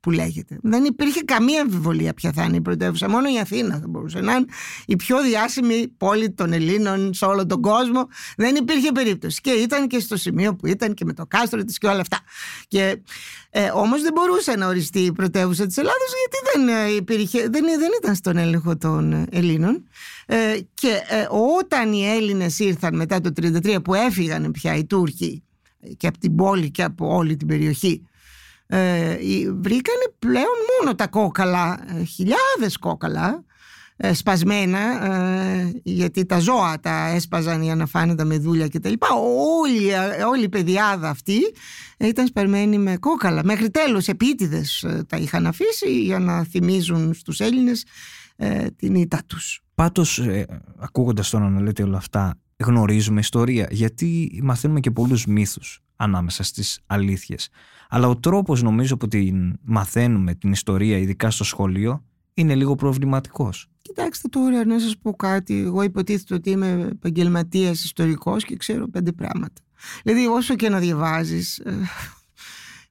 που 0.00 0.10
λέγεται. 0.10 0.58
Δεν 0.62 0.84
υπήρχε 0.84 1.20
καμία 1.20 1.60
αμφιβολία 1.60 2.14
ποια 2.14 2.32
θα 2.32 2.42
είναι 2.42 2.56
η 2.56 2.60
πρωτεύουσα. 2.60 3.08
Μόνο 3.08 3.28
η 3.34 3.38
Αθήνα 3.38 3.78
θα 3.78 3.88
μπορούσε 3.88 4.20
να 4.20 4.32
είναι 4.32 4.44
η 4.86 4.96
πιο 4.96 5.22
διάσημη 5.22 5.88
πόλη 5.96 6.30
των 6.30 6.52
Ελλήνων 6.52 7.14
σε 7.14 7.24
όλο 7.24 7.46
τον 7.46 7.60
κόσμο. 7.62 8.08
Δεν 8.36 8.54
υπήρχε 8.54 8.92
περίπτωση. 8.92 9.40
Και 9.40 9.50
ήταν 9.50 9.86
και 9.86 9.98
στο 9.98 10.16
σημείο 10.16 10.56
που 10.56 10.66
ήταν 10.66 10.94
και 10.94 11.04
με 11.04 11.12
το 11.12 11.26
κάστρο 11.26 11.64
της 11.64 11.78
και 11.78 11.86
όλα 11.86 12.00
αυτά. 12.00 12.20
Και, 12.68 13.02
ε, 13.50 13.70
όμως 13.74 14.02
δεν 14.02 14.12
μπορούσε 14.12 14.56
να 14.56 14.66
οριστεί 14.66 15.00
η 15.00 15.12
πρωτεύουσα 15.12 15.66
της 15.66 15.76
Ελλάδος 15.76 16.08
γιατί 16.18 16.68
δεν, 16.68 16.76
ε, 16.76 16.94
υπήρχε, 16.94 17.38
δεν, 17.40 17.64
δεν 17.64 17.90
ήταν 18.02 18.14
στον 18.14 18.36
έλεγχο 18.36 18.76
των 18.76 19.12
ε, 19.12 19.26
Ελλήνων. 19.30 19.88
Ε, 20.26 20.58
και 20.74 21.02
ε, 21.08 21.26
όταν 21.58 21.92
οι 21.92 22.06
Έλληνες 22.06 22.58
ήρθαν 22.58 22.96
μετά 22.96 23.20
το 23.20 23.30
1933 23.42 23.78
που 23.84 23.94
έφυγαν 23.94 24.50
πια 24.50 24.74
οι 24.74 24.84
Τούρκοι 24.84 25.42
και 25.96 26.06
από 26.06 26.18
την 26.18 26.34
πόλη 26.34 26.70
και 26.70 26.82
από 26.82 27.14
όλη 27.14 27.36
την 27.36 27.46
περιοχή 27.46 28.07
ε, 28.70 29.12
οι- 29.20 29.50
βρήκανε 29.50 30.12
πλέον 30.18 30.56
μόνο 30.78 30.94
τα 30.94 31.06
κόκαλα, 31.06 31.78
ε, 31.98 32.02
χιλιάδες 32.04 32.76
κόκαλα 32.80 33.44
ε, 33.96 34.12
σπασμένα 34.14 34.78
ε, 35.14 35.72
γιατί 35.82 36.26
τα 36.26 36.38
ζώα 36.38 36.80
τα 36.80 37.06
έσπαζαν 37.08 37.62
για 37.62 37.74
να 37.74 37.86
φάνε 37.86 38.14
τα 38.14 38.24
μεδούλια 38.24 38.68
και 38.68 38.78
τα 38.80 38.88
λοιπά. 38.88 39.06
Όλη, 39.62 39.88
ε, 39.88 40.22
όλη 40.22 40.42
η 40.44 40.48
παιδιάδα 40.48 41.08
αυτή 41.08 41.38
ήταν 41.98 42.26
σπασμένη 42.26 42.78
με 42.78 42.96
κόκαλα. 42.96 43.44
Μέχρι 43.44 43.70
τέλος 43.70 44.08
επίτηδες 44.08 44.82
ε, 44.82 45.04
τα 45.08 45.16
είχαν 45.16 45.46
αφήσει 45.46 46.00
για 46.02 46.18
να 46.18 46.44
θυμίζουν 46.44 47.14
στους 47.14 47.40
Έλληνες 47.40 47.84
ε, 48.36 48.66
την 48.76 48.94
ήττα 48.94 49.20
τους. 49.26 49.60
Πάντως, 49.74 50.18
ε, 50.18 50.46
ακούγοντας 50.78 51.30
τώρα 51.30 51.48
να 51.48 51.60
λέτε 51.60 51.82
όλα 51.82 51.96
αυτά, 51.96 52.34
γνωρίζουμε 52.64 53.20
ιστορία, 53.20 53.68
γιατί 53.70 54.40
μαθαίνουμε 54.42 54.80
και 54.80 54.90
πολλούς 54.90 55.26
μύθους 55.26 55.80
ανάμεσα 55.96 56.42
στις 56.42 56.80
αλήθειες. 56.86 57.48
Αλλά 57.88 58.08
ο 58.08 58.16
τρόπος 58.16 58.62
νομίζω 58.62 58.96
που 58.96 59.08
την 59.08 59.58
μαθαίνουμε 59.62 60.34
την 60.34 60.52
ιστορία, 60.52 60.98
ειδικά 60.98 61.30
στο 61.30 61.44
σχολείο, 61.44 62.04
είναι 62.34 62.54
λίγο 62.54 62.74
προβληματικός. 62.74 63.66
Κοιτάξτε 63.82 64.28
τώρα 64.28 64.64
να 64.64 64.78
σας 64.80 64.98
πω 64.98 65.12
κάτι. 65.16 65.58
Εγώ 65.58 65.82
υποτίθεται 65.82 66.34
ότι 66.34 66.50
είμαι 66.50 66.88
επαγγελματίας 66.90 67.84
ιστορικός 67.84 68.44
και 68.44 68.56
ξέρω 68.56 68.88
πέντε 68.88 69.12
πράγματα. 69.12 69.62
Δηλαδή 70.04 70.26
όσο 70.26 70.54
και 70.54 70.68
να 70.68 70.78
διαβάζεις, 70.78 71.58
ε, 71.58 71.72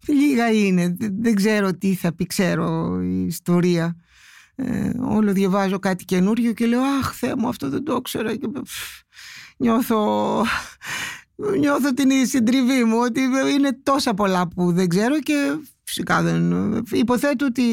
λίγα 0.19 0.51
είναι. 0.51 0.95
Δεν- 0.99 1.15
Δεν 1.21 1.35
ξέρω 1.35 1.73
τι 1.77 1.93
θα 1.93 2.13
πει 2.15 2.25
ξέρω 2.25 2.99
η 3.01 3.25
ιστορία. 3.25 3.95
Ε, 4.55 4.91
όλο 4.99 5.33
διαβάζω 5.33 5.79
κάτι 5.79 6.05
καινούριο 6.05 6.53
και 6.53 6.65
λέω 6.65 6.81
«Αχ, 6.81 7.13
Θεέ 7.13 7.35
μου, 7.35 7.47
αυτό 7.47 7.69
δεν 7.69 7.83
το 7.83 7.95
ήξερα». 7.95 8.35
Και, 8.35 8.47
πφ, 8.63 9.01
νιώθω, 9.57 10.43
νιώθω 11.59 11.93
την 11.93 12.27
συντριβή 12.27 12.83
μου 12.83 12.97
ότι 12.97 13.21
είναι 13.55 13.79
τόσα 13.83 14.13
πολλά 14.13 14.47
που 14.47 14.71
δεν 14.71 14.87
ξέρω 14.87 15.19
και 15.19 15.59
φυσικά 15.83 16.21
δεν 16.21 16.71
υποθέτω 16.91 17.45
ότι, 17.45 17.65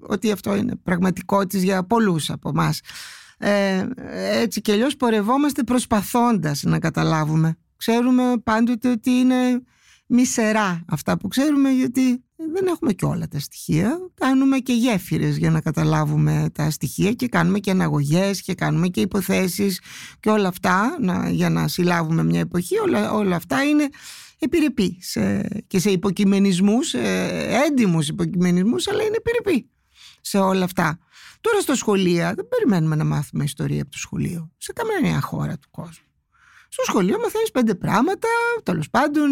ότι 0.00 0.30
αυτό 0.30 0.56
είναι 0.56 0.76
πραγματικότητα 0.76 1.64
για 1.64 1.84
πολλούς 1.84 2.30
από 2.30 2.48
εμάς. 2.48 2.80
Ε, 3.38 3.86
έτσι 4.40 4.60
και 4.60 4.72
αλλιώς 4.72 4.96
πορευόμαστε 4.96 5.62
προσπαθώντας 5.62 6.62
να 6.62 6.78
καταλάβουμε. 6.78 7.58
Ξέρουμε 7.76 8.22
πάντοτε 8.44 8.90
ότι 8.90 9.10
είναι 9.10 9.62
μισερά 10.08 10.84
αυτά 10.88 11.18
που 11.18 11.28
ξέρουμε 11.28 11.70
γιατί 11.70 12.22
δεν 12.52 12.66
έχουμε 12.66 12.92
και 12.92 13.04
όλα 13.04 13.28
τα 13.28 13.38
στοιχεία. 13.38 13.98
Κάνουμε 14.14 14.58
και 14.58 14.72
γέφυρες 14.72 15.36
για 15.36 15.50
να 15.50 15.60
καταλάβουμε 15.60 16.50
τα 16.54 16.70
στοιχεία 16.70 17.12
και 17.12 17.28
κάνουμε 17.28 17.58
και 17.58 17.70
αναγωγές 17.70 18.42
και 18.42 18.54
κάνουμε 18.54 18.88
και 18.88 19.00
υποθέσεις 19.00 19.80
και 20.20 20.30
όλα 20.30 20.48
αυτά 20.48 20.96
να, 21.00 21.30
για 21.30 21.50
να 21.50 21.68
συλλάβουμε 21.68 22.24
μια 22.24 22.40
εποχή. 22.40 22.78
Όλα, 22.78 23.12
όλα 23.12 23.36
αυτά 23.36 23.62
είναι 23.62 23.88
επιρρεπή 24.38 24.98
σε, 25.00 25.48
και 25.66 25.78
σε 25.78 25.90
υποκειμενισμούς, 25.90 26.94
ε, 26.94 27.62
έντιμους 27.66 28.08
υποκειμενισμούς, 28.08 28.88
αλλά 28.88 29.02
είναι 29.02 29.16
επιρρεπή 29.16 29.70
σε 30.20 30.38
όλα 30.38 30.64
αυτά. 30.64 30.98
Τώρα 31.40 31.60
στο 31.60 31.74
σχολείο 31.74 32.32
δεν 32.34 32.48
περιμένουμε 32.48 32.96
να 32.96 33.04
μάθουμε 33.04 33.44
ιστορία 33.44 33.82
από 33.82 33.90
το 33.90 33.98
σχολείο. 33.98 34.50
Σε 34.58 34.72
καμία 34.72 35.20
χώρα 35.20 35.58
του 35.58 35.68
κόσμου. 35.70 36.06
Στο 36.68 36.82
σχολείο 36.86 37.18
μαθαίνεις 37.18 37.50
πέντε 37.50 37.74
πράγματα, 37.74 38.28
τέλος 38.62 38.90
πάντων 38.90 39.30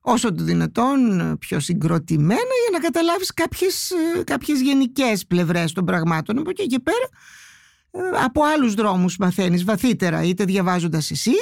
όσο 0.00 0.34
το 0.34 0.44
δυνατόν 0.44 0.98
πιο 1.38 1.60
συγκροτημένα 1.60 2.34
για 2.34 2.70
να 2.72 2.78
καταλάβεις 2.78 3.34
κάποιες, 3.34 3.90
ε, 3.90 4.22
κάποιες 4.24 4.60
γενικές 4.60 5.26
πλευρές 5.26 5.72
των 5.72 5.84
πραγμάτων. 5.84 6.38
Από 6.38 6.50
εκεί 6.50 6.66
και 6.66 6.78
πέρα 6.78 7.08
ε, 7.90 8.24
από 8.24 8.42
άλλους 8.44 8.74
δρόμους 8.74 9.16
μαθαίνεις 9.16 9.64
βαθύτερα, 9.64 10.22
είτε 10.22 10.44
διαβάζοντας 10.44 11.10
εσύ, 11.10 11.32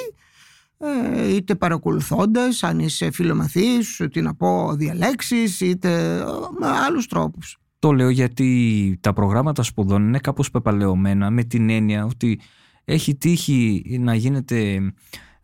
ε, 0.79 1.35
είτε 1.35 1.55
παρακολουθώντας, 1.55 2.63
αν 2.63 2.79
είσαι 2.79 3.11
φιλομαθής, 3.11 4.03
τι 4.13 4.21
να 4.21 4.35
πω, 4.35 4.75
διαλέξεις, 4.75 5.61
είτε 5.61 6.17
ε, 6.17 6.25
με 6.59 6.67
άλλους 6.87 7.07
τρόπους. 7.07 7.59
Το 7.79 7.93
λέω 7.93 8.09
γιατί 8.09 8.99
τα 9.01 9.13
προγράμματα 9.13 9.63
σπουδών 9.63 10.03
είναι 10.07 10.19
κάπως 10.19 10.51
πεπαλαιωμένα 10.51 11.31
με 11.31 11.45
την 11.45 11.71
έννοια 11.71 12.05
ότι 12.05 12.41
έχει 12.85 13.17
τύχει 13.17 13.83
να 14.01 14.15
γίνεται 14.15 14.81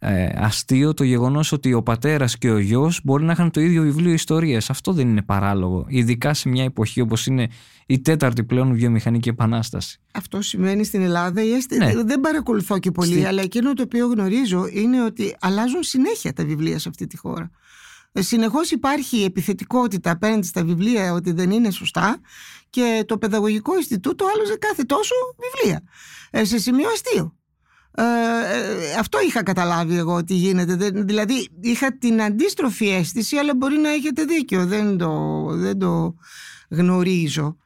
ε, 0.07 0.33
αστείο 0.37 0.95
το 0.95 1.05
γεγονός 1.05 1.53
ότι 1.53 1.73
ο 1.73 1.83
πατέρας 1.83 2.39
και 2.39 2.51
ο 2.51 2.59
γιος 2.59 3.01
μπορεί 3.05 3.25
να 3.25 3.33
είχαν 3.33 3.51
το 3.51 3.61
ίδιο 3.61 3.83
βιβλίο 3.83 4.13
ιστορίας. 4.13 4.71
Αυτό 4.71 4.93
δεν 4.93 5.09
είναι 5.09 5.23
παράλογο. 5.23 5.85
Ειδικά 5.89 6.35
σε 6.35 6.49
μια 6.49 6.65
εποχή 6.65 7.01
όπως 7.01 7.27
είναι 7.27 7.49
η 7.87 8.01
τέταρτη 8.01 8.45
πλέον 8.45 8.75
βιομηχανική 8.75 9.29
επανάσταση. 9.29 10.01
Αυτό 10.15 10.43
σημαίνει 10.43 10.85
στην 10.85 11.03
Ελλάδα. 11.03 11.43
Ναι. 11.79 12.03
Δεν 12.05 12.21
παρακολουθώ 12.21 12.79
και 12.79 12.91
πολύ, 12.91 13.13
Στη- 13.13 13.25
αλλά 13.25 13.43
εκείνο 13.43 13.73
το 13.73 13.83
οποίο 13.83 14.07
γνωρίζω 14.07 14.67
είναι 14.71 15.05
ότι 15.05 15.37
αλλάζουν 15.41 15.83
συνέχεια 15.83 16.33
τα 16.33 16.45
βιβλία 16.45 16.79
σε 16.79 16.89
αυτή 16.89 17.07
τη 17.07 17.17
χώρα. 17.17 17.51
Συνεχώς 18.13 18.71
υπάρχει 18.71 19.23
επιθετικότητα 19.25 20.11
απέναντι 20.11 20.47
στα 20.47 20.65
βιβλία 20.65 21.13
ότι 21.13 21.33
δεν 21.33 21.51
είναι 21.51 21.71
σωστά 21.71 22.21
και 22.71 23.05
το 23.07 23.19
Παιδαγωγικό 23.19 23.77
Ινστιτούτο 23.77 24.27
άλλαζε 24.35 24.57
κάθε 24.57 24.83
τόσο 24.83 25.15
βιβλία. 25.39 25.83
Ε, 26.31 26.45
σε 26.45 26.59
σημείο 26.59 26.89
αστείο. 26.89 27.35
Ε, 27.97 28.03
ε, 28.03 28.95
αυτό 28.99 29.19
είχα 29.27 29.43
καταλάβει 29.43 29.97
εγώ 29.97 30.15
ότι 30.15 30.35
γίνεται. 30.35 30.75
Δεν- 30.77 31.07
δηλαδή 31.07 31.49
είχα 31.61 31.99
την 31.99 32.23
αντίστροφη 32.23 32.89
αίσθηση, 32.89 33.37
αλλά 33.37 33.55
μπορεί 33.57 33.77
να 33.77 33.89
έχετε 33.89 34.25
δίκιο. 34.25 34.67
Δεν 34.67 34.97
το, 34.99 35.45
δεν 35.51 35.79
το 35.79 36.15
γνωρίζω. 36.69 37.57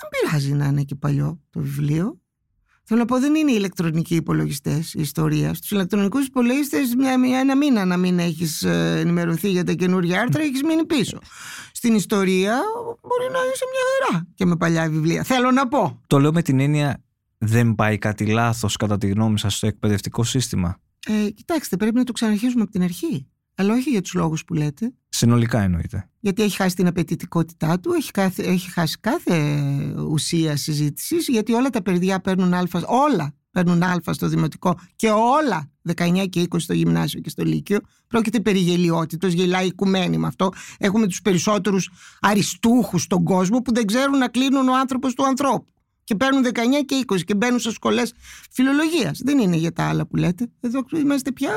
Δεν 0.00 0.08
πειράζει 0.10 0.52
να 0.52 0.64
είναι 0.66 0.82
και 0.82 0.94
παλιό 0.94 1.40
το 1.50 1.60
βιβλίο. 1.60 2.18
Θέλω 2.84 3.00
να 3.00 3.06
πω, 3.06 3.18
δεν 3.20 3.34
είναι 3.34 3.52
ηλεκτρονικοί 3.52 4.14
υπολογιστές 4.14 4.94
ιστορία. 4.94 5.54
Στους 5.54 5.70
ηλεκτρονικούς 5.70 6.26
υπολογιστές, 6.26 6.94
μια, 6.94 7.18
μια, 7.18 7.38
ένα 7.38 7.56
μήνα 7.56 7.84
να 7.84 7.96
μην 7.96 8.18
έχεις 8.18 8.62
ενημερωθεί 8.62 9.50
για 9.50 9.64
τα 9.64 9.72
καινούργια 9.72 10.20
άρθρα, 10.20 10.42
έχεις 10.42 10.62
μείνει 10.62 10.84
πίσω. 10.86 11.18
Στην 11.72 11.94
ιστορία 11.94 12.60
μπορεί 13.02 13.30
να 13.32 13.38
είσαι 13.54 13.64
μια 13.72 14.08
χαρά 14.08 14.26
και 14.34 14.44
με 14.46 14.56
παλιά 14.56 14.88
βιβλία. 14.88 15.22
Θέλω 15.22 15.50
να 15.50 15.68
πω. 15.68 16.00
Το 16.06 16.18
λέω 16.18 16.32
με 16.32 16.42
την 16.42 16.60
έννοια 16.60 17.02
δεν 17.40 17.74
πάει 17.74 17.98
κάτι 17.98 18.26
λάθος 18.26 18.76
κατά 18.76 18.98
τη 18.98 19.08
γνώμη 19.08 19.38
σας 19.38 19.56
στο 19.56 19.66
εκπαιδευτικό 19.66 20.24
σύστημα; 20.24 20.78
Ε, 21.06 21.30
κοιτάξτε, 21.30 21.76
πρέπει 21.76 21.96
να 21.96 22.04
το 22.04 22.12
ξαναρχίσουμε 22.12 22.62
από 22.62 22.70
την 22.70 22.82
αρχή. 22.82 23.26
Αλλά 23.54 23.74
όχι 23.74 23.90
για 23.90 24.00
τους 24.00 24.14
λόγους 24.14 24.44
που 24.44 24.54
λέτε. 24.54 24.92
Συνολικά 25.08 25.60
εννοείται. 25.60 26.08
Γιατί 26.20 26.42
έχει 26.42 26.56
χάσει 26.56 26.76
την 26.76 26.86
απαιτητικότητά 26.86 27.80
του, 27.80 27.92
έχει, 27.92 28.10
κάθε, 28.10 28.42
έχει 28.42 28.70
χάσει 28.70 28.98
κάθε 29.00 29.64
ουσία 30.08 30.56
συζήτησης, 30.56 31.28
γιατί 31.28 31.52
όλα 31.52 31.70
τα 31.70 31.82
παιδιά 31.82 32.20
παίρνουν 32.20 32.54
α, 32.54 32.66
όλα 32.86 33.34
παίρνουν 33.50 33.82
α 33.82 34.00
στο 34.10 34.28
δημοτικό 34.28 34.78
και 34.96 35.10
όλα 35.10 35.70
19 35.94 36.26
και 36.28 36.46
20 36.50 36.60
στο 36.60 36.72
γυμνάσιο 36.72 37.20
και 37.20 37.30
στο 37.30 37.44
λύκειο. 37.44 37.78
Πρόκειται 38.06 38.40
περί 38.40 38.58
γελιότητος, 38.58 39.32
γελάει 39.32 39.66
οικουμένη 39.66 40.18
με 40.18 40.26
αυτό. 40.26 40.48
Έχουμε 40.78 41.06
τους 41.06 41.22
περισσότερους 41.22 41.90
αριστούχους 42.20 43.02
στον 43.02 43.24
κόσμο 43.24 43.58
που 43.58 43.74
δεν 43.74 43.86
ξέρουν 43.86 44.18
να 44.18 44.28
κλείνουν 44.28 44.68
ο 44.68 44.78
άνθρωπος 44.78 45.14
του 45.14 45.26
ανθρώπου. 45.26 45.72
Και 46.10 46.16
παίρνουν 46.16 46.44
19 46.46 46.50
και 46.86 47.04
20 47.06 47.20
και 47.24 47.34
μπαίνουν 47.34 47.58
σε 47.58 47.70
σχολές 47.70 48.12
φιλολογίας. 48.50 49.20
Δεν 49.24 49.38
είναι 49.38 49.56
για 49.56 49.72
τα 49.72 49.88
άλλα 49.88 50.06
που 50.06 50.16
λέτε. 50.16 50.50
Εδώ 50.60 50.84
είμαστε 50.96 51.32
πια 51.32 51.52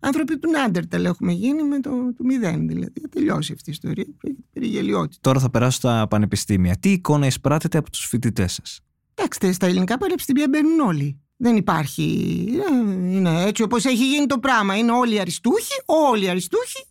άνθρωποι 0.00 0.38
του 0.38 0.50
Νάντερταλ 0.50 1.04
έχουμε 1.04 1.32
γίνει 1.32 1.62
με 1.62 1.80
το 1.80 1.90
του 1.90 2.24
μηδέν 2.24 2.68
δηλαδή. 2.68 3.00
Θα 3.00 3.08
τελειώσει 3.08 3.52
αυτή 3.52 3.70
η 3.70 3.72
ιστορία. 3.72 4.06
Πρόκειται 4.18 4.42
περί 4.52 4.66
γελιότητας. 4.66 5.18
Τώρα 5.20 5.40
θα 5.40 5.50
περάσω 5.50 5.76
στα 5.76 6.06
πανεπιστήμια. 6.08 6.76
Τι 6.80 6.90
εικόνα 6.90 7.26
εισπράτεται 7.26 7.78
από 7.78 7.90
τους 7.90 8.04
φοιτητές 8.06 8.52
σας; 8.52 8.80
Κοιτάξτε, 9.14 9.52
στα 9.52 9.66
ελληνικά 9.66 9.98
πανεπιστήμια 9.98 10.46
μπαίνουν 10.50 10.80
όλοι. 10.80 11.20
Δεν 11.36 11.56
υπάρχει. 11.56 12.46
ε, 12.70 13.10
Είναι 13.10 13.42
έτσι 13.44 13.62
όπως 13.62 13.84
έχει 13.84 14.06
γίνει 14.06 14.26
το 14.26 14.38
πράγμα. 14.38 14.76
Είναι 14.76 14.92
όλοι 14.92 15.20
αριστούχοι, 15.20 15.72
όλοι 15.84 16.28
αριστούχοι. 16.28 16.86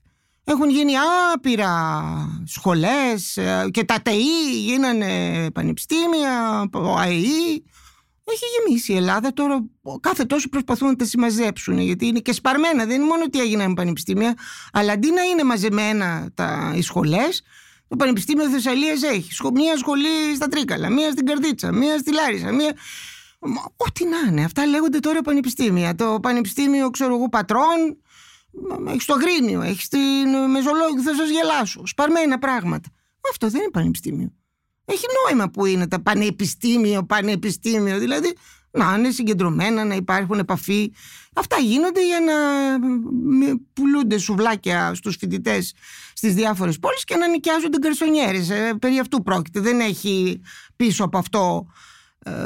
Έχουν 0.46 0.70
γίνει 0.70 0.92
άπειρα 1.34 2.04
σχολές 2.46 3.38
ε, 3.38 3.68
και 3.72 3.84
τα 3.84 4.02
ΤΕΗ 4.02 4.52
γίνανε 4.66 5.48
πανεπιστήμια, 5.54 6.64
ο 6.74 6.96
ΑΕΗ. 6.98 7.64
Έχει 8.26 8.46
γεμίσει 8.58 8.94
η 8.94 8.96
Ελλάδα 8.96 9.34
τώρα. 9.34 9.66
Κάθε 10.00 10.24
τόσο 10.26 10.50
προσπαθούν 10.50 10.88
να 10.88 10.96
τα 10.96 11.06
συμμαζέψουν 11.06 11.80
γιατί 11.80 12.06
είναι 12.08 12.20
και 12.20 12.34
σπαρμένα. 12.34 12.86
Δεν 12.86 12.96
είναι 12.96 13.06
μόνο 13.10 13.24
ότι 13.24 13.40
έγιναν 13.40 13.74
πανεπιστήμια, 13.74 14.34
αλλά 14.74 14.94
αντί 14.94 15.12
να 15.12 15.22
είναι 15.22 15.44
μαζεμένα 15.44 16.30
τα, 16.34 16.74
οι 16.76 16.82
σχολές, 16.82 17.42
το 17.88 17.96
Πανεπιστήμιο 17.96 18.50
Θεσσαλίας 18.50 19.04
έχει 19.04 19.34
σχο- 19.34 19.52
μία 19.52 19.78
σχολή 19.78 20.36
στα 20.36 20.48
Τρίκαλα, 20.48 20.90
μία 20.90 21.12
στην 21.12 21.26
Καρδίτσα, 21.26 21.72
μία 21.72 21.98
στη 21.98 22.14
Λάρισα, 22.14 22.52
μία. 22.52 22.74
Μα, 23.40 23.62
Ό,τι 23.78 24.06
να 24.06 24.18
είναι. 24.30 24.44
Αυτά 24.44 24.66
λέγονται 24.66 25.00
τώρα 25.00 25.22
πανεπιστήμια. 25.22 25.96
Το 25.96 26.20
Πανεπιστήμιο, 26.22 26.90
ξέρω 26.90 27.16
εγώ, 27.16 27.30
Πατρών, 27.30 27.98
έχεις 28.88 29.06
το 29.06 29.13
Αγρίνιο, 29.13 29.62
έχεις 29.62 29.88
την 29.88 30.50
Μεζολόγιο, 30.50 31.02
θα 31.02 31.16
σας 31.16 31.30
γελάσω. 31.30 31.86
Σπαρμένα 31.86 32.39
πράγματα. 32.39 32.89
Μα 32.94 33.30
αυτό 33.30 33.50
δεν 33.50 33.62
είναι 33.62 33.72
πανεπιστήμιο. 33.72 34.34
Έχει 34.86 35.06
νόημα 35.24 35.50
που 35.50 35.66
είναι 35.66 35.88
τα 35.88 36.02
πανεπιστήμιο, 36.02 37.04
πανεπιστήμιο. 37.04 38.00
Δηλαδή 38.00 38.34
να 38.72 38.96
είναι 38.98 39.12
συγκεντρωμένα, 39.12 39.84
να 39.84 39.96
υπάρχουν 39.96 40.39
επαφή. 40.39 40.94
Αυτά 41.34 41.58
γίνονται 41.58 42.06
για 42.06 42.20
να 42.20 42.34
μ, 42.88 43.54
πουλούνται 43.74 44.18
σουβλάκια 44.18 44.94
στους 44.94 45.16
φοιτητές 45.16 45.74
στις 46.13 46.34
διάφορες 46.34 46.80
πόλεις 46.80 47.04
και 47.04 47.16
να 47.16 47.28
νοικιάζονται 47.28 47.78
γκαρσονιέρες. 47.78 48.50
Ε, 48.50 48.74
περί 48.80 49.00
αυτού 49.00 49.24
πρόκειται. 49.24 49.60
Δεν 49.60 49.80
έχει 49.80 50.42
πίσω 50.76 51.04
από 51.04 51.18
αυτό 51.18 51.68
ε, 51.68 51.92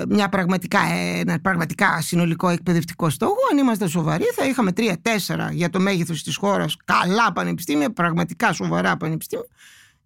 μια 0.10 0.30
πραγματικά, 0.30 0.80
ένα 1.16 1.40
πραγματικά 1.40 2.02
συνολικό 2.02 2.50
εκπαιδευτικό 2.50 3.10
στόχο. 3.10 3.36
Αν 3.52 3.58
είμαστε 3.58 3.88
σοβαροί, 3.88 4.24
θα 4.36 4.46
είχαμε 4.48 4.72
τρία-τέσσερα 4.72 5.52
για 5.52 5.70
το 5.70 5.80
μέγεθος 5.80 6.24
της 6.24 6.36
χώρας 6.36 6.78
καλά 6.86 7.32
πανεπιστήμια, 7.34 7.94
πραγματικά 7.94 8.54
σοβαρά 8.54 8.98
πανεπιστήμια 8.98 9.46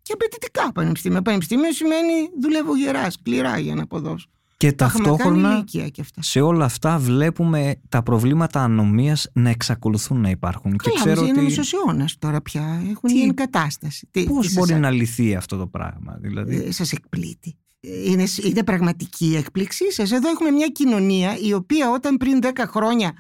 και 0.01 0.13
απαιτητικά 0.13 0.71
πανεπιστήμια. 0.71 1.21
Πανεπιστήμιο 1.21 1.71
σημαίνει 1.71 2.13
δουλεύω 2.41 2.75
γεράς, 2.75 3.13
σκληρά 3.13 3.57
για 3.57 3.75
να 3.75 3.83
αποδώσω. 3.83 4.27
Και 4.57 4.71
Τα 4.71 4.85
έχουμε 4.85 5.03
κάνει 5.03 5.17
ταυτόχρονα 5.17 5.53
ηλικία 5.55 5.87
και 5.89 6.01
αυτά. 6.01 6.21
σε 6.21 6.41
όλα 6.41 6.65
αυτά 6.65 6.97
βλέπουμε 6.97 7.75
τα 7.89 8.03
προβλήματα 8.03 8.63
ανομίας 8.63 9.27
να 9.33 9.49
εξακολουθούν 9.49 10.21
να 10.21 10.29
υπάρχουν. 10.29 10.71
και 10.77 10.89
Καλά, 10.89 10.99
ξέρω 11.03 11.17
όμως 11.19 11.29
είναι 11.29 11.39
ότι 11.39 11.47
μισός 11.49 11.73
αιώνας 11.73 12.17
τώρα 12.19 12.41
πια. 12.41 12.81
Έχουν 12.89 13.09
Τι- 13.09 13.13
γίνει 13.19 13.33
κατάσταση. 13.33 14.07
Τι, 14.11 14.23
πώς 14.23 14.47
τι 14.47 14.53
μπορεί 14.53 14.69
σας- 14.71 14.79
να 14.79 14.89
λυθεί 14.89 15.35
αυτό 15.35 15.57
το 15.57 15.67
πράγμα. 15.67 16.17
Δηλαδή, 16.19 16.63
ε, 16.67 16.71
σας 16.71 16.91
εκπλήττει. 16.91 17.55
Είναι, 17.81 18.27
είναι 18.43 18.63
πραγματική 18.63 19.25
η 19.25 19.35
έκπληξή 19.35 19.91
σας. 19.91 20.11
Εδώ 20.11 20.29
έχουμε 20.29 20.51
μια 20.51 20.67
κοινωνία 20.67 21.37
η 21.37 21.53
οποία 21.53 21.91
όταν 21.91 22.17
πριν 22.17 22.39
10 22.43 22.51
χρόνια 22.67 23.13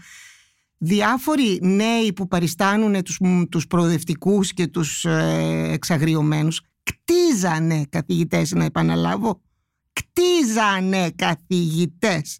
διάφοροι 0.77 1.59
νέοι 1.61 2.13
που 2.13 2.27
παριστάνουν 2.27 3.03
τους, 3.03 3.19
τους 3.49 3.67
προοδευτικούς 3.67 4.53
και 4.53 4.67
τους 4.67 5.05
ε, 5.05 5.69
εξαγριωμένους 5.71 6.61
κτίζανε 6.83 7.85
καθηγητές 7.89 8.51
να 8.51 8.63
επαναλάβω. 8.63 9.41
Κτίζανε 9.93 11.11
καθηγητές. 11.15 12.39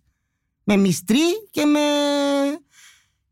Με 0.64 0.78
μυστρή 0.78 1.48
και 1.52 1.66
με, 1.66 1.80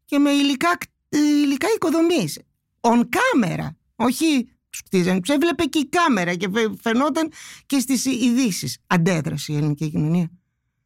και 0.06 0.20
με 0.20 0.30
υλικά, 0.30 0.78
υλικά 1.10 1.68
οικοδομής. 1.76 2.40
On 2.80 3.00
camera. 3.00 3.68
Όχι 3.96 4.50
τους 4.80 4.90
κτίζανε, 5.00 5.20
τους 5.20 5.36
έβλεπε 5.36 5.64
και 5.64 5.80
η 5.80 5.86
κάμερα 5.90 6.36
και 6.36 6.50
φαι- 6.54 6.72
φαινόταν 6.82 7.32
και 7.66 7.80
στις 7.80 8.06
ειδήσεις. 8.06 8.78
Αντέδρασε 8.88 9.54
η 9.54 9.56
ελληνική 9.56 9.90
κοινωνία. 9.90 10.30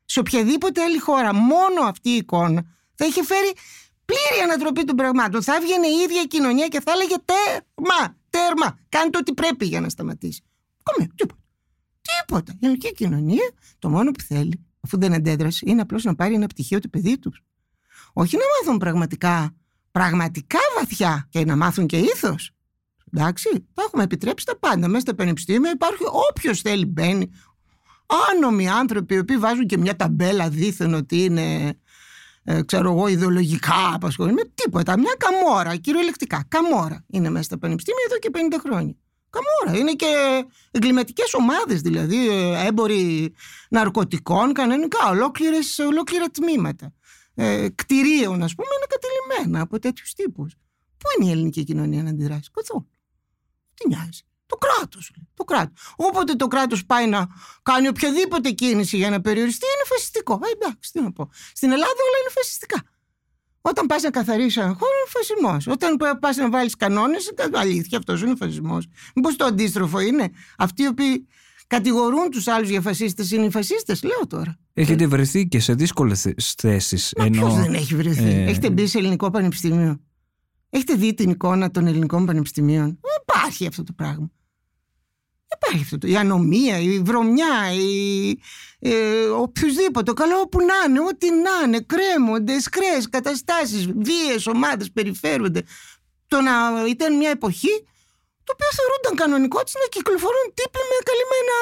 Σε 0.06 0.19
οποιαδήποτε 0.19 0.82
άλλη 0.82 0.99
χώρα, 0.99 1.34
μόνο 1.34 1.82
αυτή 1.88 2.10
η 2.10 2.15
εικόνα 2.15 2.63
θα 2.95 3.06
είχε 3.06 3.23
φέρει 3.23 3.51
πλήρη 4.06 4.43
ανατροπή 4.43 4.84
των 4.84 4.95
πραγμάτων. 4.95 5.43
Θα 5.43 5.56
έβγαινε 5.56 5.88
η 5.88 6.01
ίδια 6.03 6.21
η 6.21 6.27
κοινωνία 6.27 6.67
και 6.67 6.82
θα 6.82 6.91
έλεγε 6.91 7.15
τέρμα, 7.25 8.17
τέρμα. 8.29 8.79
Κάντε 8.89 9.17
ό,τι 9.17 9.34
πρέπει 9.34 9.65
για 9.65 9.82
να 9.82 9.89
σταματήσει. 9.89 10.41
Καμία, 10.84 11.13
τίποτα. 11.15 11.41
Τίποτα. 12.01 12.51
Η 12.53 12.58
ελληνική 12.62 12.93
κοινωνία 12.93 13.51
το 13.79 13.89
μόνο 13.89 14.12
που 14.12 14.21
θέλει, 14.21 14.65
αφού 14.82 14.97
δεν 14.99 15.13
αντέδρασε, 15.13 15.63
είναι 15.67 15.82
απλώς 15.82 16.03
να 16.03 16.15
πάρει 16.15 16.34
ένα 16.34 16.47
πτυχίο 16.47 16.79
του 16.79 16.89
παιδί 16.89 17.17
τους. 17.19 17.43
Όχι 18.13 18.38
να 18.38 18.43
μάθουν 18.60 18.79
πραγματικά, 18.79 19.56
πραγματικά 19.91 20.60
βαθιά 20.79 21.27
και 21.29 21.45
να 21.45 21.56
μάθουν 21.56 21.88
και 21.88 21.97
ήθος. 21.97 22.51
Εντάξει, 23.15 23.67
τα 23.73 23.84
έχουμε 23.86 24.04
επιτρέψει 24.04 24.45
τα 24.45 24.58
πάντα. 24.58 24.88
Μέσα 24.88 24.99
στα 24.99 25.15
πανεπιστήμια 25.15 25.71
υπάρχει 25.71 26.04
όποιος 26.30 26.62
θέλει 26.62 26.86
μπαίνει. 26.86 27.32
Άνομοι 28.32 28.69
άνθρωποι 28.69 29.15
οι 29.15 29.17
οποίοι 29.17 29.38
βάζουν 29.38 29.65
και 29.65 29.78
μια 29.78 29.95
ταμπέλα 29.95 30.49
δίθεν 30.49 30.93
ότι 30.93 31.23
είναι 31.23 31.78
ε, 32.43 32.62
ξέρω 32.62 32.91
εγώ, 32.91 33.08
ιδεολογικά 33.08 33.93
απασχολημένοι. 33.93 34.41
Με 34.41 34.52
τίποτα. 34.56 34.99
Μια 34.99 35.15
καμόρα, 35.17 35.76
κυριολεκτικά. 35.76 36.45
Καμόρα 36.47 37.06
είναι 37.08 37.30
μέσα 37.30 37.43
στα 37.43 37.58
πανεπιστήμια 37.58 38.02
εδώ 38.08 38.17
και 38.17 38.30
50 38.56 38.60
χρόνια. 38.67 38.95
Καμόρα. 39.30 39.80
Είναι 39.80 39.93
και 39.93 40.43
εγκληματικές 40.71 41.34
ομάδες, 41.34 41.82
δηλαδή 41.82 42.30
ε, 42.30 42.65
έμποροι 42.65 43.34
ναρκωτικών, 43.69 44.54
κανονικά. 44.54 45.10
Ολόκληρες, 45.10 45.80
ολόκληρα 45.80 46.26
τμήματα. 46.30 46.93
Ε, 47.36 47.67
κτηρίων, 47.76 48.43
ας 48.43 48.56
πούμε, 48.56 48.67
είναι 48.78 48.88
κατελημένα 48.89 49.63
από 49.63 49.80
τέτοιους 49.80 50.13
τύπους. 50.13 50.54
Πού 50.97 51.08
είναι 51.19 51.30
η 51.30 51.32
ελληνική 51.32 51.63
κοινωνία 51.63 52.04
να 52.04 52.10
αντιδράσει, 52.10 52.49
καθόλου. 52.54 52.88
Τι 53.74 53.88
νοιάζει. 53.88 54.21
Το 54.45 54.57
κράτος. 54.57 55.11
Το 55.34 55.43
κράτος. 55.43 55.93
Όποτε 55.95 56.34
το 56.36 56.47
κράτος 56.47 56.86
πάει 56.86 57.07
να 57.07 57.28
κάνει 57.63 57.88
οποιαδήποτε 57.88 58.49
κίνηση 58.51 58.97
για 58.97 59.09
να 59.09 59.21
περιοριστεί, 59.21 59.65
είναι 59.65 59.86
φασιστικό. 59.86 60.39
Ε, 60.43 60.51
εντάξει, 60.51 60.91
τι 60.91 61.01
να 61.01 61.11
πω. 61.11 61.30
Στην 61.53 61.71
Ελλάδα 61.71 61.91
όλα 62.07 62.17
είναι 62.21 62.32
φασιστικά. 62.32 62.84
Όταν 63.61 63.86
πας 63.86 64.01
να 64.01 64.09
καθαρίσει 64.09 64.59
ένα 64.59 64.69
χώρο, 64.69 64.91
είναι 64.99 65.09
φασισμός. 65.09 65.67
Όταν 65.67 66.19
πα 66.19 66.36
να 66.36 66.49
βάλεις 66.49 66.76
κανόνες, 66.76 67.34
αλήθεια, 67.53 67.97
αυτός 67.97 68.21
είναι 68.21 68.36
φασισμός. 68.36 68.88
Μήπως 69.15 69.36
το 69.36 69.45
αντίστροφο 69.45 69.99
είναι; 69.99 70.30
Αυτοί 70.57 70.84
οι 70.84 70.88
οποίοι 70.88 71.28
κατηγορούν 71.67 72.30
τους 72.30 72.47
άλλους 72.47 72.69
για 72.69 72.82
φασίστες 72.82 73.32
είναι 73.32 73.45
οι 73.45 73.51
φασίστες, 73.51 74.03
λέω 74.03 74.28
τώρα. 74.28 74.59
έχετε 74.74 75.07
βρεθεί 75.07 75.47
και 75.47 75.59
σε 75.59 75.74
δύσκολες 75.74 76.34
θέσεις. 76.57 77.13
Μα 77.17 77.26
ποιος 77.30 77.53
δεν 77.55 77.74
έχει 77.74 77.95
βρεθεί; 77.95 78.30
ε, 78.30 78.43
Έχετε 78.43 78.69
μπει 78.69 78.88
σε 78.88 78.97
ελληνικό 78.97 79.30
πανεπιστήμιο. 79.30 79.99
Έχετε 80.69 80.93
δει 80.93 81.13
την 81.13 81.30
εικόνα 81.30 81.71
των 81.71 81.88
ελληνικών 81.88 82.26
πανεπιστημίων; 82.26 82.99
Δεν 83.34 83.41
υπάρχει 83.41 83.67
αυτό 83.67 83.84
το 83.84 83.93
πράγμα. 83.93 84.31
Δεν 85.47 85.57
υπάρχει 85.61 85.84
αυτό 85.84 85.97
το. 85.97 86.07
Η 86.07 86.15
ανομία, 86.15 86.77
η 86.77 86.99
βρωμιά, 86.99 87.73
η, 87.73 88.36
ε, 88.79 89.25
οποιουσδήποτε. 89.25 90.03
Το 90.03 90.13
καλό 90.13 90.39
όπου 90.39 90.59
να 90.59 90.73
είναι, 90.88 90.99
ό,τι 90.99 91.29
να 91.31 91.65
είναι. 91.65 91.79
Κρέμονται, 91.79 92.59
σκρές, 92.59 93.09
καταστάσεις, 93.09 93.86
βίαιε 93.86 94.38
ομάδες 94.45 94.91
περιφέρονται. 94.91 95.63
Το 96.27 96.41
να 96.41 96.53
ήταν 96.88 97.17
μια 97.17 97.29
εποχή 97.29 97.86
το 98.43 98.53
οποίο 98.55 98.67
θεωρούνταν 98.77 99.15
κανονικό 99.15 99.57
να 99.57 99.88
κυκλοφορούν 99.89 100.45
τύποι 100.53 100.79
με 100.89 100.97
καλυμμένα 101.09 101.57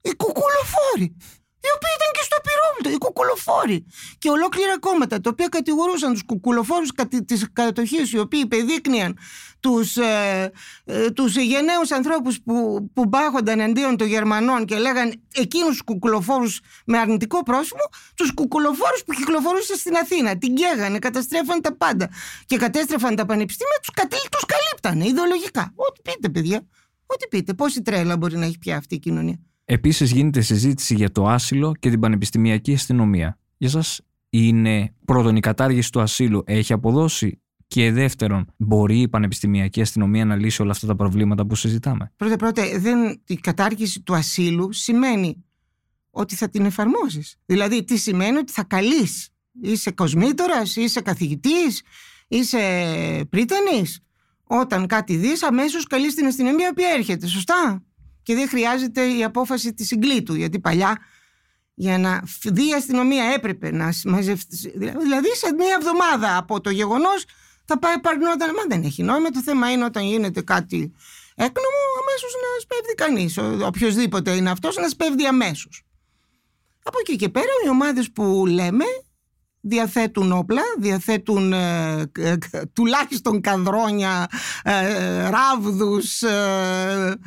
οι 0.00 0.14
κουκουλοφόροι 0.14 1.16
οι 1.64 1.70
οποίοι 1.76 1.92
ήταν 1.98 2.10
και 2.16 2.24
στο 2.28 2.38
πυρόβλητο, 2.46 2.88
οι 2.94 2.98
κουκουλοφόροι. 3.04 3.78
Και 4.18 4.30
ολόκληρα 4.30 4.78
κόμματα 4.78 5.20
τα 5.20 5.30
οποία 5.32 5.48
κατηγορούσαν 5.48 6.12
τους 6.12 6.24
κουκουλοφόρους 6.24 6.90
της 7.26 7.48
κατοχής, 7.52 8.12
οι 8.12 8.18
οποίοι 8.18 8.40
υπεδείκνυαν 8.44 9.18
τους 9.62 9.96
ε, 9.96 10.50
ε, 10.84 11.10
τους 11.10 11.36
γενναίους 11.36 11.90
ανθρώπους 11.90 12.40
που, 12.44 12.88
που 12.94 13.04
μπάχονταν 13.04 13.60
εναντίον 13.60 13.96
των 13.96 14.06
Γερμανών 14.06 14.64
και 14.64 14.76
λέγαν 14.76 15.12
εκείνους 15.34 15.76
του 15.76 15.84
κουκουλοφόρους 15.84 16.60
με 16.86 16.98
αρνητικό 16.98 17.42
πρόσωπο, 17.42 17.82
τους 18.14 18.34
κουκουλοφόρους 18.34 19.02
που 19.06 19.12
κυκλοφορούσαν 19.12 19.76
στην 19.76 19.96
Αθήνα. 19.96 20.38
Την 20.38 20.54
καίγανε, 20.54 20.98
καταστρέφαν 20.98 21.60
τα 21.60 21.76
πάντα. 21.76 22.08
Και 22.46 22.56
κατέστρεφαν 22.56 23.16
τα 23.16 23.26
πανεπιστήμια, 23.26 23.78
τους 23.82 23.90
τους 24.30 24.44
καλύπτανε 24.44 25.10
ιδεολογικά. 25.10 25.72
Ό,τι 25.74 26.00
πείτε, 26.02 26.28
παιδιά. 26.28 26.66
Ό,τι 27.06 27.26
πείτε. 27.28 27.54
Πόση 27.54 27.82
τρέλα 27.82 28.16
μπορεί 28.16 28.36
να 28.36 28.44
έχει 28.44 28.58
πια 28.58 28.76
αυτή 28.76 28.94
η 28.94 28.98
κοινωνία. 28.98 29.38
Επίσης 29.64 30.10
γίνεται 30.10 30.40
συζήτηση 30.40 30.94
για 30.94 31.10
το 31.12 31.26
άσυλο 31.26 31.74
και 31.78 31.90
την 31.90 32.00
πανεπιστημιακή 32.00 32.72
αστυνομία. 32.72 33.38
Για 33.56 33.68
σας 33.68 34.00
είναι 34.30 34.94
πρώτον 35.04 35.36
η 35.36 35.40
κατάργηση 35.40 35.92
του 35.92 36.00
ασύλου 36.00 36.42
έχει 36.46 36.72
αποδώσει 36.72 37.41
και 37.72 37.92
δεύτερον, 37.92 38.52
μπορεί 38.56 39.00
η 39.00 39.08
πανεπιστημιακή 39.08 39.80
αστυνομία 39.80 40.24
να 40.24 40.36
λύσει 40.36 40.62
όλα 40.62 40.70
αυτά 40.70 40.86
τα 40.86 40.96
προβλήματα 40.96 41.46
που 41.46 41.54
συζητάμε; 41.54 42.12
Πρώτα 42.16 42.36
πρώτα, 42.36 42.62
δεν, 42.78 43.22
η 43.26 43.36
κατάργηση 43.36 44.00
του 44.00 44.14
ασύλου 44.14 44.72
σημαίνει 44.72 45.44
ότι 46.10 46.34
θα 46.34 46.48
την 46.48 46.64
εφαρμόσεις. 46.64 47.36
Δηλαδή, 47.46 47.84
τι 47.84 47.96
σημαίνει 47.96 48.36
ότι 48.36 48.52
θα 48.52 48.64
καλείς. 48.64 49.28
Είσαι 49.62 49.90
κοσμήτορας, 49.90 50.76
είσαι 50.76 51.00
καθηγητής, 51.00 51.82
είσαι 52.28 52.60
πρίτανης. 53.30 54.00
Όταν 54.44 54.86
κάτι 54.86 55.16
δεις, 55.16 55.42
αμέσως 55.42 55.86
καλείς 55.86 56.14
την 56.14 56.26
αστυνομία 56.26 56.72
που 56.74 56.82
έρχεται. 56.96 57.26
Σωστά; 57.26 57.82
Και 58.22 58.34
δεν 58.34 58.48
χρειάζεται 58.48 59.16
η 59.16 59.24
απόφαση 59.24 59.74
της 59.74 59.86
συγκλήτου 59.86 60.34
γιατί 60.34 60.60
παλιά 60.60 60.98
για 61.74 61.98
να 61.98 62.22
δει 62.44 62.68
η 62.68 62.74
αστυνομία 62.74 63.24
έπρεπε 63.24 63.70
να 63.70 63.92
μαζευτείς 64.04 64.60
δηλαδή 64.76 65.34
σε 65.34 65.54
μία 65.54 65.76
εβδομάδα 65.80 66.36
από 66.36 66.60
το 66.60 66.70
γεγονός 66.70 67.24
θα 67.72 67.78
πάει 67.78 67.98
παρνόταν 67.98 68.50
μα 68.56 68.62
δεν 68.68 68.84
έχει 68.84 69.02
νόημα. 69.02 69.30
Το 69.30 69.42
θέμα 69.42 69.70
είναι 69.70 69.84
όταν 69.84 70.04
γίνεται 70.04 70.42
κάτι 70.42 70.92
έκνομο 71.34 71.82
αμέσως 72.00 72.32
να 72.42 72.60
σπέβδει 72.60 72.94
κανείς. 72.94 73.62
Οποιοδήποτε 73.66 74.30
είναι 74.30 74.50
αυτός 74.50 74.76
να 74.76 74.88
σπέβδει 74.88 75.26
αμέσως. 75.26 75.82
από 76.82 76.98
εκεί 77.00 77.16
και 77.16 77.28
πέρα 77.28 77.52
οι 77.64 77.68
ομάδες 77.68 78.10
που 78.10 78.46
λέμε 78.46 78.84
διαθέτουν 79.60 80.32
όπλα, 80.32 80.62
διαθέτουν 80.78 81.52
ε, 81.52 82.10
ε, 82.18 82.36
τουλάχιστον 82.72 83.40
καδρόνια, 83.40 84.28
ε, 84.62 85.28
ράβδους, 85.28 86.22
ε, 86.22 87.18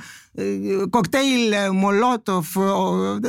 κοκτέιλ 0.90 1.54
μολότοφ 1.74 2.54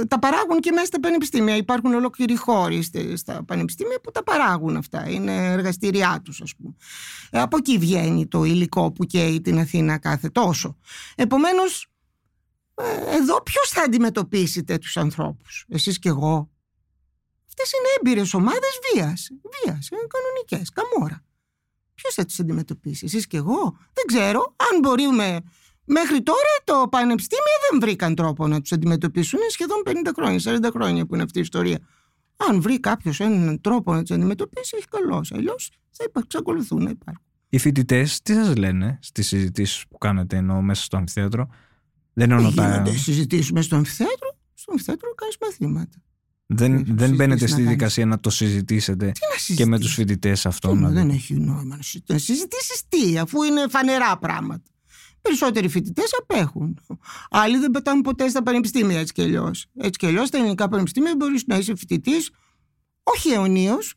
τα 0.09 0.19
παράγουν 0.19 0.61
και 0.61 0.71
μέσα 0.73 0.87
στα 0.87 1.01
πανεπιστήμια. 1.01 1.57
Υπάρχουν 1.57 1.95
ολόκληροι 1.95 2.37
χώροι 2.37 2.89
στα 3.15 3.45
πανεπιστήμια 3.45 4.01
που 4.01 4.11
τα 4.11 4.23
παράγουν 4.23 4.77
αυτά. 4.77 5.09
Είναι 5.09 5.47
εργαστηριά 5.47 6.21
τους 6.25 6.41
ας 6.41 6.55
πούμε. 6.57 6.75
Από 7.31 7.57
εκεί 7.57 7.79
βγαίνει 7.79 8.27
το 8.27 8.45
υλικό 8.45 8.93
που 8.93 9.05
καίει 9.05 9.41
την 9.41 9.59
Αθήνα 9.59 9.99
κάθε 9.99 10.29
τόσο. 10.29 10.77
Επομένως 11.15 11.91
εδώ 13.19 13.43
ποιος 13.43 13.69
θα 13.69 13.83
αντιμετωπίσει 13.83 14.65
τέτοιους 14.65 14.97
ανθρώπους; 14.97 15.65
Εσείς 15.69 15.99
και 15.99 16.09
εγώ. 16.09 16.51
Αυτές 17.49 17.73
είναι 17.73 17.89
έμπειρες 17.99 18.35
ομάδες 18.35 18.79
βίας. 18.93 19.31
Βίας, 19.43 19.89
είναι 19.89 20.07
κανονικές, 20.09 20.71
καμόρα. 20.71 21.25
Ποιος 21.95 22.15
θα 22.15 22.25
τις 22.25 22.41
αντιμετωπίσει, 22.41 23.05
εσείς 23.05 23.27
και 23.27 23.37
εγώ; 23.37 23.77
Δεν 23.93 24.05
ξέρω. 24.07 24.55
Αν 24.57 24.81
μπορούμε 24.81 25.41
Μέχρι 25.87 26.23
τώρα 26.23 26.55
το 26.65 26.89
πανεπιστήμιο 26.89 27.57
δεν 27.71 27.81
βρήκαν 27.81 28.15
τρόπο 28.15 28.47
να 28.47 28.61
τους 28.61 28.73
αντιμετωπίσουν. 28.73 29.39
Είναι 29.39 29.49
σχεδόν 29.51 29.83
50 29.87 30.13
χρόνια, 30.17 30.69
40 30.69 30.71
χρόνια 30.73 31.07
που 31.07 31.15
είναι 31.15 31.23
αυτή 31.23 31.39
η 31.39 31.41
ιστορία. 31.41 31.79
Αν 32.37 32.61
βρει 32.61 32.81
κάποιος 32.81 33.21
έναν 33.21 33.61
τρόπο 33.61 33.95
να 33.95 34.03
τους 34.03 34.11
αντιμετωπίσει, 34.17 34.77
έχει 34.77 34.87
καλό. 34.89 35.25
Αλλιώ 35.35 35.55
θα 35.91 36.05
εξακολουθούν 36.17 36.83
να 36.83 36.91
υπάρχουν. 36.91 37.25
Οι 37.49 37.59
φοιτητές 37.59 38.23
τι 38.23 38.35
σας 38.35 38.57
λένε 38.57 38.99
στις 39.03 39.27
συζητήσεις 39.27 39.85
που 39.89 39.99
κάνετε 39.99 40.37
ενώ 40.37 40.63
μέσα 40.63 40.83
στο 40.83 40.97
αμφιθέατρο; 40.97 41.49
Δεν 42.13 42.31
εννοώ 42.31 42.53
τα. 42.53 42.71
Γίνονται 42.71 42.97
συζητήσεις 42.97 43.53
μέσα 43.53 43.67
στο 43.67 43.77
αμφιθέατρο. 43.77 44.37
Στο 44.55 44.71
αμφιθέατρο 44.71 45.15
κάνεις 45.15 45.37
μαθήματα. 45.41 45.97
Δεν, 46.47 46.85
δεν 46.89 47.15
μπαίνετε 47.15 47.47
στη 47.47 47.63
δικασία 47.63 48.07
να 48.07 48.21
το 48.21 48.31
συζητήσετε 48.31 49.13
και 49.55 49.67
με 49.67 49.79
τους 49.79 49.95
φοιτητές 49.95 50.47
αυτό. 50.47 50.71
Τι, 50.73 50.85
δεν 50.87 51.11
έχει 51.11 51.35
νόημα 51.35 51.79
να 52.07 52.19
συζητήσεις 52.19 52.83
τι, 52.89 53.19
αφού 53.19 53.43
είναι 53.43 53.69
φανερά 53.69 54.19
πράγματα. 54.19 54.63
Περισσότεροι 55.27 55.69
φοιτητές 55.69 56.11
απέχουν. 56.21 56.79
Άλλοι 57.31 57.59
δεν 57.59 57.71
πετάνε 57.71 58.03
ποτέ 58.03 58.29
στα 58.29 58.43
πανεπιστήμια 58.43 58.99
έτσι 58.99 59.13
κι 59.13 59.23
αλλιώς. 59.23 59.67
Έτσι 59.77 59.99
κι 59.99 60.07
αλλιώς 60.07 60.29
στα 60.29 60.39
ελληνικά 60.39 60.69
πανεπιστήμια 60.69 61.15
μπορείς 61.17 61.45
να 61.47 61.57
είσαι 61.57 61.77
φοιτητής, 61.77 62.31
όχι 63.03 63.31
αιωνίως, 63.31 63.95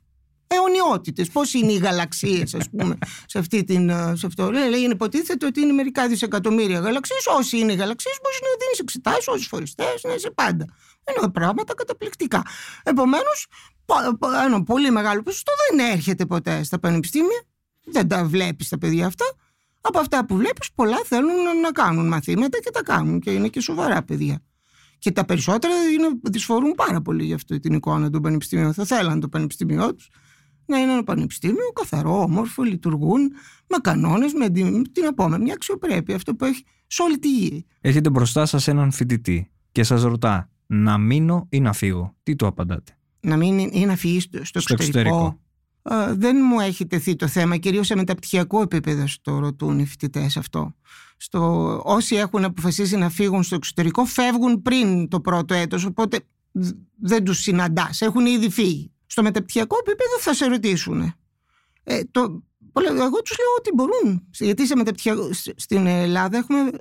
αιωνιότητες. 0.47 1.29
Πώς 1.29 1.53
είναι 1.53 1.71
οι 1.71 1.77
γαλαξίες, 1.77 2.53
ας 2.53 2.69
πούμε, 2.69 2.97
σε, 3.25 3.39
αυτή 3.39 3.63
την, 3.63 3.89
σε 4.13 4.25
αυτό. 4.25 4.51
Λέει, 4.51 4.69
λέει, 4.69 4.79
υποτίθεται 4.79 5.45
ότι 5.45 5.61
είναι 5.61 5.71
μερικά 5.71 6.07
δισεκατομμύρια 6.07 6.79
γαλαξίες. 6.79 7.25
Όσοι 7.37 7.57
είναι 7.57 7.73
γαλαξίες, 7.73 8.19
μπορείς 8.23 8.39
να 8.41 8.47
δίνεις 8.59 8.79
εξετάσεις, 8.79 9.27
όσοι 9.27 9.47
φοριστές, 9.47 10.03
να 10.03 10.13
είσαι 10.13 10.31
πάντα. 10.31 10.65
Είναι 11.17 11.29
πράγματα 11.31 11.73
καταπληκτικά. 11.73 12.43
Επομένως, 12.83 13.47
ένα 14.45 14.63
πολύ 14.63 14.91
μεγάλο 14.91 15.23
ποσοστό 15.23 15.51
δεν 15.69 15.91
έρχεται 15.91 16.25
ποτέ 16.25 16.63
στα 16.63 16.79
πανεπιστήμια. 16.79 17.43
Δεν 17.83 18.07
τα 18.07 18.25
βλέπεις 18.25 18.69
τα 18.69 18.77
παιδιά 18.77 19.05
αυτά 19.05 19.25
από 19.81 19.99
αυτά 19.99 20.25
που 20.25 20.35
βλέπεις 20.35 20.71
πολλά 20.75 20.97
θέλουν 21.05 21.59
να 21.61 21.71
κάνουν 21.71 22.07
μαθήματα 22.07 22.59
και 22.59 22.69
τα 22.69 22.83
κάνουν 22.83 23.19
και 23.19 23.31
είναι 23.31 23.47
και 23.47 23.61
σοβαρά 23.61 24.03
παιδιά. 24.03 24.43
Και 24.97 25.11
τα 25.11 25.25
περισσότερα 25.25 25.73
είναι, 25.93 26.07
δυσφορούν 26.23 26.71
πάρα 26.71 27.01
πολύ 27.01 27.25
για 27.25 27.35
αυτή 27.35 27.59
την 27.59 27.73
εικόνα 27.73 28.09
των 28.09 28.21
πανεπιστημίων. 28.21 28.73
Θα 28.73 28.85
θέλαν 28.85 29.19
το 29.19 29.29
πανεπιστήμιό 29.29 29.95
τους 29.95 30.09
να 30.69 30.77
είναι 30.77 30.91
ένα 30.91 31.03
πανεπιστήμιο 31.03 31.71
καθαρό, 31.73 32.21
όμορφο, 32.21 32.63
λειτουργούν 32.63 33.21
με 33.67 33.77
κανόνες, 33.81 34.33
με 34.33 34.49
την, 34.49 34.91
τι 34.91 35.01
να 35.01 35.37
μια 35.37 35.53
αξιοπρέπεια, 35.53 36.15
αυτό 36.15 36.35
που 36.35 36.45
έχει 36.45 36.63
σε 36.87 37.01
όλη 37.01 37.19
τη 37.19 37.37
γη. 37.37 37.65
Έχετε 37.81 38.09
μπροστά 38.09 38.45
σας 38.45 38.67
έναν 38.67 38.91
φοιτητή 38.91 39.51
και 39.71 39.83
σας 39.83 40.03
ρωτά 40.03 40.49
να 40.65 40.97
μείνω 40.97 41.47
ή 41.49 41.59
να 41.59 41.73
φύγω. 41.73 42.15
Τι 42.23 42.35
του 42.35 42.47
απαντάτε; 42.47 42.97
Να 43.19 43.37
μείνει 43.37 43.69
ή 43.73 43.85
να 43.85 43.95
φύγει 43.95 44.19
στο, 44.19 44.45
στο, 44.45 44.59
στο 44.59 44.73
εξωτερικό 44.73 45.39
δεν 46.11 46.37
μου 46.43 46.59
έχει 46.59 46.87
τεθεί 46.87 47.15
το 47.15 47.27
θέμα, 47.27 47.57
κυρίως 47.57 47.87
σε 47.87 47.95
μεταπτυχιακό 47.95 48.61
επίπεδο 48.61 49.07
στο 49.07 49.39
ρωτούν 49.39 49.79
οι 49.79 49.85
φοιτητές 49.85 50.37
αυτό. 50.37 50.75
Στο, 51.17 51.81
όσοι 51.85 52.15
έχουν 52.15 52.43
αποφασίσει 52.43 52.97
να 52.97 53.09
φύγουν 53.09 53.43
στο 53.43 53.55
εξωτερικό 53.55 54.05
φεύγουν 54.05 54.61
πριν 54.61 55.07
το 55.07 55.21
πρώτο 55.21 55.53
έτος, 55.53 55.85
οπότε 55.85 56.19
δεν 56.99 57.23
τους 57.23 57.39
συναντάς, 57.39 58.01
έχουν 58.01 58.25
ήδη 58.25 58.49
φύγει. 58.49 58.91
Στο 59.05 59.23
μεταπτυχιακό 59.23 59.77
επίπεδο 59.79 60.19
θα 60.19 60.33
σε 60.33 60.45
ρωτήσουν. 60.45 61.13
Ε, 61.83 62.01
το, 62.11 62.21
εγώ 62.73 63.21
τους 63.21 63.37
λέω 63.37 63.55
ότι 63.57 63.71
μπορούν, 63.73 64.27
γιατί 64.31 64.67
σε 64.67 64.75
μεταπτυχιακό, 64.75 65.29
στην 65.55 65.87
Ελλάδα 65.87 66.37
έχουμε 66.37 66.71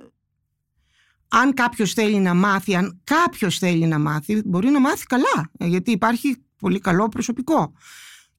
αν 1.29 1.55
κάποιος 1.55 1.93
θέλει 1.93 2.19
να 2.19 2.35
μάθει, 2.35 2.75
αν 2.75 3.01
κάποιος 3.05 3.59
θέλει 3.59 3.87
να 3.87 3.99
μάθει, 3.99 4.43
μπορεί 4.45 4.69
να 4.69 4.81
μάθει 4.81 5.07
καλά, 5.07 5.51
ε, 5.59 5.67
γιατί 5.67 5.91
υπάρχει 5.91 6.37
πολύ 6.59 6.79
καλό 6.79 7.09
προσωπικό 7.09 7.73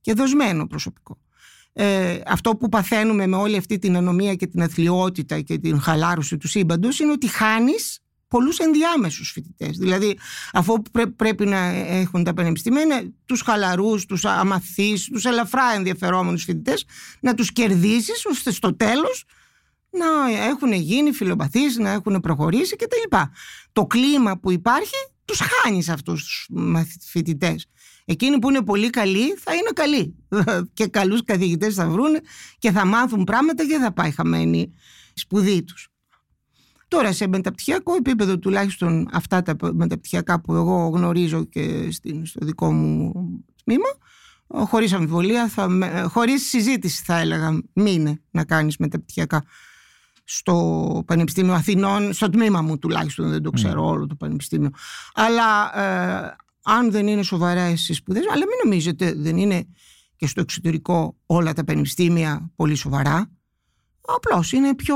και 0.02 0.14
δοσμένο 0.14 0.68
προσωπικό. 0.68 1.18
Ε, 1.74 2.20
αυτό 2.26 2.56
που 2.56 2.70
παθαίνουμε 2.70 3.28
με 3.28 3.36
όλη 3.36 3.58
αυτή 3.58 3.78
την 3.78 3.95
ανομία 3.95 4.36
και 4.36 4.47
την 4.47 4.62
αθλειότητα 4.62 5.41
και 5.41 5.58
την 5.58 5.82
χαλάρωση 5.82 6.38
του 6.38 6.47
σύμπαντος 6.47 7.00
είναι 7.00 7.12
ότι 7.12 7.28
χάνεις 7.28 8.00
πολλούς 8.28 8.58
ενδιάμεσους 8.58 9.32
φοιτητές. 9.32 9.78
Δηλαδή 9.78 10.18
αυτό 10.54 10.74
που 10.74 11.16
πρέπει 11.16 11.45
να 11.45 11.58
έχουν 11.76 12.24
τα 12.24 12.34
πανεπιστήμια 12.34 12.82
είναι 12.82 13.14
τους 13.26 13.41
χαλαρούς, 13.41 14.06
τους 14.06 14.26
αμαθείς, 14.26 15.06
τους 15.06 15.26
ελαφρά 15.26 15.74
ενδιαφερόμενους 15.76 16.43
φοιτητές, 16.43 16.86
να 17.20 17.34
τους 17.34 17.52
κερδίσεις 17.52 18.26
ώστε 18.26 18.52
στο 18.52 18.76
τέλος 18.76 19.26
να 19.89 20.06
έχουν 20.47 20.72
γίνει 20.72 21.12
φιλοπαθείς, 21.12 21.78
να 21.78 21.89
έχουν 21.89 22.20
προχωρήσει 22.20 22.76
κτλ. 22.76 23.18
Το 23.72 23.86
κλίμα 23.86 24.38
που 24.38 24.52
υπάρχει 24.52 24.95
τους 25.26 25.39
χάνεις 25.39 25.89
αυτούς 25.89 26.24
τους 26.24 26.50
φοιτητές. 27.00 27.66
Εκείνοι 28.12 28.39
που 28.39 28.49
είναι 28.49 28.62
πολύ 28.62 28.89
καλοί 28.89 29.34
θα 29.34 29.53
είναι 29.53 29.70
καλοί 29.74 30.16
και 30.74 30.88
καλούς 30.88 31.24
καθηγητές 31.24 31.76
θα 31.76 31.89
βρουν 31.89 32.12
και 32.57 32.72
θα 32.72 32.86
μάθουν 32.86 33.24
πράγματα 33.24 33.66
και 33.66 33.78
θα 33.78 33.91
πάει 33.93 34.12
χαμένη 34.12 34.60
η 34.60 34.72
σπουδή 35.14 35.64
τους. 35.64 35.88
Τώρα 36.88 37.12
σε 37.14 37.28
μεταπτυχιακό 37.28 37.93
επίπεδο 37.95 38.39
τουλάχιστον 38.39 39.07
αυτά 39.12 39.41
τα 39.41 39.55
μεταπτυχιακά 39.74 40.41
που 40.41 40.53
εγώ 40.55 40.88
γνωρίζω 40.88 41.43
και 41.43 41.91
στο 42.24 42.45
δικό 42.45 42.72
μου 42.72 43.12
τμήμα 43.64 43.88
χωρίς 44.47 44.93
αμφιβολία, 44.93 45.47
θα, 45.47 45.68
με- 45.68 46.01
χωρίς 46.01 46.49
συζήτηση 46.49 47.03
θα 47.05 47.18
έλεγα, 47.20 47.62
μείνε 47.74 48.22
να 48.32 48.43
κάνεις 48.43 48.78
μεταπτυχιακά 48.78 49.43
στο 50.24 51.03
Πανεπιστήμιο 51.05 51.53
Αθηνών, 51.53 52.14
στο 52.14 52.30
τμήμα 52.30 52.62
μου 52.62 52.78
τουλάχιστον, 52.78 53.30
δεν 53.30 53.41
το 53.41 53.49
ξέρω 53.49 53.86
όλο 53.86 54.07
το 54.07 54.16
Πανεπιστήμιο. 54.16 54.70
Αλλά 55.14 55.80
ε, 55.80 56.36
αν 56.64 56.91
δεν 56.91 57.07
είναι 57.07 57.24
σοβαρά 57.24 57.70
οι 57.70 57.76
σπουδές, 57.76 58.24
αλλά 58.28 58.45
μην 58.45 58.57
νομίζετε, 58.64 59.14
δεν 59.14 59.38
είναι 59.38 59.68
και 60.16 60.28
στο 60.28 60.41
εξωτερικό 60.41 61.18
όλα 61.26 61.53
τα 61.53 61.64
πανεπιστήμια 61.64 62.51
πολύ 62.55 62.76
σοβαρά. 62.76 63.32
Απλώς 64.01 64.51
είναι 64.51 64.76
πιο, 64.76 64.95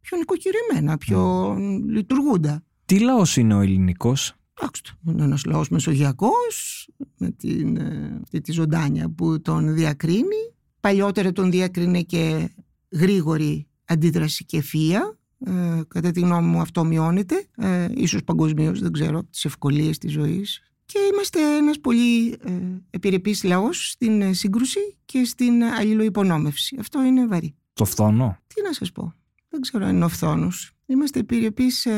πιο 0.00 0.16
νοικοκυρημένα, 0.16 0.98
πιο 0.98 1.54
λειτουργούντα. 1.88 2.64
Τι 2.84 3.00
λαός 3.00 3.36
είναι 3.36 3.54
ο 3.54 3.60
ελληνικός; 3.60 4.34
Εντάξει, 4.60 4.82
είναι 5.06 5.22
ένας 5.22 5.44
λαός 5.44 5.68
μεσογειακός 5.68 6.88
με 7.16 7.30
την, 7.30 7.76
ε, 7.76 8.18
αυτή 8.22 8.40
τη 8.40 8.52
ζωντάνια 8.52 9.10
που 9.10 9.40
τον 9.40 9.74
διακρίνει. 9.74 10.54
Παλιότερα 10.80 11.32
τον 11.32 11.50
διακρίνει 11.50 12.04
και 12.04 12.50
γρήγορη 12.90 13.66
αντίδραση 13.84 14.44
και 14.44 14.62
ευφυΐα. 14.62 15.18
Ε, 15.46 15.80
κατά 15.88 16.10
τη 16.10 16.20
γνώμη 16.20 16.46
μου 16.46 16.60
αυτό 16.60 16.84
μειώνεται, 16.84 17.44
ε, 17.56 17.88
ίσως 17.94 18.24
παγκοσμίως, 18.24 18.80
δεν 18.80 18.92
ξέρω, 18.92 19.18
από 19.18 19.30
τις 19.30 19.44
ευκολίες 19.44 19.98
της 19.98 20.12
ζωής. 20.12 20.69
Και 20.92 20.98
είμαστε 21.12 21.56
ένας 21.56 21.80
πολύ 21.80 22.28
ε, 22.28 22.52
επιρρεπής 22.90 23.42
λαός 23.42 23.90
στην 23.90 24.22
ε, 24.22 24.32
σύγκρουση 24.32 24.98
και 25.04 25.24
στην 25.24 25.62
αλληλοϊπονόμευση. 25.62 26.76
Αυτό 26.80 27.02
είναι 27.02 27.26
βαρύ. 27.26 27.54
Το 27.72 27.84
φθόνο; 27.84 28.38
Τι 28.46 28.62
να 28.62 28.72
σας 28.72 28.92
πω. 28.92 29.14
Δεν 29.48 29.60
ξέρω 29.60 29.86
αν 29.86 29.94
είναι 29.94 30.04
ο 30.04 30.08
φθόνος. 30.08 30.72
Είμαστε 30.86 31.18
επιρρεπείς 31.18 31.78
σε 31.78 31.90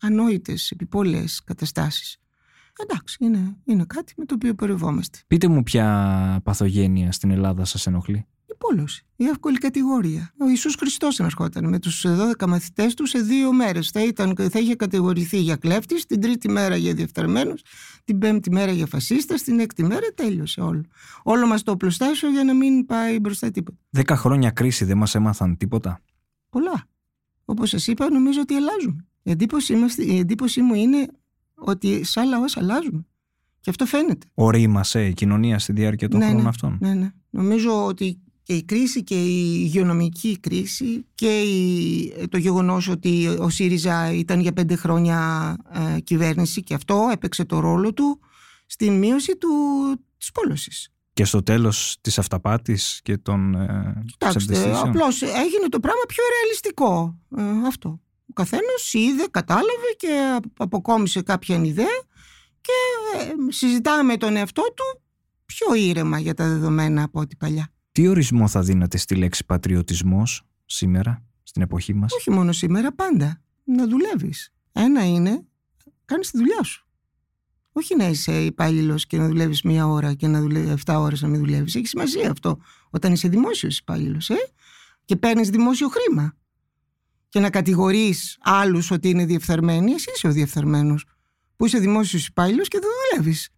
ανόητες, 0.00 0.70
επιπόλαιες 0.70 1.42
καταστάσεις. 1.44 2.18
Εντάξει, 2.82 3.16
είναι, 3.20 3.56
είναι 3.64 3.84
κάτι 3.86 4.14
με 4.16 4.24
το 4.24 4.34
οποίο 4.34 4.54
πορευόμαστε. 4.54 5.18
Πείτε 5.26 5.48
μου 5.48 5.62
ποια 5.62 6.40
παθογένεια 6.44 7.12
στην 7.12 7.30
Ελλάδα 7.30 7.64
σας 7.64 7.86
ενοχλεί. 7.86 8.26
Η 8.64 8.76
πόλωση, 8.76 9.06
η 9.16 9.24
εύκολη 9.24 9.58
κατηγορία. 9.58 10.32
Ο 10.40 10.48
Ιησούς 10.48 10.74
Χριστός 10.74 11.20
ερχόταν 11.20 11.68
με 11.68 11.78
τους 11.78 12.04
12 12.06 12.46
μαθητές 12.46 12.94
του 12.94 13.06
σε 13.06 13.18
δύο 13.18 13.52
μέρες. 13.52 13.90
Θα, 13.90 14.04
ήταν, 14.04 14.36
θα 14.50 14.58
είχε 14.58 14.74
κατηγορηθεί 14.74 15.40
για 15.40 15.56
κλέφτης, 15.56 16.06
την 16.06 16.20
τρίτη 16.20 16.50
μέρα 16.50 16.76
για 16.76 16.94
διεφθαρμένους, 16.94 17.62
την 18.04 18.18
πέμπτη 18.18 18.50
μέρα 18.50 18.72
για 18.72 18.86
φασίστας, 18.86 19.42
την 19.42 19.60
έκτη 19.60 19.82
μέρα 19.82 20.06
τέλειωσε 20.14 20.60
όλο. 20.60 20.84
Όλο 21.22 21.46
μας 21.46 21.62
το 21.62 21.70
οπλοστάσιο 21.72 22.30
για 22.30 22.44
να 22.44 22.54
μην 22.54 22.86
πάει 22.86 23.20
μπροστά 23.20 23.50
τίποτα. 23.50 23.78
Δέκα 23.90 24.16
χρόνια 24.16 24.50
κρίση 24.50 24.84
δεν 24.84 24.96
μας 24.96 25.14
έμαθαν 25.14 25.56
τίποτα. 25.56 26.00
Πολλά. 26.48 26.84
Όπως 27.44 27.68
σας 27.68 27.86
είπα, 27.86 28.10
νομίζω 28.10 28.40
ότι 28.40 28.54
αλλάζουμε. 28.54 29.06
Η 29.22 29.30
εντύπωση, 29.30 29.74
μας, 29.74 29.96
η 29.96 30.18
εντύπωση 30.18 30.60
μου 30.60 30.74
είναι 30.74 31.06
ότι 31.54 32.04
σαν 32.04 32.28
λαός 32.28 32.56
αλλάζουμε. 32.56 33.06
Και 33.60 33.70
αυτό 33.70 33.86
φαίνεται. 33.86 34.26
Ορίμασε 34.34 35.06
η 35.06 35.12
κοινωνία 35.12 35.58
στη 35.58 35.72
διάρκεια 35.72 36.08
των 36.08 36.18
Ναι, 36.18 36.24
χρόνων 36.24 36.42
ναι. 36.42 36.48
αυτών. 36.48 36.78
Ναι, 36.80 36.94
ναι. 36.94 37.10
Νομίζω 37.30 37.84
ότι 37.86 38.18
και 38.46 38.54
η 38.54 38.62
κρίση 38.64 39.04
και 39.04 39.14
η 39.24 39.60
υγειονομική 39.64 40.38
κρίση 40.40 41.06
και 41.14 41.40
η, 41.40 42.28
το 42.28 42.36
γεγονός 42.38 42.88
ότι 42.88 43.26
ο 43.40 43.48
ΣΥΡΙΖΑ 43.48 44.12
ήταν 44.12 44.40
για 44.40 44.52
πέντε 44.52 44.76
χρόνια 44.76 45.56
ε, 45.96 46.00
κυβέρνηση 46.00 46.62
και 46.62 46.74
αυτό 46.74 47.08
έπαιξε 47.12 47.44
το 47.44 47.58
ρόλο 47.60 47.92
του 47.92 48.20
στην 48.66 48.98
μείωση 48.98 49.36
του, 49.36 49.48
της 50.18 50.32
πόλωσης. 50.32 50.88
Και 51.12 51.24
στο 51.24 51.42
τέλος 51.42 51.96
της 52.00 52.18
αυταπάτης 52.18 53.00
και 53.02 53.16
των 53.18 53.54
ε, 53.54 54.02
Κοιτάξτε, 54.06 54.38
ψευδαισθήσεων. 54.38 54.88
απλώς 54.88 55.22
έγινε 55.22 55.68
το 55.68 55.80
πράγμα 55.80 56.02
πιο 56.08 56.24
ρεαλιστικό. 56.40 57.18
Ε, 57.36 57.66
αυτό. 57.66 58.00
Ο 58.30 58.32
καθένας 58.32 58.92
είδε, 58.92 59.24
κατάλαβε 59.30 59.94
και 59.96 60.32
απ- 60.36 60.62
αποκόμισε 60.62 61.22
κάποια 61.22 61.56
ιδέα 61.64 62.02
και 62.60 62.72
ε, 63.18 63.52
συζητάμε 63.52 64.02
με 64.02 64.16
τον 64.16 64.36
εαυτό 64.36 64.62
του 64.62 65.02
πιο 65.46 65.74
ήρεμα 65.74 66.18
για 66.18 66.34
τα 66.34 66.48
δεδομένα 66.48 67.02
από 67.02 67.20
ό,τι 67.20 67.36
παλιά. 67.36 67.68
Τι 67.94 68.08
ορισμό 68.08 68.48
θα 68.48 68.62
δίνατε 68.62 68.96
στη 68.96 69.14
λέξη 69.14 69.44
πατριωτισμός 69.46 70.42
σήμερα, 70.64 71.24
στην 71.42 71.62
εποχή 71.62 71.94
μας; 71.94 72.12
Όχι 72.12 72.30
μόνο 72.30 72.52
σήμερα, 72.52 72.94
πάντα. 72.94 73.42
Να 73.64 73.86
δουλεύεις. 73.88 74.52
Ένα 74.72 75.06
είναι, 75.06 75.46
κάνεις 76.04 76.30
τη 76.30 76.38
δουλειά 76.38 76.62
σου. 76.62 76.86
Όχι 77.72 77.96
να 77.96 78.08
είσαι 78.08 78.44
υπάλληλος 78.44 79.06
και 79.06 79.18
να 79.18 79.28
δουλεύεις 79.28 79.62
μία 79.62 79.86
ώρα 79.86 80.14
και 80.14 80.26
να 80.26 80.40
δουλεύει 80.40 80.70
7 80.86 80.98
ώρες 80.98 81.22
να 81.22 81.28
μην 81.28 81.40
δουλεύεις. 81.40 81.74
Έχει 81.74 81.86
σημασία 81.86 82.30
αυτό 82.30 82.58
όταν 82.90 83.12
είσαι 83.12 83.28
δημόσιος 83.28 83.78
υπάλληλος, 83.78 84.30
ε; 84.30 84.52
Και 85.04 85.16
παίρνεις 85.16 85.50
δημόσιο 85.50 85.88
χρήμα. 85.88 86.36
Και 87.28 87.40
να 87.40 87.50
κατηγορείς 87.50 88.38
άλλους 88.40 88.90
ότι 88.90 89.08
είναι 89.08 89.24
διεφθαρμένοι, 89.24 89.92
εσύ 89.92 90.10
είσαι 90.14 90.26
ο 90.26 90.32
διεφθαρμένος. 90.32 91.04
Που 91.56 91.66
είσαι 91.66 91.78
δημόσιος 91.78 92.26
υπάλληλος 92.26 92.68
και 92.68 92.78
δεν 92.80 92.90
δουλεύεις. 93.10 93.48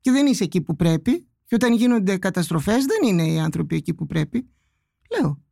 Και 0.00 0.10
δεν 0.10 0.26
είσαι 0.26 0.44
εκεί 0.44 0.60
που 0.60 0.76
πρέπει. 0.76 1.24
Και 1.50 1.56
όταν 1.56 1.74
γίνονται 1.74 2.16
καταστροφές 2.18 2.84
δεν 2.84 3.08
είναι 3.08 3.26
οι 3.32 3.38
άνθρωποι 3.38 3.76
εκεί 3.76 3.94
που 3.94 4.06
πρέπει. 4.06 4.46
Λέω. 5.10 5.42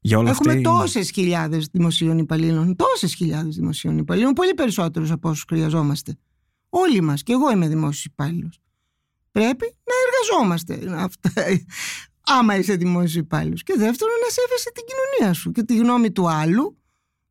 Για 0.00 0.18
όλα 0.18 0.30
Έχουμε 0.30 0.50
αυτή... 0.50 0.62
τόσες 0.62 1.10
χιλιάδες 1.10 1.68
δημοσίων 1.72 2.18
υπαλλήλων. 2.18 2.76
Τόσες 2.76 3.14
χιλιάδες 3.14 3.56
δημοσίων 3.56 3.98
υπαλλήλων. 3.98 4.32
Πολύ 4.32 4.54
περισσότερους 4.54 5.10
από 5.10 5.28
όσους 5.28 5.44
χρειαζόμαστε. 5.48 6.16
Όλοι 6.68 7.00
μας. 7.00 7.22
Και 7.22 7.32
εγώ 7.32 7.50
είμαι 7.50 7.68
δημόσιος 7.68 8.04
υπάλληλος. 8.04 8.60
Πρέπει 9.30 9.76
να 9.84 9.94
εργαζόμαστε. 10.06 11.02
Αυτά, 11.02 11.30
άμα 12.20 12.56
είσαι 12.56 12.76
δημόσιος 12.76 13.14
υπάλληλος. 13.14 13.62
Και 13.62 13.74
δεύτερον, 13.76 14.14
να 14.24 14.30
σέβεσαι 14.30 14.70
την 14.74 14.84
κοινωνία 14.86 15.34
σου 15.34 15.50
και 15.52 15.62
τη 15.62 15.76
γνώμη 15.76 16.12
του 16.12 16.28
άλλου. 16.28 16.78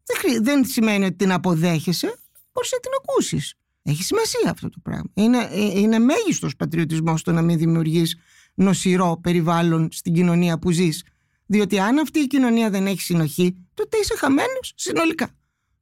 Δεν, 0.03 0.17
χρει- 0.17 0.43
δεν 0.43 0.65
σημαίνει 0.65 1.05
ότι 1.05 1.15
την 1.15 1.31
αποδέχεσαι. 1.31 2.15
Μπορείς 2.51 2.71
να 2.71 2.79
την 2.79 2.91
ακούσεις. 3.01 3.53
Έχει 3.83 4.03
σημασία 4.03 4.49
αυτό 4.51 4.69
το 4.69 4.77
πράγμα. 4.83 5.09
Είναι, 5.13 5.47
ε, 5.51 5.79
είναι 5.79 5.99
μέγιστος 5.99 6.55
πατριωτισμός 6.55 7.23
το 7.23 7.31
να 7.31 7.41
μην 7.41 7.57
δημιουργείς 7.57 8.17
νοσηρό 8.53 9.19
περιβάλλον 9.21 9.89
στην 9.91 10.13
κοινωνία 10.13 10.59
που 10.59 10.71
ζεις. 10.71 11.03
Διότι 11.45 11.79
αν 11.79 11.97
αυτή 11.97 12.19
η 12.19 12.27
κοινωνία 12.27 12.69
δεν 12.69 12.87
έχει 12.87 13.01
συνοχή, 13.01 13.55
τότε 13.73 13.97
είσαι 13.97 14.15
χαμένος 14.17 14.73
συνολικά. 14.75 15.29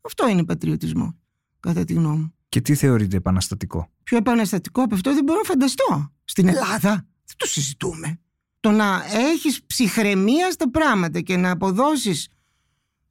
Αυτό 0.02 0.28
είναι 0.28 0.46
πατριωτισμό, 0.46 1.18
κατά 1.60 1.84
τη 1.84 1.94
γνώμη 1.94 2.18
μου. 2.18 2.34
Και 2.50 2.62
τι 2.62 2.76
θεωρείτε 2.76 3.18
επαναστατικό; 3.18 3.92
Πιο 4.04 4.18
επαναστατικό 4.18 4.82
από 4.82 4.96
αυτό 4.96 5.14
δεν 5.14 5.24
μπορώ 5.24 5.38
να 5.38 5.46
φανταστώ. 5.46 6.12
Στην 6.24 6.48
Ελλάδα 6.48 6.90
δεν 7.26 7.36
το 7.38 7.48
συζητούμε. 7.48 8.20
Το 8.60 8.72
να 8.72 9.04
έχεις 9.34 9.64
ψυχραιμία 9.66 10.52
στα 10.52 10.70
πράγματα 10.70 11.22
και 11.22 11.38
να 11.38 11.52
αποδώσεις 11.52 12.28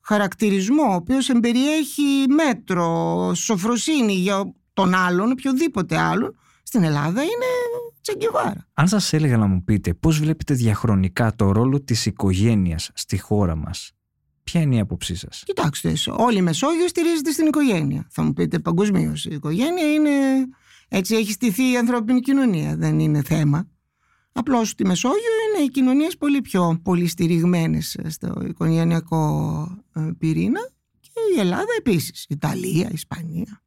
χαρακτηρισμό 0.01 0.82
ο 0.82 0.95
οποίος 0.95 1.28
εμπεριέχει 1.28 2.24
μέτρο, 2.28 3.32
σοφροσύνη 3.34 4.12
για 4.12 4.55
τον 4.80 4.94
άλλον, 4.94 5.30
οποιοδήποτε 5.30 5.98
άλλον, 5.98 6.36
στην 6.62 6.82
Ελλάδα 6.82 7.22
είναι 7.22 7.46
τσεγκεβάρα. 8.00 8.68
Αν 8.74 8.88
σας 8.88 9.12
έλεγα 9.12 9.36
να 9.36 9.46
μου 9.46 9.64
πείτε 9.64 9.94
πώς 9.94 10.18
βλέπετε 10.18 10.54
διαχρονικά 10.54 11.34
το 11.34 11.52
ρόλο 11.52 11.80
της 11.82 12.06
οικογένειας 12.06 12.90
στη 12.94 13.18
χώρα 13.18 13.56
μας, 13.56 13.92
ποια 14.42 14.60
είναι 14.60 14.74
η 14.74 14.78
άποψή 14.78 15.14
σας; 15.14 15.42
Κοιτάξτε, 15.46 15.92
όλη 16.16 16.38
η 16.38 16.42
Μεσόγειο 16.42 16.88
στηρίζεται 16.88 17.30
στην 17.30 17.46
οικογένεια. 17.46 18.06
Θα 18.10 18.22
μου 18.22 18.32
πείτε 18.32 18.58
παγκοσμίως. 18.58 19.24
Η 19.24 19.34
οικογένεια 19.34 19.92
είναι. 19.92 20.10
Έτσι 20.88 21.14
έχει 21.14 21.32
στηθεί 21.32 21.72
η 21.72 21.76
ανθρώπινη 21.76 22.20
κοινωνία. 22.20 22.76
Δεν 22.76 22.98
είναι 22.98 23.22
θέμα. 23.22 23.68
Απλώς 24.32 24.68
στη 24.68 24.86
Μεσόγειο 24.86 25.18
είναι 25.54 25.64
οι 25.64 25.68
κοινωνίες 25.68 26.16
πολύ 26.16 26.40
πιο 26.40 26.80
πολύ 26.82 27.06
στηριγμένε 27.06 27.80
στο 28.08 28.42
οικογενειακό 28.48 29.22
ε, 29.94 30.10
πυρήνα 30.18 30.60
και 31.00 31.10
η 31.36 31.40
Ελλάδα 31.40 31.72
επίσης. 31.78 32.26
Ιταλία, 32.28 32.88
Ισπανία. 32.92 33.62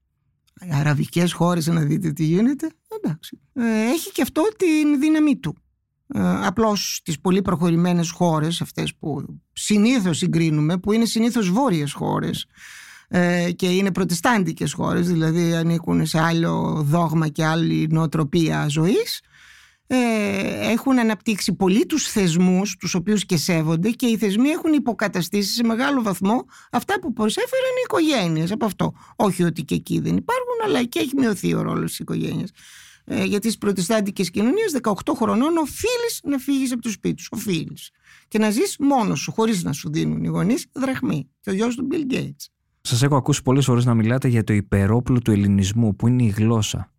Οι 0.61 0.69
αραβικές 0.71 1.33
χώρες 1.33 1.67
να 1.67 1.81
δείτε 1.81 2.11
τι 2.11 2.23
γίνεται. 2.23 2.69
Εντάξει. 2.97 3.39
Ε, 3.53 3.91
έχει 3.93 4.11
και 4.11 4.21
αυτό 4.21 4.41
την 4.57 4.99
δύναμή 4.99 5.37
του. 5.37 5.55
Ε, 6.15 6.45
απλώς 6.45 6.95
στις 6.95 7.19
πολύ 7.19 7.41
προχωρημένες 7.41 8.09
χώρες, 8.09 8.61
αυτές 8.61 8.95
που 8.95 9.39
συνήθως 9.53 10.17
συγκρίνουμε, 10.17 10.77
που 10.77 10.91
είναι 10.91 11.05
συνήθως 11.05 11.49
βόρειες 11.49 11.93
χώρες 11.93 12.45
ε, 13.07 13.51
και 13.51 13.69
είναι 13.69 13.91
προτεστάντικες 13.91 14.73
χώρες, 14.73 15.07
δηλαδή 15.07 15.53
ανήκουν 15.53 16.05
σε 16.05 16.19
άλλο 16.19 16.83
δόγμα 16.85 17.27
και 17.27 17.45
άλλη 17.45 17.87
νοοτροπία 17.91 18.67
ζωής, 18.67 19.21
ε, 19.87 20.71
έχουν 20.71 20.99
αναπτύξει 20.99 21.53
πολύ 21.53 21.85
τους 21.85 22.07
θεσμούς 22.11 22.75
τους 22.77 22.93
οποίους 22.93 23.25
και 23.25 23.37
σέβονται 23.37 23.89
και 23.89 24.05
οι 24.05 24.17
θεσμοί 24.17 24.49
έχουν 24.49 24.73
υποκαταστήσει 24.73 25.53
σε 25.53 25.63
μεγάλο 25.63 26.01
βαθμό 26.01 26.45
αυτά 26.71 26.99
που 26.99 27.13
προσέφεραν 27.13 27.71
οι 27.77 27.81
οικογένειες 27.83 28.51
από 28.51 28.65
αυτό. 28.65 28.93
Όχι 29.15 29.43
ότι 29.43 29.63
και 29.63 29.75
εκεί 29.75 29.99
δεν 29.99 30.17
υπάρχουν 30.17 30.55
αλλά 30.65 30.79
εκεί 30.79 30.99
έχει 30.99 31.15
μειωθεί 31.15 31.53
ο 31.53 31.61
ρόλος 31.61 31.89
της 31.89 31.99
οικογένειας. 31.99 32.51
Ε, 33.05 33.23
γιατί 33.23 33.47
στις 33.47 33.57
προτεστάντικες 33.57 34.31
κοινωνίες 34.31 34.71
18 34.81 34.91
χρονών 35.15 35.57
οφείλεις 35.57 36.19
να 36.23 36.37
φύγεις 36.37 36.71
από 36.71 36.81
το 36.81 36.89
σπίτι 36.89 37.21
σου. 37.21 37.29
Οφείλεις. 37.31 37.89
Και 38.27 38.39
να 38.39 38.49
ζεις 38.49 38.75
μόνος 38.79 39.19
σου 39.19 39.31
χωρίς 39.31 39.63
να 39.63 39.71
σου 39.71 39.91
δίνουν 39.91 40.23
οι 40.23 40.27
γονείς 40.27 40.65
δραχμή. 40.71 41.29
Και 41.39 41.49
ο 41.49 41.53
γιος 41.53 41.75
του 41.75 41.87
Bill 41.91 42.13
Gates. 42.13 42.45
Σας 42.81 43.03
έχω 43.03 43.15
ακούσει 43.15 43.41
πολλές 43.41 43.65
φορές 43.65 43.85
να 43.85 43.93
μιλάτε 43.93 44.27
για 44.27 44.43
το 44.43 44.53
υπερόπλο 44.53 45.19
του 45.19 45.31
ελληνισμού 45.31 45.95
που 45.95 46.07
είναι 46.07 46.23
η 46.23 46.27
γλώσσα. 46.27 46.92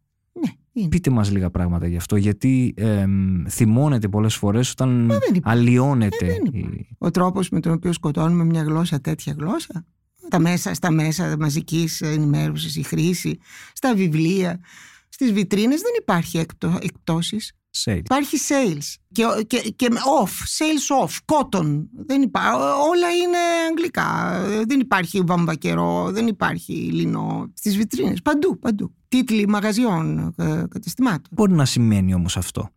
Ναι, 0.77 0.81
είναι. 0.83 0.89
Πείτε 0.89 1.11
μας 1.11 1.31
λίγα 1.31 1.51
πράγματα 1.51 1.87
γι' 1.87 1.97
αυτό 1.97 2.17
γιατί 2.17 2.75
εμ, 2.77 3.45
θυμώνεται 3.49 4.09
πολλές 4.09 4.35
φορές 4.35 4.71
όταν 4.71 5.07
δεν 5.09 5.35
υπάρχει. 5.35 5.59
αλλοιώνεται. 5.59 6.27
Ε, 6.27 6.29
δεν 6.29 6.61
η- 6.61 6.89
Ο 6.99 7.11
τρόπος 7.11 7.49
με 7.49 7.61
τον 7.61 7.73
οποίο 7.73 7.93
σκοτώνουμε 7.93 8.45
μια 8.45 8.63
γλώσσα 8.63 9.01
τέτοια 9.01 9.35
γλώσσα. 9.39 9.87
Τα 10.29 10.39
μέσα, 10.39 10.75
στα 10.75 10.91
μέσα 10.91 11.37
μαζικής 11.39 12.01
ενημέρωσης, 12.01 12.77
η 12.77 12.83
χρήση, 12.83 13.39
στα 13.73 13.95
βιβλία, 13.95 14.61
στις 15.09 15.33
βιτρίνες 15.33 15.81
δεν 15.81 15.93
υπάρχει 16.01 16.39
εκτό, 16.39 16.79
εκπτώσεις. 16.83 17.53
Sales. 17.77 17.99
Υπάρχει 17.99 18.37
sales 18.49 18.95
και, 19.13 19.25
και, 19.47 19.59
και 19.77 19.89
off, 20.21 20.29
sales 20.59 21.07
off, 21.07 21.19
cotton. 21.25 21.87
Δεν 22.07 22.23
υπά, 22.23 22.55
όλα 22.77 23.11
είναι 23.11 23.39
αγγλικά. 23.69 24.41
Δεν 24.67 24.81
υπάρχει 24.81 25.21
βαμβακερό, 25.21 26.11
δεν 26.11 26.27
υπάρχει 26.27 26.73
λινό 26.73 27.53
στις 27.55 27.77
βιτρίνες. 27.77 28.23
Παντού, 28.23 28.59
παντού. 28.59 28.95
Τίτλοι 29.09 29.49
μαγαζιών, 29.49 30.35
ε, 30.39 30.65
καταστημάτων. 30.69 31.29
Μπορεί 31.31 31.53
να 31.53 31.65
σημαίνει 31.65 32.15
όμως 32.15 32.37
αυτό. 32.37 32.71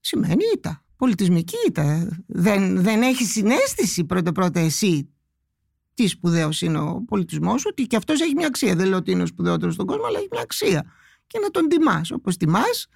Σημαίνει 0.00 0.44
ήττα. 0.54 0.84
Πολιτισμική 0.96 1.56
ήττα. 1.66 2.08
Δεν, 2.26 2.82
δεν 2.82 3.02
έχει 3.02 3.24
συνέστηση 3.24 4.04
πρώτα-πρώτα 4.04 4.60
εσύ 4.60 5.10
τι 5.94 6.06
σπουδαίος 6.06 6.62
είναι 6.62 6.78
ο 6.78 7.04
πολιτισμός 7.06 7.60
σου, 7.60 7.68
ότι 7.70 7.86
και 7.86 7.96
αυτός 7.96 8.20
έχει 8.20 8.34
μια 8.34 8.46
αξία. 8.46 8.74
Δεν 8.74 8.88
λέω 8.88 8.98
ότι 8.98 9.10
είναι 9.10 9.22
ο 9.22 9.26
σπουδαιότερος 9.26 9.74
στον 9.74 9.86
κόσμο, 9.86 10.04
αλλά 10.06 10.18
έχει 10.18 10.28
μια 10.30 10.40
αξία. 10.40 10.92
Και 11.26 11.38
να 11.42 11.50
τον 11.50 11.68
τιμάς. 11.68 12.10
Όπως 12.10 12.36
τιμάς 12.36 12.86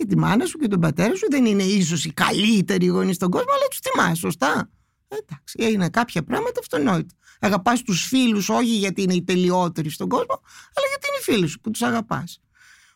και 0.00 0.06
τη 0.06 0.16
μάνα 0.16 0.44
σου 0.46 0.58
και 0.58 0.68
τον 0.68 0.80
πατέρα 0.80 1.16
σου. 1.16 1.26
Δεν 1.30 1.44
είναι 1.44 1.62
ίσως 1.62 2.04
οι 2.04 2.12
καλύτεροι 2.12 2.86
γονείς 2.86 3.16
στον 3.16 3.30
κόσμο, 3.30 3.48
αλλά 3.54 3.68
τους 3.70 3.78
τιμά, 3.78 4.14
σωστά. 4.14 4.70
Ε, 5.08 5.16
εντάξει, 5.16 5.72
είναι 5.72 5.88
κάποια 5.88 6.22
πράγματα 6.22 6.60
αυτονόητα. 6.60 7.14
Αγαπάς 7.40 7.82
τους 7.82 8.06
φίλους, 8.06 8.48
όχι 8.48 8.76
γιατί 8.76 9.02
είναι 9.02 9.14
οι 9.14 9.22
τελειότεροι 9.22 9.90
στον 9.90 10.08
κόσμο, 10.08 10.40
αλλά 10.74 10.86
γιατί 10.88 11.06
είναι 11.08 11.18
οι 11.20 11.22
φίλοι 11.22 11.46
σου 11.46 11.60
που 11.60 11.70
τους 11.70 11.82
αγαπάς. 11.82 12.40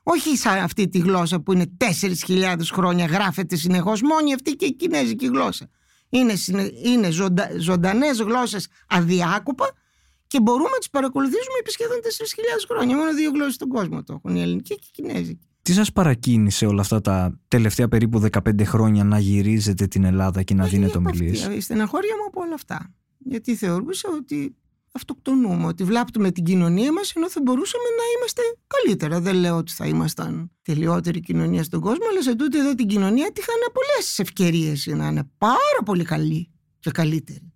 Όχι 0.03 0.37
σαν 0.37 0.59
αυτή 0.59 0.89
τη 0.89 0.99
γλώσσα 0.99 1.41
που 1.41 1.53
είναι 1.53 1.77
4.000 2.27 2.57
χρόνια 2.73 3.05
γράφεται 3.05 3.57
συνεχώς, 3.57 4.03
μόνη 4.03 4.35
αυτή 4.35 4.53
και 4.53 4.65
η 4.65 4.73
κινέζικη 4.75 5.27
γλώσσα. 5.27 5.69
Είναι, 6.09 6.35
είναι 6.85 7.11
ζωντα, 7.11 7.51
ζωντανές 7.59 8.19
γλώσσες 8.19 8.69
αδιάκοπα 8.89 9.73
και 10.27 10.41
μπορούμε 10.41 10.69
να 10.69 10.79
τις 10.79 10.91
παρακολουθήσουμε 10.91 11.59
επί 11.61 11.71
σχεδόν 11.71 11.97
4.000 12.03 12.65
χρόνια. 12.69 12.97
Μόνο 12.97 13.15
δύο 13.15 13.31
γλώσσες 13.31 13.55
στον 13.55 13.69
κόσμο 13.69 14.03
το 14.03 14.13
έχουν, 14.13 14.37
η 14.37 14.41
ελληνική 14.41 14.75
και 14.75 14.87
η 14.87 15.03
κινέζικη. 15.03 15.49
Τι 15.65 15.73
σας 15.73 15.93
παρακίνησε 15.93 16.67
όλα 16.67 16.81
αυτά 16.81 17.01
τα 17.01 17.41
τελευταία 17.49 17.89
περίπου 17.89 18.29
15 18.33 18.65
χρόνια 18.65 19.05
να 19.05 19.19
γυρίζετε 19.19 19.87
την 19.87 20.05
Ελλάδα 20.05 20.43
και 20.43 20.55
να 20.55 20.67
δίνετε 20.67 20.99
ομιλίες; 20.99 21.49
Η 21.57 21.61
στεναχώρια 21.61 22.15
μου 22.17 22.25
από 22.27 22.41
όλα 22.41 22.55
αυτά. 22.55 22.95
Γιατί 23.19 23.55
θεωρούσα 23.57 24.09
ότι 24.17 24.57
αυτοκτονούμε, 24.93 25.67
ότι 25.67 25.85
βλάπτουμε 25.85 26.31
την 26.31 26.45
κοινωνία 26.45 26.93
μας 26.93 27.13
ενώ 27.17 27.31
θα 27.31 27.41
μπορούσαμε 27.43 27.85
να 27.85 28.03
είμαστε 28.17 28.43
καλύτερα. 28.67 29.21
Δεν 29.21 29.35
λέω 29.35 29.57
ότι 29.57 29.73
θα 29.73 29.87
ήμασταν 29.87 30.51
τελειότερη 30.63 31.21
κοινωνία 31.21 31.63
στον 31.63 31.81
κόσμο, 31.81 32.05
αλλά 32.11 32.23
σε 32.23 32.35
τούτη 32.35 32.59
εδώ 32.59 32.75
την 32.75 32.87
κοινωνία 32.87 33.33
τη 33.33 33.41
είχαν 33.41 33.73
πολλές 33.73 34.19
ευκαιρίες 34.19 34.87
να 34.87 35.07
είναι 35.07 35.31
πάρα 35.39 35.83
πολύ 35.85 36.05
καλή 36.05 36.51
και 36.79 36.91
καλύτερη. 36.91 37.54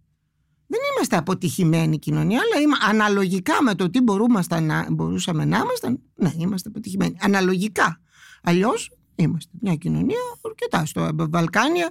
Δεν 0.99 1.07
είμαστε 1.07 1.31
αποτυχημένη 1.31 1.99
κοινωνία, 1.99 2.41
αλλά 2.41 2.63
είμα, 2.63 2.77
αναλογικά 2.89 3.63
με 3.63 3.75
το 3.75 3.91
τι 3.91 4.01
μπορούμε 4.01 4.43
να, 4.61 4.87
μπορούσαμε 4.91 5.45
να 5.45 5.59
είμαστε, 5.59 5.99
ναι, 6.15 6.33
είμαστε 6.37 6.69
αποτυχημένοι. 6.69 7.17
Αναλογικά. 7.21 8.01
Αλλιώς 8.43 8.91
είμαστε 9.15 9.51
μια 9.61 9.75
κοινωνία 9.75 10.19
αρκετά 10.47 10.87
στο 10.87 11.11
Βαλκάνια. 11.15 11.91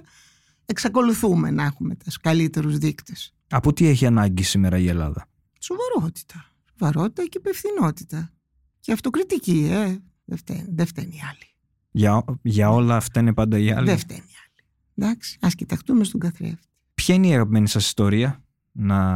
Εξακολουθούμε 0.66 1.50
να 1.50 1.64
έχουμε 1.64 1.94
του 1.94 2.10
καλύτερους 2.22 2.78
δείκτες. 2.78 3.34
Από 3.50 3.72
τι 3.72 3.86
έχει 3.86 4.06
ανάγκη 4.06 4.42
σήμερα 4.42 4.78
η 4.78 4.88
Ελλάδα, 4.88 5.28
Σοβαρότητα. 5.58 6.44
Σοβαρότητα 6.70 7.22
και 7.22 7.38
υπευθυνότητα. 7.38 8.32
Και 8.80 8.92
αυτοκριτική, 8.92 9.68
ε. 9.70 9.96
Δεν 10.24 10.38
φταίνει, 10.38 10.66
δεν 10.68 10.86
φταίνει 10.86 11.14
οι 11.14 11.20
άλλοι. 11.30 11.54
Για, 11.90 12.24
για 12.42 12.70
όλα 12.70 12.96
αυτά 12.96 13.20
είναι 13.20 13.34
πάντα 13.34 13.58
οι 13.58 13.72
άλλοι; 13.72 13.86
Δεν 13.86 13.98
φταίνει 13.98 14.20
οι 14.26 14.36
άλλοι. 14.44 14.68
Εντάξει, 14.94 15.38
ας 15.40 15.54
κοιταχτούμε 15.54 16.04
στον 16.04 16.20
καθρέφτη. 16.20 16.66
Ποια 16.94 17.14
είναι 17.14 17.26
η 17.26 17.32
αγαπημένη 17.32 17.68
σας 17.68 17.86
ιστορία; 17.86 18.42
Να 18.72 19.08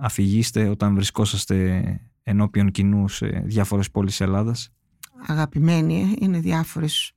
αφηγήσετε 0.00 0.68
όταν 0.68 0.94
βρισκόσαστε 0.94 1.82
ενώπιον 2.22 2.70
κοινού 2.70 3.08
σε 3.08 3.26
διάφορες 3.26 3.90
πόλεις 3.90 4.20
Ελλάδας; 4.20 4.72
Αγαπημένη 5.26 6.00
ε, 6.00 6.16
είναι 6.24 6.38
διάφορες. 6.40 7.12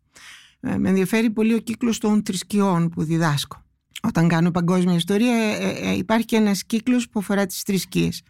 Ε, 0.59 0.77
με 0.77 0.89
ενδιαφέρει 0.89 1.29
πολύ 1.29 1.53
ο 1.53 1.59
κύκλος 1.59 1.97
των 1.97 2.21
θρησκειών 2.25 2.89
που 2.89 3.03
διδάσκω. 3.03 3.63
Όταν 4.01 4.27
κάνω 4.27 4.51
παγκόσμια 4.51 4.95
ιστορία 4.95 5.33
ε, 5.33 5.95
υπάρχει 5.97 6.25
και 6.25 6.35
ένας 6.35 6.63
κύκλος 6.65 7.09
που 7.09 7.19
αφορά 7.19 7.45
τις 7.45 7.61
θρησκείες. 7.61 8.21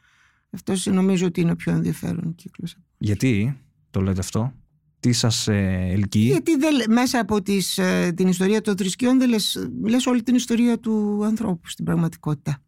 Αυτός 0.50 0.86
νομίζω 0.86 1.26
ότι 1.26 1.42
είναι 1.42 1.52
ο 1.52 1.56
πιο 1.56 1.72
ενδιαφέρον 1.72 2.36
κύκλος. 2.36 2.76
Γιατί 2.98 3.58
το 3.90 4.02
λέτε 4.02 4.20
αυτό; 4.20 4.54
Τι 5.00 5.12
σας 5.12 5.48
ελκύει; 5.48 6.28
Γιατί 6.32 6.56
δεν, 6.56 6.74
μέσα 6.90 7.20
από 7.20 7.42
τις, 7.42 7.80
την 8.16 8.28
ιστορία 8.28 8.62
των 8.62 8.78
θρησκειών 8.78 9.20
δεν 9.20 9.30
λες, 9.30 9.70
λες 9.84 10.06
όλη 10.06 10.24
την 10.24 10.36
ιστορία 10.36 10.80
του 10.80 11.24
ανθρώπου 11.26 11.68
στην 11.68 11.86
πραγματικότητα 11.86 12.62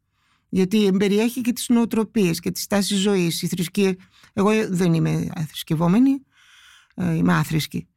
γιατί 0.53 0.91
περιέχει 0.97 1.41
και 1.41 1.53
τις 1.53 1.69
νοοτροπίες 1.69 2.39
και 2.39 2.51
τις 2.51 2.67
τάσεις 2.67 2.99
ζωής. 2.99 3.41
Η 3.41 3.47
θρησκεία, 3.47 3.95
εγώ 4.33 4.51
δεν 4.69 4.93
είμαι 4.93 5.29
θρησκευόμενη, 5.47 6.23
ε, 6.95 7.15
είμαι 7.15 7.33
άθρησκη 7.33 7.87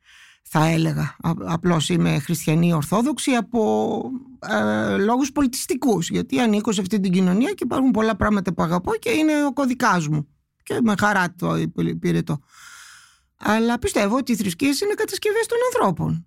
θα 0.48 0.64
έλεγα. 0.66 1.16
Απλώς 1.46 1.88
είμαι 1.88 2.18
χριστιανή 2.18 2.72
ορθόδοξη 2.72 3.30
από 3.30 4.00
ε, 4.48 4.96
λόγους 4.96 5.32
πολιτιστικούς, 5.32 6.10
γιατί 6.10 6.40
ανήκω 6.40 6.72
σε 6.72 6.80
αυτή 6.80 7.00
την 7.00 7.12
κοινωνία 7.12 7.50
και 7.50 7.64
υπάρχουν 7.64 7.90
πολλά 7.90 8.16
πράγματα 8.16 8.54
που 8.54 8.62
αγαπώ 8.62 8.94
και 8.94 9.10
είναι 9.10 9.44
ο 9.44 9.52
κωδικάς 9.52 10.08
μου. 10.08 10.28
Και 10.62 10.78
με 10.82 10.94
χαρά 10.98 11.34
το 11.34 11.56
υπηρετώ. 11.76 12.38
Αλλά 13.38 13.78
πιστεύω 13.78 14.16
ότι 14.16 14.32
οι 14.32 14.36
θρησκείες 14.36 14.80
είναι 14.80 14.94
κατασκευές 14.94 15.46
των 15.46 15.58
ανθρώπων. 15.66 16.26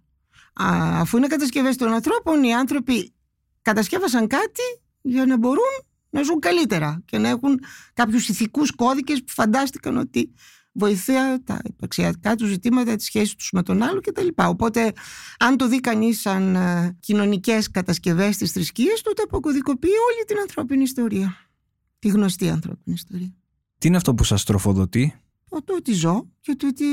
Α, 0.54 1.00
αφού 1.00 1.18
είναι 1.18 1.28
κατασκευές 1.28 1.76
των 1.76 1.94
ανθρώπων, 1.94 2.44
οι 2.44 2.54
άνθρωποι 2.54 3.14
κατασκεύασαν 3.62 4.28
κάτι 4.28 4.62
για 5.02 5.26
να 5.26 5.38
μπορούν 5.38 5.89
να 6.10 6.24
ζουν 6.24 6.40
καλύτερα 6.40 7.02
και 7.06 7.18
να 7.18 7.30
έχουν 7.30 7.60
κάποιους 7.94 8.30
ηθικούς 8.30 8.72
κώδικες 8.72 9.20
που 9.20 9.32
φαντάστηκαν 9.32 9.98
ότι 9.98 10.34
βοηθάει 10.72 11.40
τα 11.40 11.60
υπαρξιακά 11.64 12.36
τους 12.36 12.50
ζητήματα, 12.50 12.96
τη 12.96 13.04
σχέση 13.04 13.36
τους 13.36 13.50
με 13.52 13.64
τον 13.64 13.82
άλλο 13.82 14.00
κτλ. 14.02 14.28
Οπότε, 14.36 14.94
αν 15.40 15.58
το 15.58 15.68
δει 15.68 15.80
κανείς 15.80 16.22
σαν 16.22 16.56
ε, 16.56 16.98
κοινωνικές 17.00 17.72
κατασκευές 17.72 18.38
της 18.38 18.52
θρησκείας, 18.52 19.02
τότε 19.02 19.22
αποκωδικοποιεί 19.22 19.92
όλη 20.14 20.26
την 20.26 20.38
ανθρώπινη 20.40 20.84
ιστορία. 20.84 21.36
Τη 22.00 22.08
γνωστή 22.08 22.50
ανθρώπινη 22.50 22.96
ιστορία. 22.96 23.34
Τι 23.78 23.88
είναι 23.88 23.98
αυτό 23.98 24.14
που 24.14 24.24
σας 24.24 24.44
τροφοδοτεί, 24.44 25.22
Το 25.50 25.76
ότι 25.76 25.94
ζω 25.94 26.28
και 26.42 26.56
το 26.56 26.68
ότι 26.68 26.86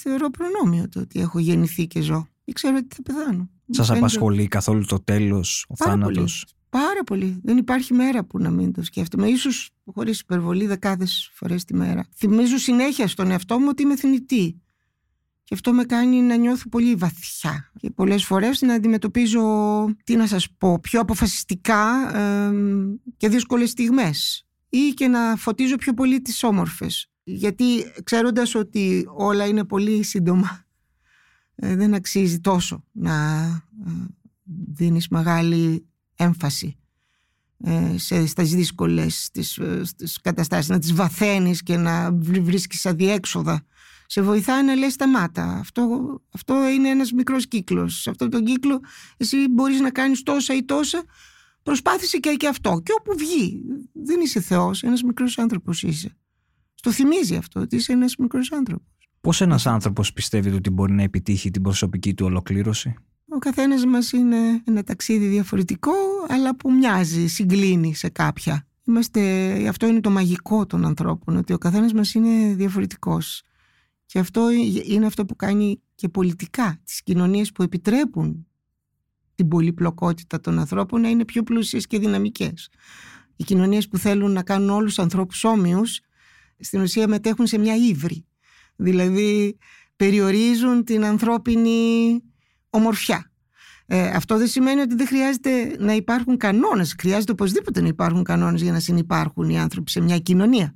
θεωρώ 0.00 0.30
προνόμιο 0.30 0.88
το 0.88 1.00
ότι 1.00 1.20
έχω 1.20 1.38
γεννηθεί 1.38 1.86
και 1.86 2.00
ζω. 2.00 2.26
Και 2.44 2.52
ξέρω 2.52 2.76
ότι 2.76 2.94
θα 2.94 3.02
πεθάνω. 3.02 3.50
Σας 3.70 3.90
απασχολεί 3.90 4.48
καθόλου 4.48 4.84
το 4.84 5.00
τέλος, 5.00 5.66
ο 5.68 5.76
θάνατος; 5.76 6.46
Πάρα 6.72 7.04
πολύ. 7.04 7.40
Δεν 7.42 7.56
υπάρχει 7.56 7.94
μέρα 7.94 8.24
που 8.24 8.38
να 8.38 8.50
μην 8.50 8.72
το 8.72 8.82
σκέφτομαι. 8.82 9.28
Ίσως 9.28 9.70
χωρίς 9.84 10.20
υπερβολή 10.20 10.66
δεκάδες 10.66 11.30
φορές 11.34 11.64
τη 11.64 11.74
μέρα. 11.74 12.06
Θυμίζω 12.16 12.56
συνέχεια 12.56 13.08
στον 13.08 13.30
εαυτό 13.30 13.58
μου 13.58 13.66
ότι 13.68 13.82
είμαι 13.82 13.96
θνητή. 13.96 14.60
Και 15.44 15.54
αυτό 15.54 15.72
με 15.72 15.84
κάνει 15.84 16.20
να 16.20 16.36
νιώθω 16.36 16.68
πολύ 16.68 16.94
βαθιά. 16.94 17.72
Και 17.78 17.90
πολλές 17.90 18.24
φορές 18.24 18.60
να 18.60 18.74
αντιμετωπίζω, 18.74 19.42
τι 20.04 20.16
να 20.16 20.26
σας 20.26 20.48
πω, 20.58 20.78
πιο 20.78 21.00
αποφασιστικά 21.00 22.16
ε, 22.18 22.52
και 23.16 23.28
δύσκολες 23.28 23.70
στιγμές. 23.70 24.46
Ή 24.68 24.92
και 24.94 25.08
να 25.08 25.36
φωτίζω 25.36 25.76
πιο 25.76 25.94
πολύ 25.94 26.20
τις 26.22 26.42
όμορφες. 26.42 27.10
Γιατί 27.24 27.92
ξέροντας 28.04 28.54
ότι 28.54 29.08
όλα 29.16 29.46
είναι 29.46 29.64
πολύ 29.64 30.02
σύντομα, 30.02 30.64
ε, 31.54 31.76
δεν 31.76 31.94
αξίζει 31.94 32.40
τόσο 32.40 32.84
να 32.92 33.44
ε, 33.86 33.90
δίνεις 34.72 35.08
μεγάλη 35.08 35.86
έμφαση 36.16 36.76
ε, 37.64 37.98
σε, 37.98 38.26
στις 38.26 38.54
δύσκολες 38.54 39.24
στις, 39.24 39.58
ε, 39.58 39.84
στις 39.84 40.20
καταστάσεις, 40.20 40.68
να 40.68 40.78
τις 40.78 40.94
βαθαίνεις 40.94 41.62
και 41.62 41.76
να 41.76 42.12
βρίσκεις 42.12 42.86
αδιέξοδα. 42.86 43.64
Σε 44.06 44.22
βοηθάει 44.22 44.64
να 44.64 44.74
λες 44.74 44.92
σταμάτα. 44.92 45.44
Αυτό, 45.44 46.14
αυτό 46.34 46.68
είναι 46.68 46.88
ένας 46.88 47.12
μικρός 47.12 47.48
κύκλος. 47.48 48.00
Σε 48.00 48.10
αυτόν 48.10 48.30
τον 48.30 48.44
κύκλο 48.44 48.80
εσύ 49.16 49.36
μπορείς 49.50 49.80
να 49.80 49.90
κάνεις 49.90 50.22
τόσα 50.22 50.54
ή 50.54 50.64
τόσα. 50.64 51.02
Προσπάθησε 51.62 52.18
και, 52.18 52.30
και 52.30 52.48
αυτό. 52.48 52.80
Και 52.84 52.92
όπου 52.98 53.18
βγει. 53.18 53.62
Δεν 53.92 54.20
είσαι 54.20 54.40
Θεός, 54.40 54.82
ένας 54.82 55.02
μικρός 55.02 55.38
άνθρωπος 55.38 55.82
είσαι. 55.82 56.16
Στο 56.74 56.92
θυμίζει 56.92 57.36
αυτό 57.36 57.60
ότι 57.60 57.76
είσαι 57.76 57.92
ένας 57.92 58.16
μικρός 58.16 58.52
άνθρωπος. 58.52 58.86
Πώς 59.20 59.40
ένας 59.40 59.66
άνθρωπος 59.66 60.12
πιστεύετε 60.12 60.56
ότι 60.56 60.70
μπορεί 60.70 60.92
να 60.92 61.02
επιτύχει 61.02 61.50
την 61.50 61.62
προσωπική 61.62 62.14
του 62.14 62.26
ολοκλήρωση; 62.26 62.94
Ο 63.34 63.38
καθένας 63.38 63.84
μας 63.84 64.12
είναι 64.12 64.62
ένα 64.64 64.84
ταξίδι 64.84 65.26
διαφορετικό, 65.26 65.92
αλλά 66.28 66.56
που 66.56 66.72
μοιάζει, 66.72 67.26
συγκλίνει 67.26 67.94
σε 67.94 68.08
κάποια. 68.08 68.66
Είμαστε, 68.84 69.20
αυτό 69.68 69.86
είναι 69.86 70.00
το 70.00 70.10
μαγικό 70.10 70.66
των 70.66 70.84
ανθρώπων, 70.84 71.36
ότι 71.36 71.52
ο 71.52 71.58
καθένας 71.58 71.92
μας 71.92 72.14
είναι 72.14 72.54
διαφορετικός. 72.54 73.42
Και 74.06 74.18
αυτό 74.18 74.50
είναι 74.86 75.06
αυτό 75.06 75.24
που 75.24 75.36
κάνει 75.36 75.80
και 75.94 76.08
πολιτικά 76.08 76.80
τις 76.84 77.02
κοινωνίες 77.02 77.52
που 77.52 77.62
επιτρέπουν 77.62 78.46
την 79.34 79.48
πολυπλοκότητα 79.48 80.40
των 80.40 80.58
ανθρώπων 80.58 81.00
να 81.00 81.08
είναι 81.08 81.24
πιο 81.24 81.42
πλούσιες 81.42 81.86
και 81.86 81.98
δυναμικές. 81.98 82.68
Οι 83.36 83.44
κοινωνίες 83.44 83.88
που 83.88 83.98
θέλουν 83.98 84.32
να 84.32 84.42
κάνουν 84.42 84.70
όλους 84.70 84.94
τους 84.94 85.04
ανθρώπους 85.04 85.44
όμοιους, 85.44 86.00
στην 86.58 86.80
ουσία 86.80 87.08
μετέχουν 87.08 87.46
σε 87.46 87.58
μια 87.58 87.76
ύβρη. 87.76 88.26
Δηλαδή 88.76 89.58
περιορίζουν 89.96 90.84
την 90.84 91.04
ανθρώπινη 91.04 92.20
ομορφιά. 92.72 93.30
Ε, 93.86 94.08
αυτό 94.08 94.38
δεν 94.38 94.46
σημαίνει 94.46 94.80
ότι 94.80 94.94
δεν 94.94 95.06
χρειάζεται 95.06 95.76
να 95.78 95.94
υπάρχουν 95.94 96.36
κανόνες. 96.36 96.94
Χρειάζεται 96.98 97.32
οπωσδήποτε 97.32 97.80
να 97.80 97.88
υπάρχουν 97.88 98.22
κανόνες 98.22 98.62
για 98.62 98.72
να 98.72 98.80
συνεπάρχουν 98.80 99.50
οι 99.50 99.58
άνθρωποι 99.58 99.90
σε 99.90 100.00
μια 100.00 100.18
κοινωνία. 100.18 100.74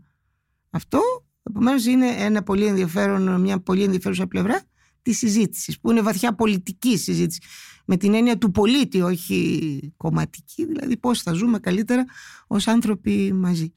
Αυτό, 0.70 1.00
επομένως, 1.42 1.86
είναι 1.86 2.06
ένα 2.06 2.42
πολύ 2.42 2.66
ενδιαφέρον, 2.66 3.40
μια 3.40 3.60
πολύ 3.60 3.82
ενδιαφέρουσα 3.82 4.26
πλευρά 4.26 4.62
της 5.02 5.18
συζήτησης, 5.18 5.80
που 5.80 5.90
είναι 5.90 6.00
βαθιά 6.02 6.34
πολιτική 6.34 6.98
συζήτηση, 6.98 7.40
με 7.84 7.96
την 7.96 8.14
έννοια 8.14 8.38
του 8.38 8.50
πολίτη, 8.50 9.00
όχι 9.00 9.92
κομματική, 9.96 10.66
δηλαδή 10.66 10.96
πώς 10.96 11.22
θα 11.22 11.32
ζούμε 11.32 11.58
καλύτερα 11.58 12.04
ως 12.46 12.66
άνθρωποι 12.66 13.32
μαζί. 13.32 13.74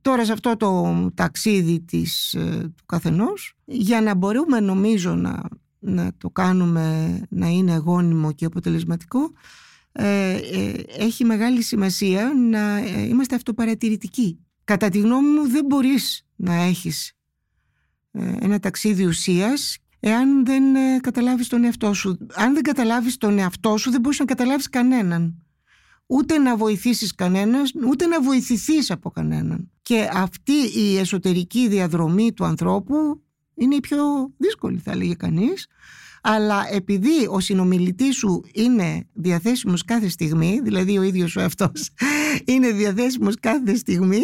Τώρα 0.00 0.24
σε 0.24 0.32
αυτό 0.32 0.56
το 0.56 1.10
ταξίδι 1.14 1.80
της, 1.80 2.34
ε, 2.34 2.72
του 2.76 2.84
καθενός, 2.86 3.56
για 3.64 4.00
να 4.00 4.14
μπορούμε 4.14 4.60
νομίζω 4.60 5.14
να, 5.14 5.42
να 5.84 6.12
το 6.18 6.30
κάνουμε 6.30 7.20
να 7.28 7.48
είναι 7.48 7.76
γόνιμο 7.76 8.32
και 8.32 8.44
αποτελεσματικό, 8.44 9.32
ε, 9.92 10.32
ε, 10.32 10.72
έχει 10.98 11.24
μεγάλη 11.24 11.62
σημασία 11.62 12.32
να 12.50 12.78
είμαστε 13.08 13.34
αυτοπαρατηρητικοί. 13.34 14.38
Κατά 14.64 14.88
τη 14.88 14.98
γνώμη 14.98 15.28
μου 15.28 15.48
δεν 15.48 15.64
μπορείς 15.64 16.26
να 16.36 16.54
έχεις 16.54 17.12
ένα 18.40 18.58
ταξίδι 18.58 19.04
ουσίας 19.04 19.78
εάν 20.00 20.44
δεν 20.44 20.62
καταλάβεις 21.00 21.48
τον 21.48 21.64
εαυτό 21.64 21.94
σου. 21.94 22.18
Αν 22.34 22.54
δεν 22.54 22.62
καταλάβεις 22.62 23.16
τον 23.16 23.38
εαυτό 23.38 23.76
σου 23.76 23.90
δεν 23.90 24.00
μπορείς 24.00 24.18
να 24.18 24.24
καταλάβεις 24.24 24.68
κανέναν 24.68 25.44
ούτε 26.06 26.38
να 26.38 26.56
βοηθήσεις 26.56 27.14
κανένας, 27.14 27.72
ούτε 27.88 28.06
να 28.06 28.22
βοηθηθείς 28.22 28.90
από 28.90 29.10
κανέναν. 29.10 29.70
Και 29.82 30.08
αυτή 30.12 30.52
η 30.52 30.96
εσωτερική 30.96 31.68
διαδρομή 31.68 32.32
του 32.32 32.44
ανθρώπου 32.44 33.22
είναι 33.54 33.74
η 33.74 33.80
πιο 33.80 34.32
δύσκολη 34.36 34.78
θα 34.78 34.90
έλεγε 34.90 35.14
κανείς, 35.14 35.66
αλλά 36.26 36.74
επειδή 36.74 37.26
ο 37.28 37.40
συνομιλητής 37.40 38.16
σου 38.16 38.44
είναι 38.54 39.06
διαθέσιμος 39.12 39.84
κάθε 39.84 40.08
στιγμή, 40.08 40.60
δηλαδή 40.62 40.98
ο 40.98 41.02
ίδιος 41.02 41.36
ο 41.36 41.40
αυτός 41.40 41.90
είναι 42.50 42.70
διαθέσιμος 42.70 43.34
κάθε 43.40 43.76
στιγμή, 43.76 44.22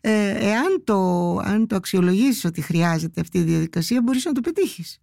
ε, 0.00 0.48
εάν 0.48 0.82
το, 0.84 1.36
αν 1.36 1.66
το 1.66 1.76
αξιολογήσεις 1.76 2.44
ότι 2.44 2.60
χρειάζεται 2.60 3.20
αυτή 3.20 3.38
η 3.38 3.42
διαδικασία, 3.42 4.02
μπορείς 4.02 4.24
να 4.24 4.32
το 4.32 4.40
πετύχεις. 4.40 4.98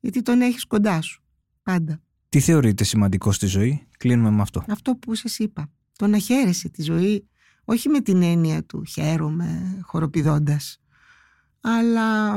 Γιατί 0.00 0.22
τον 0.22 0.40
έχεις 0.40 0.66
κοντά 0.66 1.00
σου, 1.00 1.22
πάντα. 1.62 2.00
Τι 2.28 2.40
θεωρείτε 2.40 2.84
σημαντικό 2.84 3.32
στη 3.32 3.46
ζωή, 3.46 3.86
κλείνουμε 3.98 4.30
με 4.30 4.42
αυτό. 4.42 4.64
Αυτό 4.68 4.94
που 4.96 5.14
σας 5.14 5.38
είπα. 5.38 5.70
Το 5.96 6.06
να 6.06 6.18
χαίρεσαι 6.18 6.68
τη 6.68 6.82
ζωή, 6.82 7.28
όχι 7.64 7.88
με 7.88 8.00
την 8.00 8.22
έννοια 8.22 8.64
του 8.64 8.84
χαίρομαι 8.84 9.78
χοροπηδώντας, 9.82 10.81
αλλά 11.62 12.36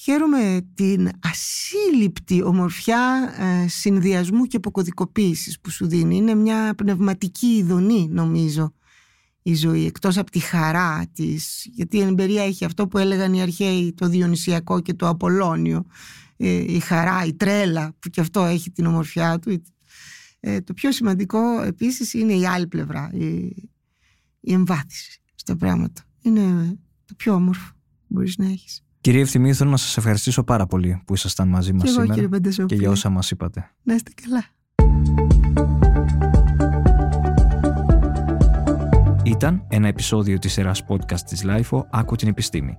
χαίρομαι 0.00 0.66
την 0.74 1.10
ασύλληπτη 1.20 2.42
ομορφιά 2.42 3.34
ε, 3.38 3.68
συνδυασμού 3.68 4.44
και 4.44 4.56
αποκωδικοποίησης 4.56 5.60
που 5.60 5.70
σου 5.70 5.86
δίνει. 5.86 6.16
Είναι 6.16 6.34
μια 6.34 6.74
πνευματική 6.74 7.46
ειδονή 7.46 8.08
νομίζω 8.10 8.74
η 9.46 9.54
ζωή, 9.54 9.86
εκτός 9.86 10.18
από 10.18 10.30
τη 10.30 10.38
χαρά 10.38 11.06
της, 11.12 11.68
γιατί 11.72 11.96
η 11.96 12.00
εμπειρία 12.00 12.44
έχει 12.44 12.64
αυτό 12.64 12.88
που 12.88 12.98
έλεγαν 12.98 13.34
οι 13.34 13.42
αρχαίοι, 13.42 13.92
το 13.92 14.08
Διονυσιακό 14.08 14.80
και 14.80 14.94
το 14.94 15.08
Απολώνιο, 15.08 15.86
ε, 16.36 16.72
η 16.72 16.78
χαρά, 16.78 17.24
η 17.24 17.34
τρέλα 17.34 17.94
που 17.98 18.08
και 18.08 18.20
αυτό 18.20 18.44
έχει 18.44 18.70
την 18.70 18.86
ομορφιά 18.86 19.38
του. 19.38 19.62
Ε, 20.40 20.60
το 20.60 20.74
πιο 20.74 20.92
σημαντικό 20.92 21.62
επίσης 21.62 22.14
είναι 22.14 22.32
η 22.32 22.46
άλλη 22.46 22.66
πλευρά, 22.66 23.10
η, 23.12 23.26
η 24.40 24.52
εμβάθυνση 24.52 25.20
στα 25.34 25.56
πράγματα. 25.56 26.02
Είναι 26.22 26.76
το 27.04 27.14
πιο 27.16 27.34
όμορφο 27.34 27.72
που 27.72 27.83
μπορείς 28.14 28.38
να 28.38 28.44
έχεις. 28.44 28.82
Κύριε 29.00 29.20
Ευθυμή, 29.20 29.52
θέλω 29.52 29.70
να 29.70 29.76
σας 29.76 29.96
ευχαριστήσω 29.96 30.44
πάρα 30.44 30.66
πολύ 30.66 31.02
που 31.04 31.14
ήσασταν 31.14 31.48
μαζί 31.48 31.72
μας 31.72 31.82
και 31.82 31.88
σήμερα 31.88 32.14
εγώ, 32.14 32.66
και 32.66 32.74
για 32.74 32.90
όσα 32.90 33.10
μας 33.10 33.30
είπατε. 33.30 33.70
Να 33.82 33.94
είστε 33.94 34.10
καλά. 34.22 34.44
Ήταν 39.24 39.64
ένα 39.68 39.88
επεισόδιο 39.88 40.38
της 40.38 40.52
σειράς 40.52 40.84
podcast 40.88 41.20
της 41.20 41.44
LIFO 41.46 41.80
«Άκου 41.90 42.16
την 42.16 42.28
επιστήμη». 42.28 42.76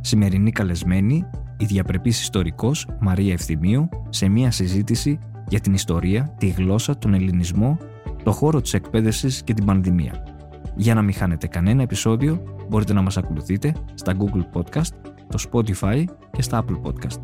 Σημερινή 0.00 0.50
καλεσμένη 0.50 1.24
η 1.58 1.64
διαπρεπής 1.64 2.20
ιστορικός 2.20 2.88
Μαρία 3.00 3.32
Ευθυμίου 3.32 3.88
σε 4.08 4.28
μια 4.28 4.50
συζήτηση 4.50 5.18
για 5.48 5.60
την 5.60 5.74
ιστορία, 5.74 6.34
τη 6.38 6.46
γλώσσα, 6.46 6.98
τον 6.98 7.14
ελληνισμό, 7.14 7.78
το 8.22 8.32
χώρο 8.32 8.60
της 8.60 8.74
εκπαίδευσης 8.74 9.42
και 9.42 9.54
την 9.54 9.64
πανδημία. 9.64 10.35
Για 10.76 10.94
να 10.94 11.02
μην 11.02 11.14
χάνετε 11.14 11.46
κανένα 11.46 11.82
επεισόδιο, 11.82 12.42
μπορείτε 12.68 12.92
να 12.92 13.02
μας 13.02 13.16
ακολουθείτε 13.16 13.74
στα 13.94 14.14
Google 14.18 14.58
Podcast, 14.58 15.10
το 15.28 15.44
Spotify 15.52 16.04
και 16.30 16.42
στα 16.42 16.64
Apple 16.64 16.80
Podcast. 16.82 17.20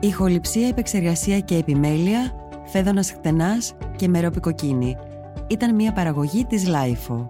Ηχοληψία, 0.00 0.68
επεξεργασία 0.68 1.40
και 1.40 1.56
επιμέλεια, 1.56 2.32
φέδωνας 2.64 3.12
χτενάς 3.12 3.74
και 3.96 4.08
μερόπικοκίνη 4.08 4.96
ήταν 5.46 5.74
μια 5.74 5.92
παραγωγή 5.92 6.44
της 6.44 6.66
Lifeo. 6.66 7.26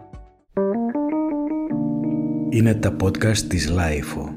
Είναι 2.50 2.74
τα 2.74 2.96
podcast 3.02 3.38
της 3.38 3.70
Lifeo. 3.70 4.31